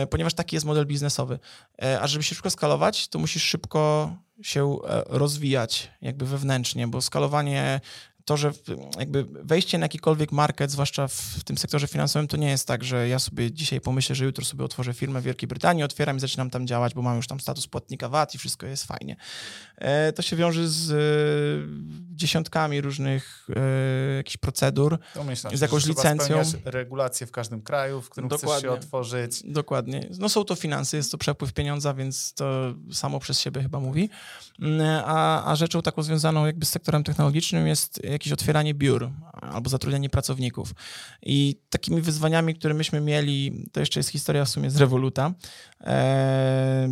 ponieważ 0.09 0.33
taki 0.33 0.55
jest 0.55 0.65
model 0.65 0.85
biznesowy. 0.85 1.39
E, 1.81 2.01
a 2.01 2.07
żeby 2.07 2.23
się 2.23 2.35
szybko 2.35 2.49
skalować, 2.49 3.07
to 3.07 3.19
musisz 3.19 3.43
szybko 3.43 4.15
się 4.41 4.77
e, 4.87 5.03
rozwijać 5.07 5.91
jakby 6.01 6.25
wewnętrznie, 6.25 6.87
bo 6.87 7.01
skalowanie 7.01 7.81
to, 8.25 8.37
że 8.37 8.51
jakby 8.99 9.23
wejście 9.23 9.77
na 9.77 9.85
jakikolwiek 9.85 10.31
market, 10.31 10.71
zwłaszcza 10.71 11.07
w, 11.07 11.13
w 11.13 11.43
tym 11.43 11.57
sektorze 11.57 11.87
finansowym, 11.87 12.27
to 12.27 12.37
nie 12.37 12.49
jest 12.49 12.67
tak, 12.67 12.83
że 12.83 13.07
ja 13.07 13.19
sobie 13.19 13.51
dzisiaj 13.51 13.81
pomyślę, 13.81 14.15
że 14.15 14.25
jutro 14.25 14.45
sobie 14.45 14.63
otworzę 14.63 14.93
firmę 14.93 15.21
w 15.21 15.23
Wielkiej 15.23 15.47
Brytanii, 15.47 15.83
otwieram 15.83 16.17
i 16.17 16.19
zaczynam 16.19 16.49
tam 16.49 16.67
działać, 16.67 16.93
bo 16.93 17.01
mam 17.01 17.15
już 17.15 17.27
tam 17.27 17.39
status 17.39 17.67
płatnika 17.67 18.09
VAT 18.09 18.35
i 18.35 18.37
wszystko 18.37 18.65
jest 18.65 18.85
fajnie. 18.85 19.15
E, 19.77 20.13
to 20.13 20.21
się 20.21 20.35
wiąże 20.35 20.67
z 20.67 20.91
e, 20.91 22.15
dziesiątkami 22.15 22.81
różnych 22.81 23.47
e, 23.55 24.15
jakichś 24.15 24.37
procedur. 24.37 24.97
Się, 25.51 25.57
z 25.57 25.61
jakąś 25.61 25.85
licencją. 25.85 26.41
regulacje 26.65 27.27
w 27.27 27.31
każdym 27.31 27.61
kraju, 27.61 28.01
w 28.01 28.09
którym 28.09 28.29
chcesz 28.29 28.41
Dokładnie. 28.41 28.61
się 28.61 28.71
otworzyć. 28.71 29.43
Dokładnie. 29.45 30.09
No 30.19 30.29
są 30.29 30.43
to 30.43 30.55
finanse, 30.55 30.97
jest 30.97 31.11
to 31.11 31.17
przepływ 31.17 31.53
pieniądza, 31.53 31.93
więc 31.93 32.33
to 32.33 32.73
samo 32.91 33.19
przez 33.19 33.39
siebie 33.39 33.61
chyba 33.61 33.79
mówi. 33.79 34.09
Mm, 34.59 35.03
A, 35.05 35.51
a 35.51 35.55
rzeczą 35.55 35.81
taką 35.81 36.03
związaną 36.03 36.45
jakby 36.45 36.65
z 36.65 36.69
sektorem 36.69 37.03
technologicznym 37.03 37.67
jest 37.67 38.01
jakieś 38.19 38.33
otwieranie 38.33 38.73
biur 38.73 39.11
albo 39.33 39.69
zatrudnianie 39.69 40.09
pracowników. 40.09 40.73
I 41.21 41.61
takimi 41.69 42.01
wyzwaniami, 42.01 42.55
które 42.55 42.73
myśmy 42.73 43.01
mieli, 43.01 43.65
to 43.71 43.79
jeszcze 43.79 43.99
jest 43.99 44.09
historia 44.09 44.45
w 44.45 44.49
sumie 44.49 44.71
z 44.71 44.77
Revoluta. 44.77 45.33
Eee, 45.81 46.89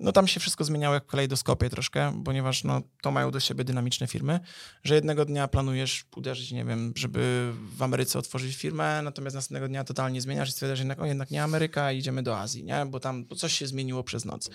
No 0.00 0.12
tam 0.12 0.28
się 0.28 0.40
wszystko 0.40 0.64
zmieniało 0.64 0.94
jak 0.94 1.04
w 1.04 1.06
kalejdoskopie 1.06 1.70
troszkę, 1.70 2.22
ponieważ 2.24 2.64
no, 2.64 2.82
to 3.02 3.10
mają 3.10 3.30
do 3.30 3.40
siebie 3.40 3.64
dynamiczne 3.64 4.06
firmy, 4.06 4.40
że 4.84 4.94
jednego 4.94 5.24
dnia 5.24 5.48
planujesz 5.48 6.04
uderzyć, 6.16 6.52
nie 6.52 6.64
wiem, 6.64 6.92
żeby 6.96 7.52
w 7.76 7.82
Ameryce 7.82 8.18
otworzyć 8.18 8.56
firmę, 8.56 9.02
natomiast 9.02 9.36
następnego 9.36 9.68
dnia 9.68 9.84
totalnie 9.84 10.20
zmieniasz 10.20 10.48
i 10.48 10.52
stwierdzasz, 10.52 10.78
jednak, 10.78 11.00
o, 11.00 11.06
jednak 11.06 11.30
nie 11.30 11.42
Ameryka, 11.42 11.92
idziemy 11.92 12.22
do 12.22 12.38
Azji, 12.38 12.64
nie? 12.64 12.86
bo 12.86 13.00
tam 13.00 13.24
bo 13.24 13.36
coś 13.36 13.52
się 13.52 13.66
zmieniło 13.66 14.04
przez 14.04 14.24
noc. 14.24 14.50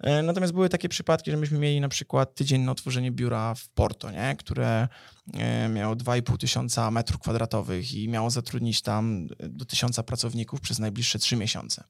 E, 0.00 0.22
Natomiast 0.22 0.52
były 0.52 0.68
takie 0.68 0.88
przypadki, 0.88 1.30
że 1.30 1.36
myśmy 1.36 1.58
mieli 1.58 1.80
na 1.80 1.88
przykład 1.88 2.34
tydzień 2.34 2.62
na 2.62 2.72
otworzenie 2.72 3.10
biura 3.12 3.54
w 3.54 3.68
Porto, 3.68 4.10
nie? 4.10 4.36
które 4.38 4.88
e, 5.34 5.68
miało 5.68 5.96
2,5 5.96 6.36
tysiąca 6.36 6.90
metrów 6.90 7.20
kwadratowych 7.20 7.94
i 7.94 8.08
miało 8.08 8.30
zatrudnić 8.30 8.82
tam 8.82 9.26
do 9.48 9.64
tysiąca 9.64 10.02
pracowników 10.02 10.60
przez 10.60 10.78
najbliższe 10.78 11.18
trzy 11.18 11.36
miesiące. 11.36 11.84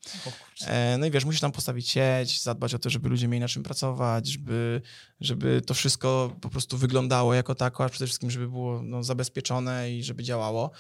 E, 0.67 0.99
No 0.99 1.07
i 1.07 1.11
wiesz, 1.11 1.25
musisz 1.25 1.41
tam 1.41 1.53
postawić 1.53 1.89
sieć, 1.89 2.43
zadbać 2.43 2.75
o 2.75 2.79
to, 2.79 2.91
żeby 2.91 3.09
ludzie 3.09 3.29
mieli 3.29 3.41
na 3.41 3.49
czym 3.49 3.63
pracować, 3.63 4.29
żeby, 4.29 4.83
żeby 5.21 5.63
to 5.67 5.75
wszystko 5.75 6.37
po 6.41 6.49
prostu 6.49 6.79
wyglądało 6.79 7.35
jako 7.35 7.55
tako, 7.55 7.85
a 7.85 7.89
przede 7.89 8.07
wszystkim, 8.07 8.31
żeby 8.31 8.49
było 8.49 8.83
no, 8.83 9.03
zabezpieczone 9.03 9.93
i 9.93 10.03
żeby 10.03 10.23
działało. 10.23 10.71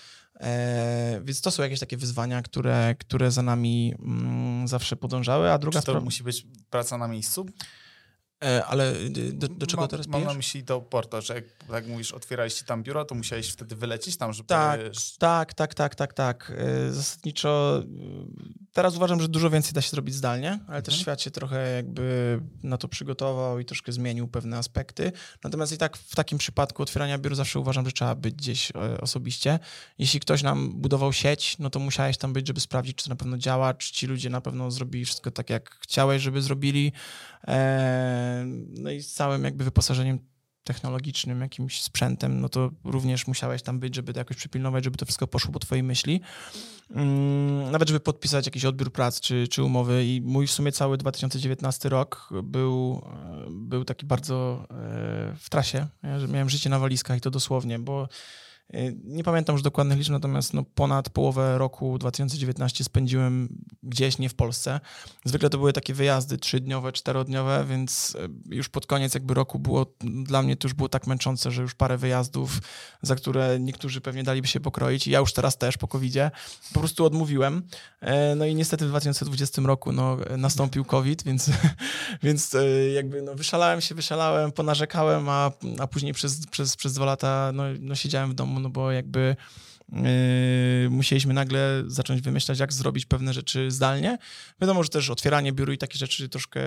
E, 0.40 1.20
więc 1.24 1.40
to 1.40 1.50
są 1.50 1.62
jakieś 1.62 1.80
takie 1.80 1.96
wyzwania, 1.96 2.42
które, 2.42 2.94
które 2.98 3.30
za 3.30 3.42
nami 3.42 3.94
mm, 3.98 4.68
zawsze 4.68 4.96
podążały, 4.96 5.50
a 5.50 5.58
druga 5.58 5.80
Czy 5.80 5.86
to 5.86 6.00
musi 6.00 6.22
być 6.22 6.46
praca 6.70 6.98
na 6.98 7.08
miejscu? 7.08 7.46
E, 8.44 8.64
ale 8.64 8.92
y, 8.96 9.32
do, 9.32 9.48
do 9.48 9.66
czego 9.66 9.82
mam, 9.82 9.88
teraz 9.90 10.06
Mam 10.06 10.24
na 10.24 10.34
myśli 10.34 10.64
to 10.64 10.80
Porto, 10.80 11.22
że 11.22 11.34
jak 11.34 11.44
tak 11.68 11.86
mówisz, 11.86 12.12
otwieraliście 12.12 12.64
tam 12.64 12.82
biuro, 12.82 13.04
to 13.04 13.14
musiałeś 13.14 13.48
wtedy 13.48 13.76
wylecieć 13.76 14.16
tam, 14.16 14.32
żeby... 14.32 14.46
Tak, 14.46 14.80
tak, 15.18 15.54
tak, 15.54 15.74
tak, 15.74 15.94
tak, 15.94 16.14
tak. 16.14 16.52
E, 16.56 16.92
Zasadniczo 16.92 17.82
y, 17.82 18.68
teraz 18.72 18.96
uważam, 18.96 19.20
że 19.20 19.28
dużo 19.28 19.50
więcej 19.50 19.72
da 19.72 19.80
się 19.80 19.90
zrobić 19.90 20.14
zdalnie, 20.14 20.58
ale 20.68 20.82
też 20.82 20.94
Mhm. 20.94 21.02
świat 21.02 21.22
się 21.22 21.30
trochę 21.30 21.72
jakby 21.76 22.40
na 22.62 22.78
to 22.78 22.88
przygotował 22.88 23.58
i 23.58 23.64
troszkę 23.64 23.92
zmienił 23.92 24.28
pewne 24.28 24.58
aspekty. 24.58 25.12
Natomiast 25.44 25.72
i 25.72 25.78
tak 25.78 25.96
w 25.96 26.14
takim 26.16 26.38
przypadku 26.38 26.82
otwierania 26.82 27.18
biur 27.18 27.34
zawsze 27.34 27.60
uważam, 27.60 27.86
że 27.86 27.92
trzeba 27.92 28.14
być 28.14 28.34
gdzieś 28.34 28.70
e, 28.70 29.00
osobiście. 29.00 29.58
Jeśli 29.98 30.20
ktoś 30.20 30.42
nam 30.42 30.72
budował 30.80 31.12
sieć, 31.12 31.58
no 31.58 31.70
to 31.70 31.78
musiałeś 31.78 32.18
tam 32.18 32.32
być, 32.32 32.46
żeby 32.46 32.60
sprawdzić, 32.60 32.96
czy 32.96 33.04
to 33.04 33.10
na 33.10 33.16
pewno 33.16 33.38
działa, 33.38 33.74
czy 33.74 33.92
ci 33.92 34.06
ludzie 34.06 34.30
na 34.30 34.40
pewno 34.40 34.70
zrobili 34.70 35.04
wszystko 35.04 35.30
tak, 35.30 35.50
jak 35.50 35.70
chciałeś, 35.80 36.22
żeby 36.22 36.42
zrobili. 36.42 36.92
E, 37.46 38.44
No 38.68 38.90
i 38.90 39.02
z 39.02 39.12
całym 39.12 39.44
jakby 39.44 39.64
wyposażeniem 39.64 40.18
technologicznym, 40.64 41.40
jakimś 41.40 41.82
sprzętem, 41.82 42.40
no 42.40 42.48
to 42.48 42.70
również 42.84 43.26
musiałeś 43.26 43.62
tam 43.62 43.80
być, 43.80 43.94
żeby 43.94 44.12
to 44.12 44.20
jakoś 44.20 44.36
przypilnować, 44.36 44.84
żeby 44.84 44.96
to 44.96 45.06
wszystko 45.06 45.26
poszło 45.26 45.52
po 45.52 45.58
twojej 45.58 45.82
myśli. 45.82 46.20
Mm, 46.90 47.70
Nawet, 47.70 47.88
żeby 47.88 48.00
podpisać 48.00 48.46
jakiś 48.46 48.64
odbiór 48.64 48.92
prac 48.92 49.20
czy, 49.20 49.48
czy 49.48 49.62
umowy 49.62 50.04
i 50.06 50.20
mój 50.20 50.46
w 50.46 50.50
sumie 50.50 50.72
cały 50.72 50.96
2019 50.96 51.88
rok 51.88 52.28
był, 52.42 53.02
e, 53.06 53.46
był 53.50 53.84
taki 53.84 54.06
bardzo 54.06 54.66
e, 54.70 54.74
w 55.38 55.50
trasie, 55.50 55.86
że 56.18 56.28
miałem 56.28 56.50
życie 56.50 56.70
na 56.70 56.78
walizkach 56.78 57.18
i 57.18 57.20
to 57.20 57.30
dosłownie, 57.30 57.78
bo 57.78 58.08
nie 59.04 59.24
pamiętam 59.24 59.54
już 59.54 59.62
dokładnych 59.62 59.98
liczb, 59.98 60.10
natomiast 60.10 60.54
no 60.54 60.64
ponad 60.74 61.10
połowę 61.10 61.58
roku 61.58 61.98
2019 61.98 62.84
spędziłem 62.84 63.48
gdzieś 63.88 64.18
nie 64.18 64.28
w 64.28 64.34
Polsce. 64.34 64.80
Zwykle 65.24 65.50
to 65.50 65.58
były 65.58 65.72
takie 65.72 65.94
wyjazdy 65.94 66.38
trzydniowe, 66.38 66.92
czterodniowe, 66.92 67.64
więc 67.68 68.16
e, 68.20 68.54
już 68.54 68.68
pod 68.68 68.86
koniec 68.86 69.14
jakby 69.14 69.34
roku 69.34 69.58
było, 69.58 69.86
dla 70.00 70.42
mnie 70.42 70.56
to 70.56 70.68
już 70.68 70.74
było 70.74 70.88
tak 70.88 71.06
męczące, 71.06 71.50
że 71.50 71.62
już 71.62 71.74
parę 71.74 71.98
wyjazdów, 71.98 72.58
za 73.02 73.16
które 73.16 73.60
niektórzy 73.60 74.00
pewnie 74.00 74.22
daliby 74.22 74.48
się 74.48 74.60
pokroić 74.60 75.06
i 75.06 75.10
ja 75.10 75.18
już 75.18 75.32
teraz 75.32 75.58
też 75.58 75.76
po 75.76 75.88
covidzie 75.88 76.30
po 76.72 76.80
prostu 76.80 77.04
odmówiłem. 77.04 77.62
E, 78.00 78.34
No 78.34 78.46
i 78.46 78.54
niestety 78.54 78.86
w 78.86 78.88
2020 78.88 79.62
roku 79.62 79.92
no, 79.92 80.16
nastąpił 80.36 80.84
COVID, 80.84 81.24
więc, 81.24 81.50
więc 82.22 82.54
e, 82.54 82.88
jakby 82.88 83.22
no, 83.22 83.34
wyszalałem 83.34 83.80
się, 83.80 83.94
wyszalałem, 83.94 84.52
ponarzekałem, 84.52 85.28
a, 85.28 85.50
a 85.78 85.86
później 85.86 86.14
przez, 86.14 86.46
przez, 86.46 86.76
przez 86.76 86.92
dwa 86.92 87.04
lata 87.04 87.50
no, 87.54 87.62
no, 87.80 87.94
siedziałem 87.94 88.30
w 88.30 88.34
domu, 88.34 88.60
no 88.60 88.70
bo 88.70 88.92
jakby 88.92 89.36
musieliśmy 90.90 91.34
nagle 91.34 91.84
zacząć 91.86 92.20
wymyślać, 92.20 92.58
jak 92.58 92.72
zrobić 92.72 93.06
pewne 93.06 93.32
rzeczy 93.32 93.70
zdalnie. 93.70 94.18
Wiadomo, 94.60 94.82
że 94.82 94.88
też 94.88 95.10
otwieranie 95.10 95.52
biuru 95.52 95.72
i 95.72 95.78
takie 95.78 95.98
rzeczy 95.98 96.28
troszkę 96.28 96.60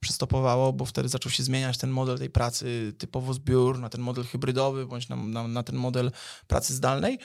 przystopowało, 0.00 0.72
bo 0.72 0.84
wtedy 0.84 1.08
zaczął 1.08 1.32
się 1.32 1.42
zmieniać 1.42 1.78
ten 1.78 1.90
model 1.90 2.18
tej 2.18 2.30
pracy 2.30 2.92
typowo 2.98 3.34
z 3.34 3.38
biur 3.38 3.78
na 3.78 3.88
ten 3.88 4.00
model 4.00 4.24
hybrydowy, 4.24 4.86
bądź 4.86 5.08
na, 5.08 5.16
na, 5.16 5.48
na 5.48 5.62
ten 5.62 5.76
model 5.76 6.10
pracy 6.46 6.74
zdalnej. 6.74 7.18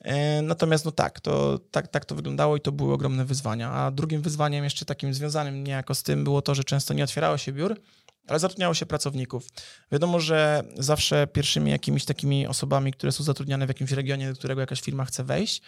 E, 0.00 0.42
Natomiast 0.42 0.84
no 0.84 0.90
tak, 0.90 1.20
to, 1.20 1.58
tak, 1.70 1.88
tak 1.88 2.04
to 2.04 2.14
wyglądało 2.14 2.56
i 2.56 2.60
to 2.60 2.72
były 2.72 2.92
ogromne 2.92 3.24
wyzwania. 3.24 3.70
A 3.70 3.90
drugim 3.90 4.22
wyzwaniem 4.22 4.64
jeszcze 4.64 4.84
takim 4.84 5.14
związanym 5.14 5.64
niejako 5.64 5.94
z 5.94 6.02
tym 6.02 6.24
było 6.24 6.42
to, 6.42 6.54
że 6.54 6.64
często 6.64 6.94
nie 6.94 7.04
otwierało 7.04 7.38
się 7.38 7.52
biur, 7.52 7.76
ale 8.26 8.38
zatrudniało 8.38 8.74
się 8.74 8.86
pracowników. 8.86 9.48
Wiadomo, 9.92 10.20
że 10.20 10.62
zawsze 10.74 11.26
pierwszymi 11.26 11.70
jakimiś 11.70 12.04
takimi 12.04 12.46
osobami, 12.46 12.92
które 12.92 13.12
są 13.12 13.24
zatrudniane 13.24 13.66
w 13.66 13.68
jakimś 13.68 13.92
regionie, 13.92 14.28
do 14.28 14.34
którego 14.34 14.60
jakaś 14.60 14.80
firma 14.80 15.04
chce 15.04 15.24
wejść, 15.24 15.62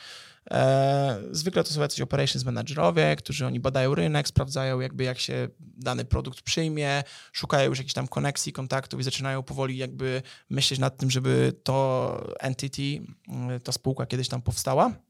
e, 0.51 1.19
zwykle 1.31 1.65
to 1.65 1.73
są 1.73 1.81
jacyś 1.81 2.01
operations 2.01 2.45
managerowie, 2.45 3.17
którzy 3.17 3.47
oni 3.47 3.61
badają 3.61 3.95
rynek, 3.95 4.29
sprawdzają 4.29 4.81
jakby 4.81 5.05
jak 5.05 5.19
się 5.19 5.49
dany 5.59 6.05
produkt 6.05 6.43
przyjmie, 6.43 7.03
szukają 7.33 7.69
już 7.69 7.79
jakichś 7.79 7.95
tam 7.95 8.09
koneksji, 8.09 8.53
kontaktów 8.53 9.01
i 9.01 9.03
zaczynają 9.03 9.43
powoli 9.43 9.77
jakby 9.77 10.23
myśleć 10.51 10.81
nad 10.81 10.97
tym, 10.97 11.11
żeby 11.11 11.53
to 11.63 12.37
entity, 12.41 12.83
y, 12.83 13.61
ta 13.65 13.73
spółka 13.73 14.07
kiedyś 14.07 14.29
tam 14.29 14.43
powstała. 14.43 15.08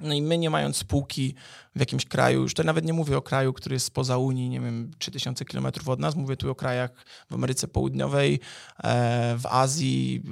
No 0.00 0.14
i 0.14 0.22
my 0.22 0.38
nie 0.38 0.50
mając 0.50 0.76
spółki 0.76 1.34
w 1.76 1.80
jakimś 1.80 2.04
kraju, 2.04 2.42
już 2.42 2.54
to 2.54 2.62
nawet 2.62 2.84
nie 2.84 2.92
mówię 2.92 3.16
o 3.16 3.22
kraju, 3.22 3.52
który 3.52 3.74
jest 3.74 3.86
spoza 3.86 4.16
Unii, 4.16 4.48
nie 4.48 4.60
wiem, 4.60 4.90
3000 4.98 5.44
kilometrów 5.44 5.88
od 5.88 6.00
nas, 6.00 6.16
mówię 6.16 6.36
tu 6.36 6.50
o 6.50 6.54
krajach 6.54 6.90
w 7.30 7.34
Ameryce 7.34 7.68
Południowej, 7.68 8.40
e, 8.84 9.36
w 9.38 9.46
Azji, 9.46 10.22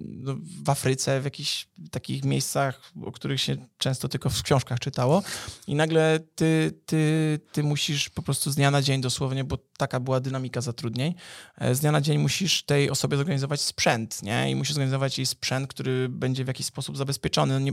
no, 0.00 0.34
w 0.64 0.70
Afryce, 0.70 1.20
w 1.20 1.24
jakichś 1.24 1.68
takich 1.90 2.24
miejscach, 2.24 2.92
o 3.04 3.12
których 3.12 3.40
się 3.40 3.56
często 3.78 4.08
tylko 4.08 4.30
w 4.30 4.42
książkach 4.42 4.80
czytało 4.80 5.22
i 5.66 5.74
nagle 5.74 6.20
ty, 6.34 6.72
ty, 6.86 7.40
ty 7.52 7.62
musisz 7.62 8.08
po 8.08 8.22
prostu 8.22 8.50
z 8.50 8.54
dnia 8.54 8.70
na 8.70 8.82
dzień 8.82 9.00
dosłownie, 9.00 9.44
bo 9.44 9.58
taka 9.76 10.00
była 10.00 10.20
dynamika 10.20 10.60
zatrudnień, 10.60 11.14
e, 11.58 11.74
z 11.74 11.80
dnia 11.80 11.92
na 11.92 12.00
dzień 12.00 12.18
musisz 12.18 12.62
tej 12.62 12.90
osobie 12.90 13.16
zorganizować 13.16 13.60
sprzęt, 13.60 14.22
nie? 14.22 14.50
I 14.50 14.54
musisz 14.54 14.74
zorganizować 14.74 15.18
jej 15.18 15.26
sprzęt, 15.26 15.68
który 15.68 16.08
będzie 16.08 16.44
w 16.44 16.48
jakiś 16.48 16.66
sposób 16.66 16.96
zabezpieczony. 16.96 17.54
No 17.54 17.60
nie, 17.60 17.72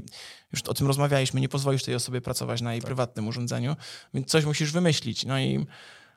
już 0.53 0.61
o 0.61 0.74
tym 0.74 0.88
rozmawialiśmy, 1.12 1.41
nie 1.41 1.49
pozwolisz 1.49 1.84
tej 1.84 1.95
osobie 1.95 2.22
pracować 2.22 2.62
na 2.62 2.72
jej 2.72 2.82
tak. 2.82 2.86
prywatnym 2.86 3.28
urządzeniu, 3.28 3.76
więc 4.14 4.28
coś 4.28 4.45
musisz 4.45 4.72
wymyślić. 4.72 5.26
No 5.26 5.39
i, 5.39 5.66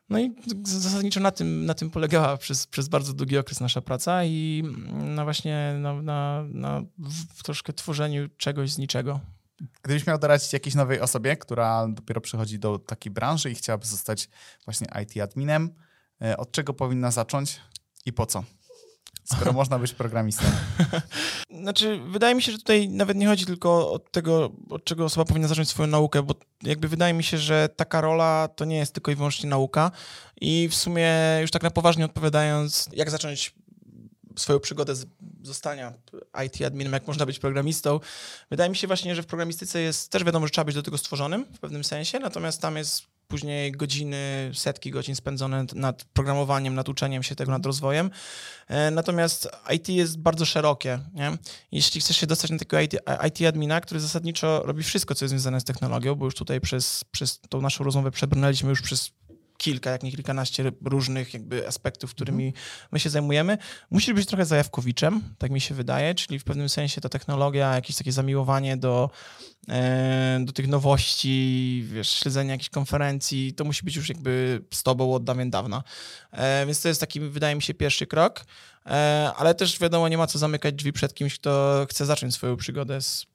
no 0.08 0.18
i 0.18 0.34
zasadniczo 0.62 1.20
na 1.20 1.30
tym, 1.30 1.66
na 1.66 1.74
tym 1.74 1.90
polegała 1.90 2.36
przez, 2.36 2.66
przez 2.66 2.88
bardzo 2.88 3.12
długi 3.12 3.38
okres 3.38 3.60
nasza 3.60 3.80
praca 3.80 4.24
i 4.24 4.62
no 4.92 5.24
właśnie 5.24 5.74
na, 5.78 6.02
na, 6.02 6.44
na 6.48 6.82
w 7.34 7.42
troszkę 7.42 7.72
tworzeniu 7.72 8.28
czegoś 8.36 8.70
z 8.70 8.78
niczego. 8.78 9.20
Gdybyś 9.82 10.06
miał 10.06 10.18
doradzić 10.18 10.52
jakiejś 10.52 10.74
nowej 10.74 11.00
osobie, 11.00 11.36
która 11.36 11.88
dopiero 11.88 12.20
przychodzi 12.20 12.58
do 12.58 12.78
takiej 12.78 13.12
branży 13.12 13.50
i 13.50 13.54
chciałaby 13.54 13.86
zostać 13.86 14.28
właśnie 14.64 14.86
IT 15.02 15.22
adminem, 15.22 15.70
e, 16.22 16.36
od 16.36 16.52
czego 16.52 16.74
powinna 16.74 17.10
zacząć 17.10 17.60
i 18.06 18.12
po 18.12 18.26
co? 18.26 18.44
Skoro 19.24 19.52
można 19.62 19.78
być 19.78 19.92
programistą? 19.92 20.44
Znaczy, 21.62 22.00
wydaje 22.08 22.34
mi 22.34 22.42
się, 22.42 22.52
że 22.52 22.58
tutaj 22.58 22.88
nawet 22.88 23.16
nie 23.16 23.26
chodzi 23.26 23.46
tylko 23.46 23.92
o 23.92 23.98
tego, 23.98 24.52
od 24.70 24.84
czego 24.84 25.04
osoba 25.04 25.24
powinna 25.24 25.48
zacząć 25.48 25.68
swoją 25.68 25.86
naukę, 25.86 26.22
bo 26.22 26.34
jakby 26.62 26.88
wydaje 26.88 27.14
mi 27.14 27.24
się, 27.24 27.38
że 27.38 27.68
taka 27.76 28.00
rola 28.00 28.48
to 28.56 28.64
nie 28.64 28.76
jest 28.76 28.92
tylko 28.92 29.10
i 29.10 29.14
wyłącznie 29.14 29.50
nauka 29.50 29.90
i 30.40 30.68
w 30.70 30.74
sumie 30.74 31.12
już 31.40 31.50
tak 31.50 31.62
na 31.62 31.70
poważnie 31.70 32.04
odpowiadając, 32.04 32.88
jak 32.92 33.10
zacząć 33.10 33.54
swoją 34.36 34.60
przygodę 34.60 34.94
z 34.94 35.06
zostania 35.42 35.92
IT 36.46 36.62
adminem, 36.66 36.92
jak 36.92 37.06
można 37.06 37.26
być 37.26 37.38
programistą. 37.38 38.00
Wydaje 38.50 38.70
mi 38.70 38.76
się 38.76 38.86
właśnie, 38.86 39.14
że 39.14 39.22
w 39.22 39.26
programistyce 39.26 39.80
jest 39.80 40.10
też 40.10 40.24
wiadomo, 40.24 40.46
że 40.46 40.50
trzeba 40.50 40.64
być 40.64 40.74
do 40.74 40.82
tego 40.82 40.98
stworzonym 40.98 41.44
w 41.54 41.58
pewnym 41.58 41.84
sensie, 41.84 42.18
natomiast 42.18 42.62
tam 42.62 42.76
jest 42.76 43.13
później 43.28 43.72
godziny, 43.72 44.50
setki 44.54 44.90
godzin 44.90 45.16
spędzone 45.16 45.64
nad 45.74 46.04
programowaniem, 46.04 46.74
nad 46.74 46.88
uczeniem 46.88 47.22
się 47.22 47.34
tego, 47.34 47.52
nad 47.52 47.66
rozwojem. 47.66 48.10
E, 48.68 48.90
natomiast 48.90 49.48
IT 49.74 49.88
jest 49.88 50.18
bardzo 50.18 50.44
szerokie. 50.44 50.98
Nie? 51.14 51.32
Jeśli 51.72 52.00
chcesz 52.00 52.16
się 52.16 52.26
dostać 52.26 52.50
na 52.50 52.58
takiego 52.58 52.80
IT, 52.80 52.94
IT 53.28 53.46
admina, 53.48 53.80
który 53.80 54.00
zasadniczo 54.00 54.62
robi 54.64 54.82
wszystko, 54.82 55.14
co 55.14 55.24
jest 55.24 55.30
związane 55.30 55.60
z 55.60 55.64
technologią, 55.64 56.14
bo 56.14 56.24
już 56.24 56.34
tutaj 56.34 56.60
przez, 56.60 57.04
przez 57.10 57.40
tą 57.48 57.60
naszą 57.60 57.84
rozmowę 57.84 58.10
przebrnęliśmy 58.10 58.70
już 58.70 58.82
przez 58.82 59.10
kilka, 59.64 59.90
jak 59.90 60.02
nie 60.02 60.10
kilkanaście 60.10 60.72
różnych 60.84 61.34
jakby 61.34 61.68
aspektów, 61.68 62.10
którymi 62.10 62.46
mhm. 62.46 62.64
my 62.92 63.00
się 63.00 63.10
zajmujemy. 63.10 63.58
Musisz 63.90 64.14
być 64.14 64.26
trochę 64.26 64.44
zajawkowiczem, 64.44 65.22
tak 65.38 65.50
mi 65.50 65.60
się 65.60 65.74
wydaje, 65.74 66.14
czyli 66.14 66.38
w 66.38 66.44
pewnym 66.44 66.68
sensie 66.68 67.00
ta 67.00 67.08
technologia, 67.08 67.74
jakieś 67.74 67.96
takie 67.96 68.12
zamiłowanie 68.12 68.76
do, 68.76 69.10
e, 69.68 70.40
do 70.44 70.52
tych 70.52 70.68
nowości, 70.68 71.84
wiesz, 71.86 72.10
śledzenia 72.10 72.52
jakichś 72.52 72.70
konferencji, 72.70 73.54
to 73.54 73.64
musi 73.64 73.84
być 73.84 73.96
już 73.96 74.08
jakby 74.08 74.62
z 74.74 74.82
tobą 74.82 75.14
od 75.14 75.24
dawien 75.24 75.50
dawna. 75.50 75.82
E, 76.32 76.66
więc 76.66 76.80
to 76.80 76.88
jest 76.88 77.00
taki, 77.00 77.20
wydaje 77.20 77.54
mi 77.54 77.62
się, 77.62 77.74
pierwszy 77.74 78.06
krok. 78.06 78.44
E, 78.86 79.32
ale 79.36 79.54
też 79.54 79.78
wiadomo, 79.78 80.08
nie 80.08 80.18
ma 80.18 80.26
co 80.26 80.38
zamykać 80.38 80.74
drzwi 80.74 80.92
przed 80.92 81.14
kimś, 81.14 81.38
kto 81.38 81.86
chce 81.90 82.06
zacząć 82.06 82.34
swoją 82.34 82.56
przygodę 82.56 83.02
z 83.02 83.26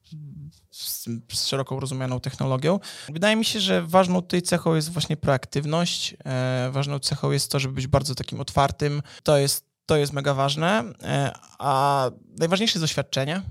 z, 0.71 1.05
z 1.33 1.45
szeroko 1.45 1.79
rozumianą 1.79 2.19
technologią. 2.19 2.79
Wydaje 3.09 3.35
mi 3.35 3.45
się, 3.45 3.59
że 3.59 3.81
ważną 3.81 4.21
tutaj 4.21 4.41
cechą 4.41 4.75
jest 4.75 4.91
właśnie 4.91 5.17
proaktywność. 5.17 6.15
E, 6.25 6.69
ważną 6.71 6.99
cechą 6.99 7.31
jest 7.31 7.51
to, 7.51 7.59
żeby 7.59 7.73
być 7.73 7.87
bardzo 7.87 8.15
takim 8.15 8.41
otwartym. 8.41 9.01
To 9.23 9.37
jest, 9.37 9.65
to 9.85 9.97
jest 9.97 10.13
mega 10.13 10.33
ważne. 10.33 10.83
E, 11.03 11.31
a 11.59 12.11
najważniejsze 12.39 12.73
jest 12.73 12.83
doświadczenie 12.83 13.41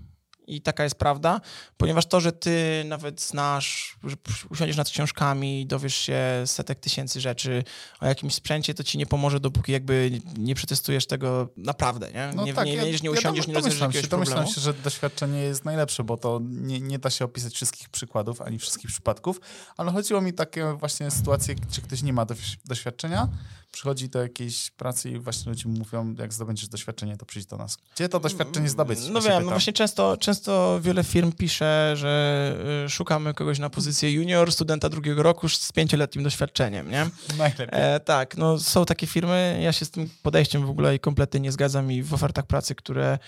i 0.48 0.60
taka 0.60 0.84
jest 0.84 0.96
prawda, 0.96 1.40
ponieważ 1.76 2.06
to, 2.06 2.20
że 2.20 2.32
ty 2.32 2.84
nawet 2.86 3.20
znasz, 3.20 3.98
że 4.04 4.16
usiądziesz 4.50 4.76
nad 4.76 4.90
książkami, 4.90 5.66
dowiesz 5.66 5.94
się 5.94 6.18
setek 6.46 6.80
tysięcy 6.80 7.20
rzeczy 7.20 7.64
o 8.00 8.06
jakimś 8.06 8.34
sprzęcie, 8.34 8.74
to 8.74 8.84
ci 8.84 8.98
nie 8.98 9.06
pomoże, 9.06 9.40
dopóki 9.40 9.72
jakby 9.72 10.20
nie 10.38 10.54
przetestujesz 10.54 11.06
tego 11.06 11.48
naprawdę, 11.56 12.12
nie? 12.12 12.30
No 12.36 12.44
nie, 12.44 12.54
tak, 12.54 12.66
nie, 12.66 12.74
ja, 12.74 12.84
nie, 12.84 12.92
nie 13.02 13.10
usiądziesz, 13.10 13.46
ja 13.46 13.48
nie 13.48 13.54
rozwiążesz 13.54 13.80
jakiegoś 13.80 14.02
się, 14.02 14.08
problemu. 14.08 14.34
Domyślam 14.34 14.54
się, 14.54 14.60
że 14.60 14.74
doświadczenie 14.74 15.40
jest 15.40 15.64
najlepsze, 15.64 16.04
bo 16.04 16.16
to 16.16 16.40
nie, 16.42 16.80
nie 16.80 16.98
da 16.98 17.10
się 17.10 17.24
opisać 17.24 17.54
wszystkich 17.54 17.88
przykładów, 17.88 18.42
ani 18.42 18.58
wszystkich 18.58 18.90
przypadków, 18.90 19.40
ale 19.76 19.92
chodziło 19.92 20.20
mi 20.20 20.32
takie 20.32 20.72
właśnie 20.72 21.10
sytuacje, 21.10 21.54
gdzie 21.54 21.82
ktoś 21.82 22.02
nie 22.02 22.12
ma 22.12 22.26
doświadczenia, 22.64 23.28
przychodzi 23.72 24.08
do 24.08 24.22
jakiejś 24.22 24.70
pracy 24.70 25.10
i 25.10 25.18
właśnie 25.18 25.50
ludzie 25.50 25.68
mówią, 25.68 26.14
jak 26.18 26.32
zdobędziesz 26.32 26.68
doświadczenie, 26.68 27.16
to 27.16 27.26
przyjdź 27.26 27.46
do 27.46 27.56
nas. 27.56 27.78
Gdzie 27.94 28.08
to 28.08 28.20
doświadczenie 28.20 28.68
zdobyć? 28.68 28.98
No 29.10 29.20
wiem, 29.20 29.44
no 29.44 29.50
właśnie 29.50 29.72
często, 29.72 30.16
często 30.16 30.37
wiele 30.80 31.04
firm 31.04 31.32
pisze, 31.32 31.92
że 31.96 32.54
y, 32.86 32.88
szukamy 32.88 33.34
kogoś 33.34 33.58
na 33.58 33.70
pozycję 33.70 34.12
junior, 34.12 34.52
studenta 34.52 34.88
drugiego 34.88 35.22
roku 35.22 35.48
z 35.48 35.72
pięcioletnim 35.72 36.24
doświadczeniem, 36.24 36.90
nie? 36.90 37.06
Najlepiej. 37.38 37.68
E, 37.70 38.00
tak, 38.00 38.36
no 38.36 38.58
są 38.58 38.84
takie 38.84 39.06
firmy, 39.06 39.60
ja 39.62 39.72
się 39.72 39.84
z 39.84 39.90
tym 39.90 40.10
podejściem 40.22 40.66
w 40.66 40.70
ogóle 40.70 40.98
kompletnie 40.98 41.40
nie 41.40 41.52
zgadzam 41.52 41.92
i 41.92 42.02
w 42.02 42.14
ofertach 42.14 42.46
pracy, 42.46 42.74
które 42.74 43.18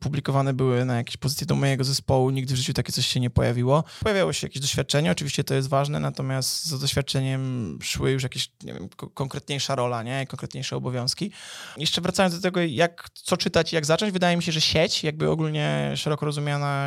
publikowane 0.00 0.54
były 0.54 0.84
na 0.84 0.96
jakieś 0.96 1.16
pozycje 1.16 1.46
do 1.46 1.54
mojego 1.54 1.84
zespołu, 1.84 2.30
nigdy 2.30 2.54
w 2.54 2.56
życiu 2.56 2.72
takie 2.72 2.92
coś 2.92 3.06
się 3.06 3.20
nie 3.20 3.30
pojawiło. 3.30 3.84
Pojawiało 4.00 4.32
się 4.32 4.46
jakieś 4.46 4.62
doświadczenie, 4.62 5.10
oczywiście 5.10 5.44
to 5.44 5.54
jest 5.54 5.68
ważne, 5.68 6.00
natomiast 6.00 6.66
za 6.66 6.78
doświadczeniem 6.78 7.78
szły 7.82 8.10
już 8.10 8.22
jakieś, 8.22 8.52
nie 8.62 8.74
wiem, 8.74 8.88
konkretniejsza 9.14 9.74
rola, 9.74 10.02
nie? 10.02 10.26
Konkretniejsze 10.26 10.76
obowiązki. 10.76 11.32
Jeszcze 11.76 12.00
wracając 12.00 12.34
do 12.34 12.40
tego, 12.40 12.60
jak, 12.60 13.10
co 13.14 13.36
czytać 13.36 13.72
i 13.72 13.76
jak 13.76 13.86
zacząć, 13.86 14.12
wydaje 14.12 14.36
mi 14.36 14.42
się, 14.42 14.52
że 14.52 14.60
sieć, 14.60 15.04
jakby 15.04 15.30
ogólnie 15.30 15.92
szeroko 15.96 16.26
rozumiana 16.26 16.86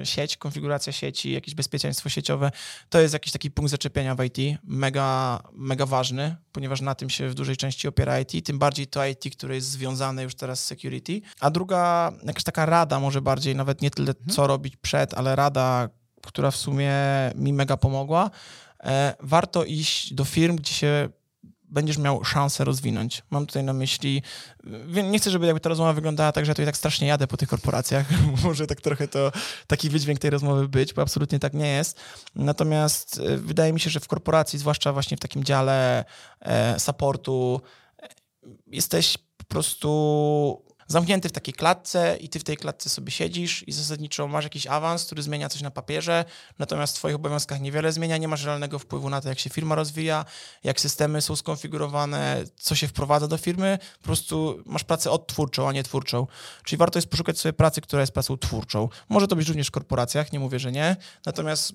e, 0.00 0.06
sieć, 0.06 0.36
konfiguracja 0.36 0.92
sieci, 0.92 1.32
jakieś 1.32 1.54
bezpieczeństwo 1.54 2.08
sieciowe, 2.08 2.50
to 2.88 3.00
jest 3.00 3.14
jakiś 3.14 3.32
taki 3.32 3.50
punkt 3.50 3.70
zaczepienia 3.70 4.14
w 4.14 4.24
IT, 4.24 4.58
mega, 4.64 5.42
mega 5.52 5.86
ważny, 5.86 6.36
ponieważ 6.52 6.80
na 6.80 6.94
tym 6.94 7.10
się 7.10 7.28
w 7.28 7.34
dużej 7.34 7.56
części 7.56 7.88
opiera 7.88 8.20
IT, 8.20 8.46
tym 8.46 8.58
bardziej 8.58 8.86
to 8.86 9.06
IT, 9.06 9.36
które 9.36 9.54
jest 9.54 9.70
związane 9.70 10.22
już 10.22 10.34
teraz 10.34 10.60
z 10.60 10.64
security. 10.64 11.20
A 11.40 11.50
druga, 11.52 12.12
jakaś 12.22 12.42
taka 12.42 12.66
rada, 12.66 13.00
może 13.00 13.22
bardziej, 13.22 13.56
nawet 13.56 13.82
nie 13.82 13.90
tyle 13.90 14.10
mhm. 14.10 14.30
co 14.30 14.46
robić 14.46 14.76
przed, 14.76 15.14
ale 15.14 15.36
rada, 15.36 15.88
która 16.22 16.50
w 16.50 16.56
sumie 16.56 16.92
mi 17.34 17.52
mega 17.52 17.76
pomogła. 17.76 18.30
E, 18.84 19.14
warto 19.20 19.64
iść 19.64 20.14
do 20.14 20.24
firm, 20.24 20.56
gdzie 20.56 20.74
się 20.74 21.08
będziesz 21.72 21.98
miał 21.98 22.24
szansę 22.24 22.64
rozwinąć. 22.64 23.22
Mam 23.30 23.46
tutaj 23.46 23.64
na 23.64 23.72
myśli, 23.72 24.22
nie 25.10 25.18
chcę, 25.18 25.30
żeby 25.30 25.46
jakby 25.46 25.60
ta 25.60 25.68
rozmowa 25.68 25.92
wyglądała 25.92 26.32
tak, 26.32 26.44
że 26.44 26.50
ja 26.50 26.54
tutaj 26.54 26.66
tak 26.66 26.76
strasznie 26.76 27.06
jadę 27.06 27.26
po 27.26 27.36
tych 27.36 27.48
korporacjach. 27.48 28.06
Może 28.44 28.66
tak 28.66 28.80
trochę 28.80 29.08
to 29.08 29.32
taki 29.66 29.90
wydźwięk 29.90 30.18
tej 30.18 30.30
rozmowy 30.30 30.68
być, 30.68 30.94
bo 30.94 31.02
absolutnie 31.02 31.38
tak 31.38 31.54
nie 31.54 31.68
jest. 31.68 32.00
Natomiast 32.34 33.20
e, 33.20 33.36
wydaje 33.36 33.72
mi 33.72 33.80
się, 33.80 33.90
że 33.90 34.00
w 34.00 34.08
korporacji, 34.08 34.58
zwłaszcza 34.58 34.92
właśnie 34.92 35.16
w 35.16 35.20
takim 35.20 35.44
dziale 35.44 36.04
e, 36.40 36.80
supportu, 36.80 37.60
e, 38.02 38.08
jesteś 38.66 39.18
po 39.36 39.44
prostu 39.44 40.71
zamknięty 40.92 41.28
w 41.28 41.32
takiej 41.32 41.54
klatce 41.54 42.16
i 42.20 42.28
ty 42.28 42.38
w 42.38 42.44
tej 42.44 42.56
klatce 42.56 42.90
sobie 42.90 43.10
siedzisz 43.10 43.68
i 43.68 43.72
zasadniczo 43.72 44.28
masz 44.28 44.44
jakiś 44.44 44.66
awans, 44.66 45.04
który 45.04 45.22
zmienia 45.22 45.48
coś 45.48 45.62
na 45.62 45.70
papierze, 45.70 46.24
natomiast 46.58 46.96
w 46.96 46.98
twoich 46.98 47.14
obowiązkach 47.14 47.60
niewiele 47.60 47.92
zmienia, 47.92 48.16
nie 48.16 48.28
masz 48.28 48.44
realnego 48.44 48.78
wpływu 48.78 49.10
na 49.10 49.20
to, 49.20 49.28
jak 49.28 49.38
się 49.38 49.50
firma 49.50 49.74
rozwija, 49.74 50.24
jak 50.64 50.80
systemy 50.80 51.22
są 51.22 51.36
skonfigurowane, 51.36 52.44
co 52.56 52.74
się 52.74 52.88
wprowadza 52.88 53.28
do 53.28 53.36
firmy, 53.36 53.78
po 53.98 54.04
prostu 54.04 54.62
masz 54.66 54.84
pracę 54.84 55.10
odtwórczą, 55.10 55.68
a 55.68 55.72
nie 55.72 55.82
twórczą. 55.82 56.26
Czyli 56.64 56.78
warto 56.78 56.98
jest 56.98 57.08
poszukać 57.08 57.38
sobie 57.38 57.52
pracy, 57.52 57.80
która 57.80 58.00
jest 58.00 58.12
pracą 58.12 58.36
twórczą. 58.36 58.88
Może 59.08 59.28
to 59.28 59.36
być 59.36 59.48
również 59.48 59.68
w 59.68 59.70
korporacjach, 59.70 60.32
nie 60.32 60.40
mówię, 60.40 60.58
że 60.58 60.72
nie, 60.72 60.96
natomiast 61.26 61.72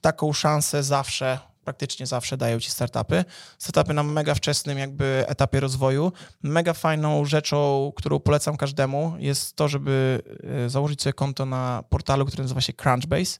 taką 0.00 0.32
szansę 0.32 0.82
zawsze 0.82 1.38
praktycznie 1.70 2.06
zawsze 2.06 2.36
dają 2.36 2.60
ci 2.60 2.70
startupy. 2.70 3.24
Startupy 3.58 3.94
na 3.94 4.02
mega 4.02 4.34
wczesnym 4.34 4.78
jakby 4.78 5.24
etapie 5.28 5.60
rozwoju. 5.60 6.12
Mega 6.42 6.74
fajną 6.74 7.24
rzeczą, 7.24 7.92
którą 7.96 8.20
polecam 8.20 8.56
każdemu 8.56 9.14
jest 9.18 9.56
to, 9.56 9.68
żeby 9.68 10.22
e, 10.66 10.70
założyć 10.70 11.02
sobie 11.02 11.12
konto 11.12 11.46
na 11.46 11.84
portalu, 11.88 12.26
który 12.26 12.42
nazywa 12.42 12.60
się 12.60 12.72
Crunchbase. 12.72 13.38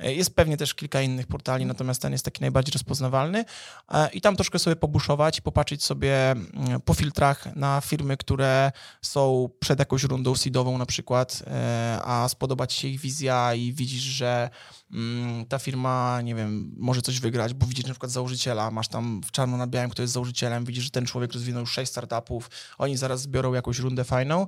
E, 0.00 0.14
Jest 0.14 0.34
pewnie 0.34 0.56
też 0.56 0.74
kilka 0.74 1.02
innych 1.02 1.26
portali, 1.26 1.66
natomiast 1.66 2.02
ten 2.02 2.12
jest 2.12 2.24
taki 2.24 2.40
najbardziej 2.40 2.72
rozpoznawalny. 2.72 3.44
E, 3.92 4.08
I 4.12 4.20
tam 4.20 4.36
troszkę 4.36 4.58
sobie 4.58 4.76
pobuszować, 4.76 5.40
popatrzeć 5.40 5.84
sobie 5.84 6.30
mm, 6.30 6.80
po 6.84 6.94
filtrach 6.94 7.56
na 7.56 7.80
firmy, 7.80 8.16
które 8.16 8.72
są 9.02 9.50
przed 9.60 9.78
jakąś 9.78 10.02
rundą 10.02 10.34
seedową 10.34 10.78
na 10.78 10.86
przykład, 10.86 11.42
e, 11.46 12.00
a 12.04 12.28
spodoba 12.28 12.66
ci 12.66 12.80
się 12.80 12.88
ich 12.88 13.00
wizja 13.00 13.54
i 13.54 13.72
widzisz, 13.72 14.02
że 14.02 14.50
mm, 14.92 15.46
ta 15.46 15.58
firma, 15.58 16.20
nie 16.20 16.34
wiem, 16.34 16.74
może 16.76 17.02
coś 17.02 17.20
wygrać, 17.20 17.54
bo 17.54 17.66
widzisz 17.66 17.84
na 17.84 17.92
przykład 17.92 18.12
założyciela, 18.12 18.70
masz 18.70 18.88
tam 18.88 19.20
w 19.24 19.30
czarno 19.30 19.56
na 19.56 19.66
białym, 19.66 19.90
kto 19.90 20.02
jest 20.02 20.14
założycielem, 20.14 20.64
widzisz, 20.64 20.84
że 20.84 20.90
ten 20.90 21.06
człowiek 21.06 21.32
rozwinął 21.32 21.60
już 21.60 21.72
sześć 21.72 21.90
startupów, 21.90 22.50
oni 22.78 22.96
zaraz 22.96 23.20
zbiorą 23.20 23.52
jakąś 23.52 23.78
rundę 23.78 24.04
fajną 24.04 24.46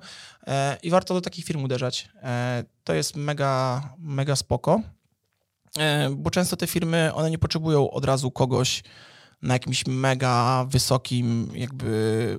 i 0.82 0.90
warto 0.90 1.14
do 1.14 1.20
takich 1.20 1.44
firm 1.44 1.64
uderzać. 1.64 2.08
To 2.84 2.94
jest 2.94 3.16
mega, 3.16 3.82
mega 3.98 4.36
spoko, 4.36 4.82
bo 6.10 6.30
często 6.30 6.56
te 6.56 6.66
firmy, 6.66 7.14
one 7.14 7.30
nie 7.30 7.38
potrzebują 7.38 7.90
od 7.90 8.04
razu 8.04 8.30
kogoś 8.30 8.82
na 9.42 9.54
jakimś 9.54 9.86
mega 9.86 10.64
wysokim, 10.68 11.50
jakby 11.54 12.38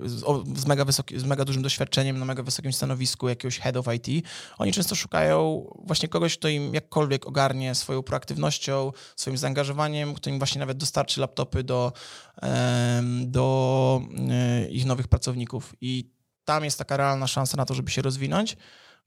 z, 0.56 0.66
mega 0.66 0.86
wysoki, 0.86 1.20
z 1.20 1.24
mega 1.24 1.46
dużym 1.46 1.64
doświadczeniem, 1.64 2.20
na 2.20 2.26
mega 2.26 2.44
wysokim 2.44 2.74
stanowisku 2.74 3.30
jakiegoś 3.30 3.60
head 3.60 3.78
of 3.78 3.86
IT. 3.96 4.26
Oni 4.58 4.72
często 4.72 4.96
szukają 4.96 5.68
właśnie 5.84 6.10
kogoś, 6.10 6.38
kto 6.38 6.48
im 6.48 6.74
jakkolwiek 6.74 7.28
ogarnie 7.28 7.76
swoją 7.76 8.04
proaktywnością, 8.04 8.92
swoim 9.16 9.38
zaangażowaniem, 9.38 10.14
kto 10.14 10.30
im 10.30 10.38
właśnie 10.38 10.60
nawet 10.60 10.78
dostarczy 10.78 11.22
laptopy 11.22 11.64
do, 11.64 11.94
do 13.26 14.02
e, 14.30 14.70
ich 14.70 14.86
nowych 14.86 15.08
pracowników. 15.08 15.76
I 15.82 16.12
tam 16.46 16.64
jest 16.64 16.78
taka 16.78 16.98
realna 16.98 17.28
szansa 17.28 17.58
na 17.58 17.66
to, 17.66 17.74
żeby 17.74 17.92
się 17.92 18.02
rozwinąć, 18.02 18.58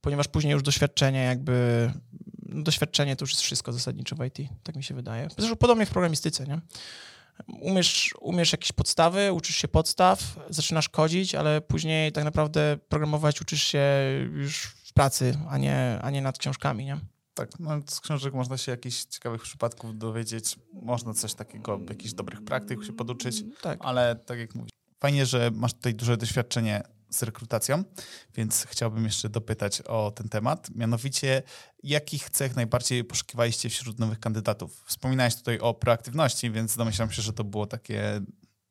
ponieważ 0.00 0.28
później 0.28 0.52
już 0.52 0.62
doświadczenie 0.62 1.24
jakby, 1.24 1.90
doświadczenie 2.62 3.16
to 3.16 3.22
już 3.22 3.30
jest 3.30 3.42
wszystko 3.42 3.72
zasadniczo 3.72 4.16
w 4.16 4.24
IT, 4.24 4.48
tak 4.62 4.76
mi 4.76 4.84
się 4.84 4.94
wydaje. 4.94 5.28
Zresztą 5.38 5.56
podobnie 5.56 5.86
w 5.86 5.90
programistyce, 5.90 6.46
nie? 6.46 6.60
Umiesz, 7.48 8.14
umiesz 8.20 8.52
jakieś 8.52 8.72
podstawy, 8.72 9.32
uczysz 9.32 9.56
się 9.56 9.68
podstaw, 9.68 10.36
zaczynasz 10.50 10.88
kodzić, 10.88 11.34
ale 11.34 11.60
później 11.60 12.12
tak 12.12 12.24
naprawdę 12.24 12.78
programować 12.88 13.40
uczysz 13.40 13.62
się 13.62 13.82
już 14.32 14.62
w 14.64 14.92
pracy, 14.92 15.38
a 15.50 15.58
nie, 15.58 15.98
a 16.02 16.10
nie 16.10 16.22
nad 16.22 16.38
książkami, 16.38 16.84
nie? 16.84 17.00
Tak, 17.34 17.60
no, 17.60 17.70
z 17.88 18.00
książek 18.00 18.34
można 18.34 18.56
się 18.58 18.72
jakichś 18.72 19.04
ciekawych 19.04 19.42
przypadków 19.42 19.98
dowiedzieć, 19.98 20.56
można 20.72 21.14
coś 21.14 21.34
takiego, 21.34 21.80
jakichś 21.88 22.12
dobrych 22.12 22.44
praktyk 22.44 22.84
się 22.84 22.92
poduczyć, 22.92 23.44
Tak. 23.62 23.78
ale 23.82 24.16
tak 24.16 24.38
jak 24.38 24.54
mówisz, 24.54 24.70
fajnie, 25.00 25.26
że 25.26 25.50
masz 25.54 25.74
tutaj 25.74 25.94
duże 25.94 26.16
doświadczenie 26.16 26.82
z 27.10 27.22
rekrutacją, 27.22 27.84
więc 28.34 28.66
chciałbym 28.70 29.04
jeszcze 29.04 29.28
dopytać 29.28 29.80
o 29.80 30.10
ten 30.10 30.28
temat. 30.28 30.70
Mianowicie, 30.74 31.42
jakich 31.82 32.30
cech 32.30 32.56
najbardziej 32.56 33.04
poszukiwaliście 33.04 33.68
wśród 33.70 33.98
nowych 33.98 34.20
kandydatów? 34.20 34.82
Wspominałeś 34.86 35.34
tutaj 35.36 35.58
o 35.58 35.74
proaktywności, 35.74 36.50
więc 36.50 36.76
domyślam 36.76 37.10
się, 37.10 37.22
że 37.22 37.32
to 37.32 37.44
było 37.44 37.66
takie 37.66 38.20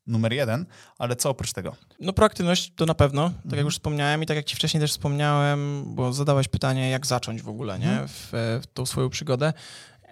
numer 0.08 0.34
jeden, 0.34 0.66
ale 0.98 1.16
co 1.16 1.30
oprócz 1.30 1.54
tego? 1.54 1.76
No 2.00 2.14
proaktywność 2.14 2.74
to 2.76 2.86
na 2.86 2.94
pewno, 2.94 3.30
tak 3.30 3.36
Mhm. 3.38 3.56
jak 3.58 3.66
już 3.66 3.74
wspomniałem 3.76 4.24
i 4.24 4.26
tak 4.26 4.38
jak 4.38 4.46
ci 4.46 4.56
wcześniej 4.56 4.82
też 4.82 4.92
wspomniałem, 4.92 5.84
bo 5.96 6.14
zadałeś 6.14 6.48
pytanie, 6.48 6.90
jak 6.90 7.06
zacząć 7.06 7.42
w 7.42 7.50
ogóle, 7.50 7.80
nie, 7.80 7.90
Mhm. 7.92 8.08
w, 8.08 8.30
w 8.64 8.68
tą 8.74 8.86
swoją 8.86 9.10
przygodę. 9.10 9.54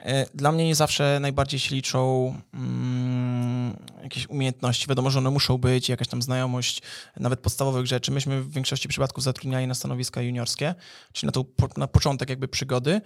E, 0.01 0.25
Dla 0.33 0.51
mnie 0.51 0.65
nie 0.65 0.75
zawsze 0.75 1.17
najbardziej 1.21 1.59
się 1.59 1.75
liczą 1.75 2.33
mm, 2.53 3.77
jakieś 4.03 4.29
umiejętności. 4.29 4.87
Wiadomo, 4.87 5.09
że 5.09 5.19
one 5.19 5.29
muszą 5.29 5.57
być, 5.57 5.89
jakaś 5.89 6.07
tam 6.07 6.21
znajomość 6.21 6.81
nawet 7.19 7.39
podstawowych 7.39 7.85
rzeczy. 7.85 8.11
Myśmy 8.11 8.41
w 8.41 8.51
większości 8.51 8.87
przypadków 8.87 9.23
zatrudniali 9.23 9.67
na 9.67 9.73
stanowiska 9.73 10.21
juniorskie, 10.21 10.75
czyli 11.13 11.25
na, 11.27 11.31
tą, 11.31 11.45
na 11.77 11.87
początek 11.87 12.29
jakby 12.29 12.47
przygody, 12.47 13.01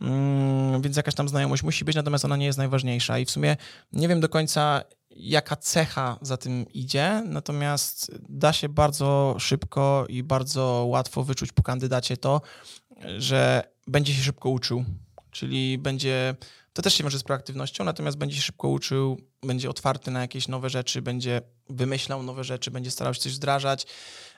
mm, 0.00 0.82
więc 0.82 0.96
jakaś 0.96 1.14
tam 1.14 1.28
znajomość 1.28 1.62
musi 1.62 1.84
być, 1.84 1.96
natomiast 1.96 2.24
ona 2.24 2.36
nie 2.36 2.46
jest 2.46 2.58
najważniejsza 2.58 3.18
i 3.18 3.24
w 3.24 3.30
sumie 3.30 3.56
nie 3.92 4.08
wiem 4.08 4.20
do 4.20 4.28
końca, 4.28 4.82
jaka 5.10 5.56
cecha 5.56 6.18
za 6.22 6.36
tym 6.36 6.66
idzie, 6.72 7.22
natomiast 7.26 8.12
da 8.28 8.52
się 8.52 8.68
bardzo 8.68 9.36
szybko 9.38 10.06
i 10.08 10.22
bardzo 10.22 10.84
łatwo 10.88 11.24
wyczuć 11.24 11.52
po 11.52 11.62
kandydacie 11.62 12.16
to, 12.16 12.40
że 13.18 13.62
będzie 13.86 14.14
się 14.14 14.22
szybko 14.22 14.50
uczył, 14.50 14.84
czyli 15.30 15.78
będzie, 15.78 16.34
to 16.72 16.82
też 16.82 16.94
się 16.94 17.04
wiąże 17.04 17.18
z 17.18 17.22
proaktywnością, 17.22 17.84
natomiast 17.84 18.18
będzie 18.18 18.36
się 18.36 18.42
szybko 18.42 18.68
uczył, 18.68 19.20
będzie 19.42 19.70
otwarty 19.70 20.10
na 20.10 20.20
jakieś 20.20 20.48
nowe 20.48 20.70
rzeczy, 20.70 21.02
będzie 21.02 21.40
wymyślał 21.68 22.22
nowe 22.22 22.44
rzeczy, 22.44 22.70
będzie 22.70 22.90
starał 22.90 23.14
się 23.14 23.20
coś 23.20 23.34
wdrażać. 23.34 23.86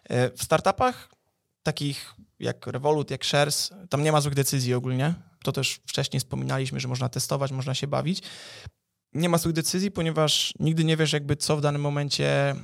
E, 0.04 0.30
W 0.30 0.42
startupach 0.42 1.08
takich 1.62 2.14
jak 2.38 2.66
Revolut, 2.66 3.10
jak 3.10 3.24
Shares, 3.24 3.70
tam 3.90 4.02
nie 4.02 4.12
ma 4.12 4.20
złych 4.20 4.34
decyzji 4.34 4.74
ogólnie. 4.74 5.14
To 5.44 5.52
też 5.52 5.80
wcześniej 5.86 6.20
wspominaliśmy, 6.20 6.80
że 6.80 6.88
można 6.88 7.08
testować, 7.08 7.52
można 7.52 7.74
się 7.74 7.86
bawić. 7.86 8.22
Nie 9.12 9.28
ma 9.28 9.38
złych 9.38 9.54
decyzji, 9.54 9.90
ponieważ 9.90 10.54
nigdy 10.58 10.84
nie 10.84 10.96
wiesz 10.96 11.12
jakby 11.12 11.36
co 11.36 11.56
w 11.56 11.60
danym 11.60 11.82
momencie 11.82 12.54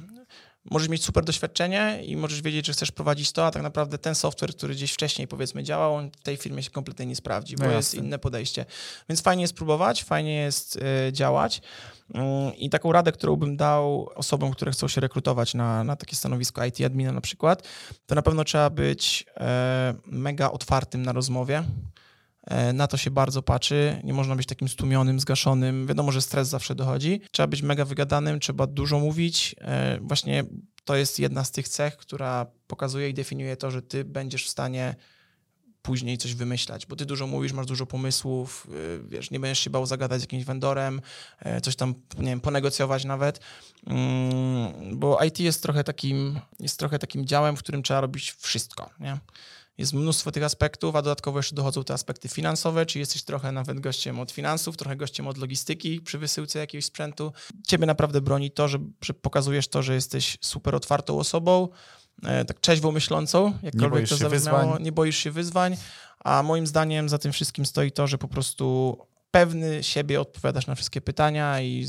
możesz 0.70 0.88
mieć 0.88 1.04
super 1.04 1.24
doświadczenie 1.24 2.02
i 2.04 2.16
możesz 2.16 2.42
wiedzieć, 2.42 2.66
że 2.66 2.72
chcesz 2.72 2.90
prowadzić 2.90 3.32
to, 3.32 3.46
a 3.46 3.50
tak 3.50 3.62
naprawdę 3.62 3.98
ten 3.98 4.14
software, 4.14 4.50
który 4.50 4.74
gdzieś 4.74 4.92
wcześniej 4.92 5.28
powiedzmy 5.28 5.62
działał, 5.62 5.94
on 5.94 6.10
w 6.10 6.22
tej 6.22 6.36
firmie 6.36 6.62
się 6.62 6.70
kompletnie 6.70 7.06
nie 7.06 7.16
sprawdzi, 7.16 7.56
bo 7.56 7.64
No 7.64 7.72
jest 7.72 7.94
inne 7.94 8.18
podejście. 8.18 8.64
Więc 9.08 9.20
fajnie 9.20 9.42
jest 9.42 9.54
próbować, 9.54 10.04
fajnie 10.04 10.34
jest 10.34 10.78
e, 11.08 11.12
działać. 11.12 11.62
Mm, 12.14 12.56
I 12.56 12.70
taką 12.70 12.92
radę, 12.92 13.12
którą 13.12 13.36
bym 13.36 13.56
dał 13.56 14.10
osobom, 14.14 14.52
które 14.52 14.72
chcą 14.72 14.88
się 14.88 15.00
rekrutować 15.00 15.54
na, 15.54 15.84
na 15.84 15.96
takie 15.96 16.16
stanowisko 16.16 16.64
IT 16.64 16.80
admina 16.86 17.12
na 17.12 17.20
przykład, 17.20 17.68
to 18.06 18.14
na 18.14 18.22
pewno 18.22 18.44
trzeba 18.44 18.70
być 18.70 19.24
e, 19.36 19.94
mega 20.06 20.50
otwartym 20.50 21.02
na 21.02 21.12
rozmowie. 21.12 21.64
E, 22.48 22.72
Na 22.72 22.86
to 22.86 22.96
się 22.96 23.10
bardzo 23.10 23.42
patrzy. 23.42 24.00
Nie 24.04 24.12
można 24.12 24.36
być 24.36 24.46
takim 24.46 24.68
stłumionym, 24.68 25.20
zgaszonym. 25.20 25.86
Wiadomo, 25.86 26.12
że 26.12 26.22
stres 26.22 26.48
zawsze 26.48 26.74
dochodzi. 26.74 27.20
Trzeba 27.32 27.46
być 27.46 27.62
mega 27.62 27.84
wygadanym, 27.84 28.40
trzeba 28.40 28.66
dużo 28.66 28.98
mówić. 28.98 29.54
E, 29.60 29.98
Właśnie 30.02 30.44
to 30.84 30.96
jest 30.96 31.18
jedna 31.18 31.44
z 31.44 31.50
tych 31.50 31.68
cech, 31.68 31.96
która 31.96 32.46
pokazuje 32.66 33.08
i 33.08 33.14
definiuje 33.14 33.56
to, 33.56 33.70
że 33.70 33.82
ty 33.82 34.04
będziesz 34.04 34.46
w 34.46 34.48
stanie 34.48 34.94
później 35.82 36.18
coś 36.18 36.34
wymyślać, 36.34 36.86
bo 36.86 36.96
ty 36.96 37.06
dużo 37.06 37.26
mówisz, 37.26 37.52
masz 37.52 37.66
dużo 37.66 37.86
pomysłów, 37.86 38.66
y, 38.74 39.08
wiesz, 39.08 39.30
nie 39.30 39.40
będziesz 39.40 39.58
się 39.58 39.70
bał 39.70 39.86
zagadać 39.86 40.20
z 40.20 40.22
jakimś 40.22 40.44
vendorem, 40.44 41.00
e, 41.38 41.60
coś 41.60 41.76
tam, 41.76 41.94
nie 42.18 42.24
wiem, 42.26 42.40
ponegocjować 42.40 43.04
nawet, 43.04 43.40
Mm, 43.86 44.98
bo 44.98 45.24
IT 45.24 45.40
jest 45.40 45.62
trochę 45.62 45.84
takim, 45.84 46.40
jest 46.60 46.78
trochę 46.78 46.98
takim 46.98 47.26
działem, 47.26 47.56
w 47.56 47.58
którym 47.58 47.82
trzeba 47.82 48.00
robić 48.00 48.32
wszystko, 48.38 48.90
nie? 49.00 49.18
Jest 49.78 49.92
mnóstwo 49.92 50.32
tych 50.32 50.42
aspektów, 50.42 50.96
a 50.96 51.02
dodatkowo 51.02 51.38
jeszcze 51.38 51.54
dochodzą 51.54 51.84
te 51.84 51.94
aspekty 51.94 52.28
finansowe, 52.28 52.86
czyli 52.86 53.00
jesteś 53.00 53.22
trochę 53.22 53.52
nawet 53.52 53.80
gościem 53.80 54.20
od 54.20 54.30
finansów, 54.32 54.76
trochę 54.76 54.96
gościem 54.96 55.26
od 55.26 55.38
logistyki 55.38 56.00
przy 56.00 56.18
wysyłce 56.18 56.58
jakiegoś 56.58 56.84
sprzętu. 56.84 57.32
Ciebie 57.66 57.86
naprawdę 57.86 58.20
broni 58.20 58.50
to, 58.50 58.68
że, 58.68 58.78
że 59.04 59.14
pokazujesz 59.14 59.68
to, 59.68 59.82
że 59.82 59.94
jesteś 59.94 60.38
super 60.40 60.74
otwartą 60.74 61.18
osobą, 61.18 61.68
e, 62.22 62.44
tak 62.44 62.60
trzeźwo 62.60 62.92
myślącą, 62.92 63.52
jakkolwiek 63.62 64.08
to 64.08 64.16
zabrzmiało, 64.16 64.78
nie 64.78 64.92
boisz 64.92 65.16
się 65.16 65.30
wyzwań, 65.30 65.76
a 66.18 66.42
moim 66.42 66.66
zdaniem 66.66 67.08
za 67.08 67.18
tym 67.18 67.32
wszystkim 67.32 67.66
stoi 67.66 67.92
to, 67.92 68.06
że 68.06 68.18
po 68.18 68.28
prostu 68.28 68.96
pewny 69.30 69.82
siebie 69.82 70.20
odpowiadasz 70.20 70.66
na 70.66 70.74
wszystkie 70.74 71.00
pytania 71.00 71.60
i 71.60 71.86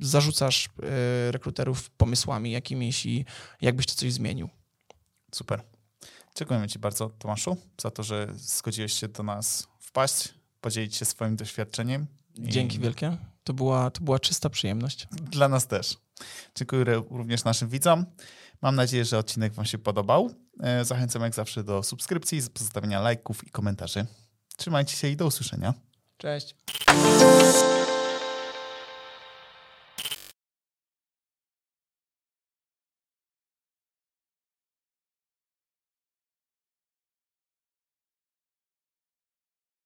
zarzucasz 0.00 0.66
e, 0.66 1.32
rekruterów 1.32 1.90
pomysłami 1.90 2.50
jakimiś 2.50 3.06
i 3.06 3.24
jakbyś 3.60 3.86
ty 3.86 3.94
coś 3.94 4.12
zmienił. 4.12 4.48
Super. 5.34 5.77
Dziękujemy 6.38 6.68
Ci 6.68 6.78
bardzo, 6.78 7.08
Tomaszu, 7.08 7.56
za 7.80 7.90
to, 7.90 8.02
że 8.02 8.28
zgodziłeś 8.36 8.92
się 8.92 9.08
do 9.08 9.22
nas 9.22 9.68
wpaść, 9.80 10.34
podzielić 10.60 10.96
się 10.96 11.04
swoim 11.04 11.36
doświadczeniem. 11.36 12.06
Dzięki 12.38 12.78
wielkie. 12.78 13.16
To 13.44 13.54
była, 13.54 13.90
to 13.90 14.00
była 14.00 14.18
czysta 14.18 14.50
przyjemność. 14.50 15.08
Dla 15.12 15.48
nas 15.48 15.66
też. 15.66 15.96
Dziękuję 16.54 16.84
również 17.10 17.44
naszym 17.44 17.68
widzom. 17.68 18.06
Mam 18.62 18.74
nadzieję, 18.74 19.04
że 19.04 19.18
odcinek 19.18 19.52
Wam 19.52 19.64
się 19.64 19.78
podobał. 19.78 20.30
E, 20.60 20.84
Zachęcam 20.84 21.22
jak 21.22 21.34
zawsze 21.34 21.64
do 21.64 21.82
subskrypcji, 21.82 22.42
pozostawienia 22.54 23.00
lajków 23.00 23.46
i 23.46 23.50
komentarzy. 23.50 24.06
Trzymajcie 24.56 24.96
się 24.96 25.08
i 25.08 25.16
do 25.16 25.26
usłyszenia. 25.26 25.74
Cześć. 26.16 26.54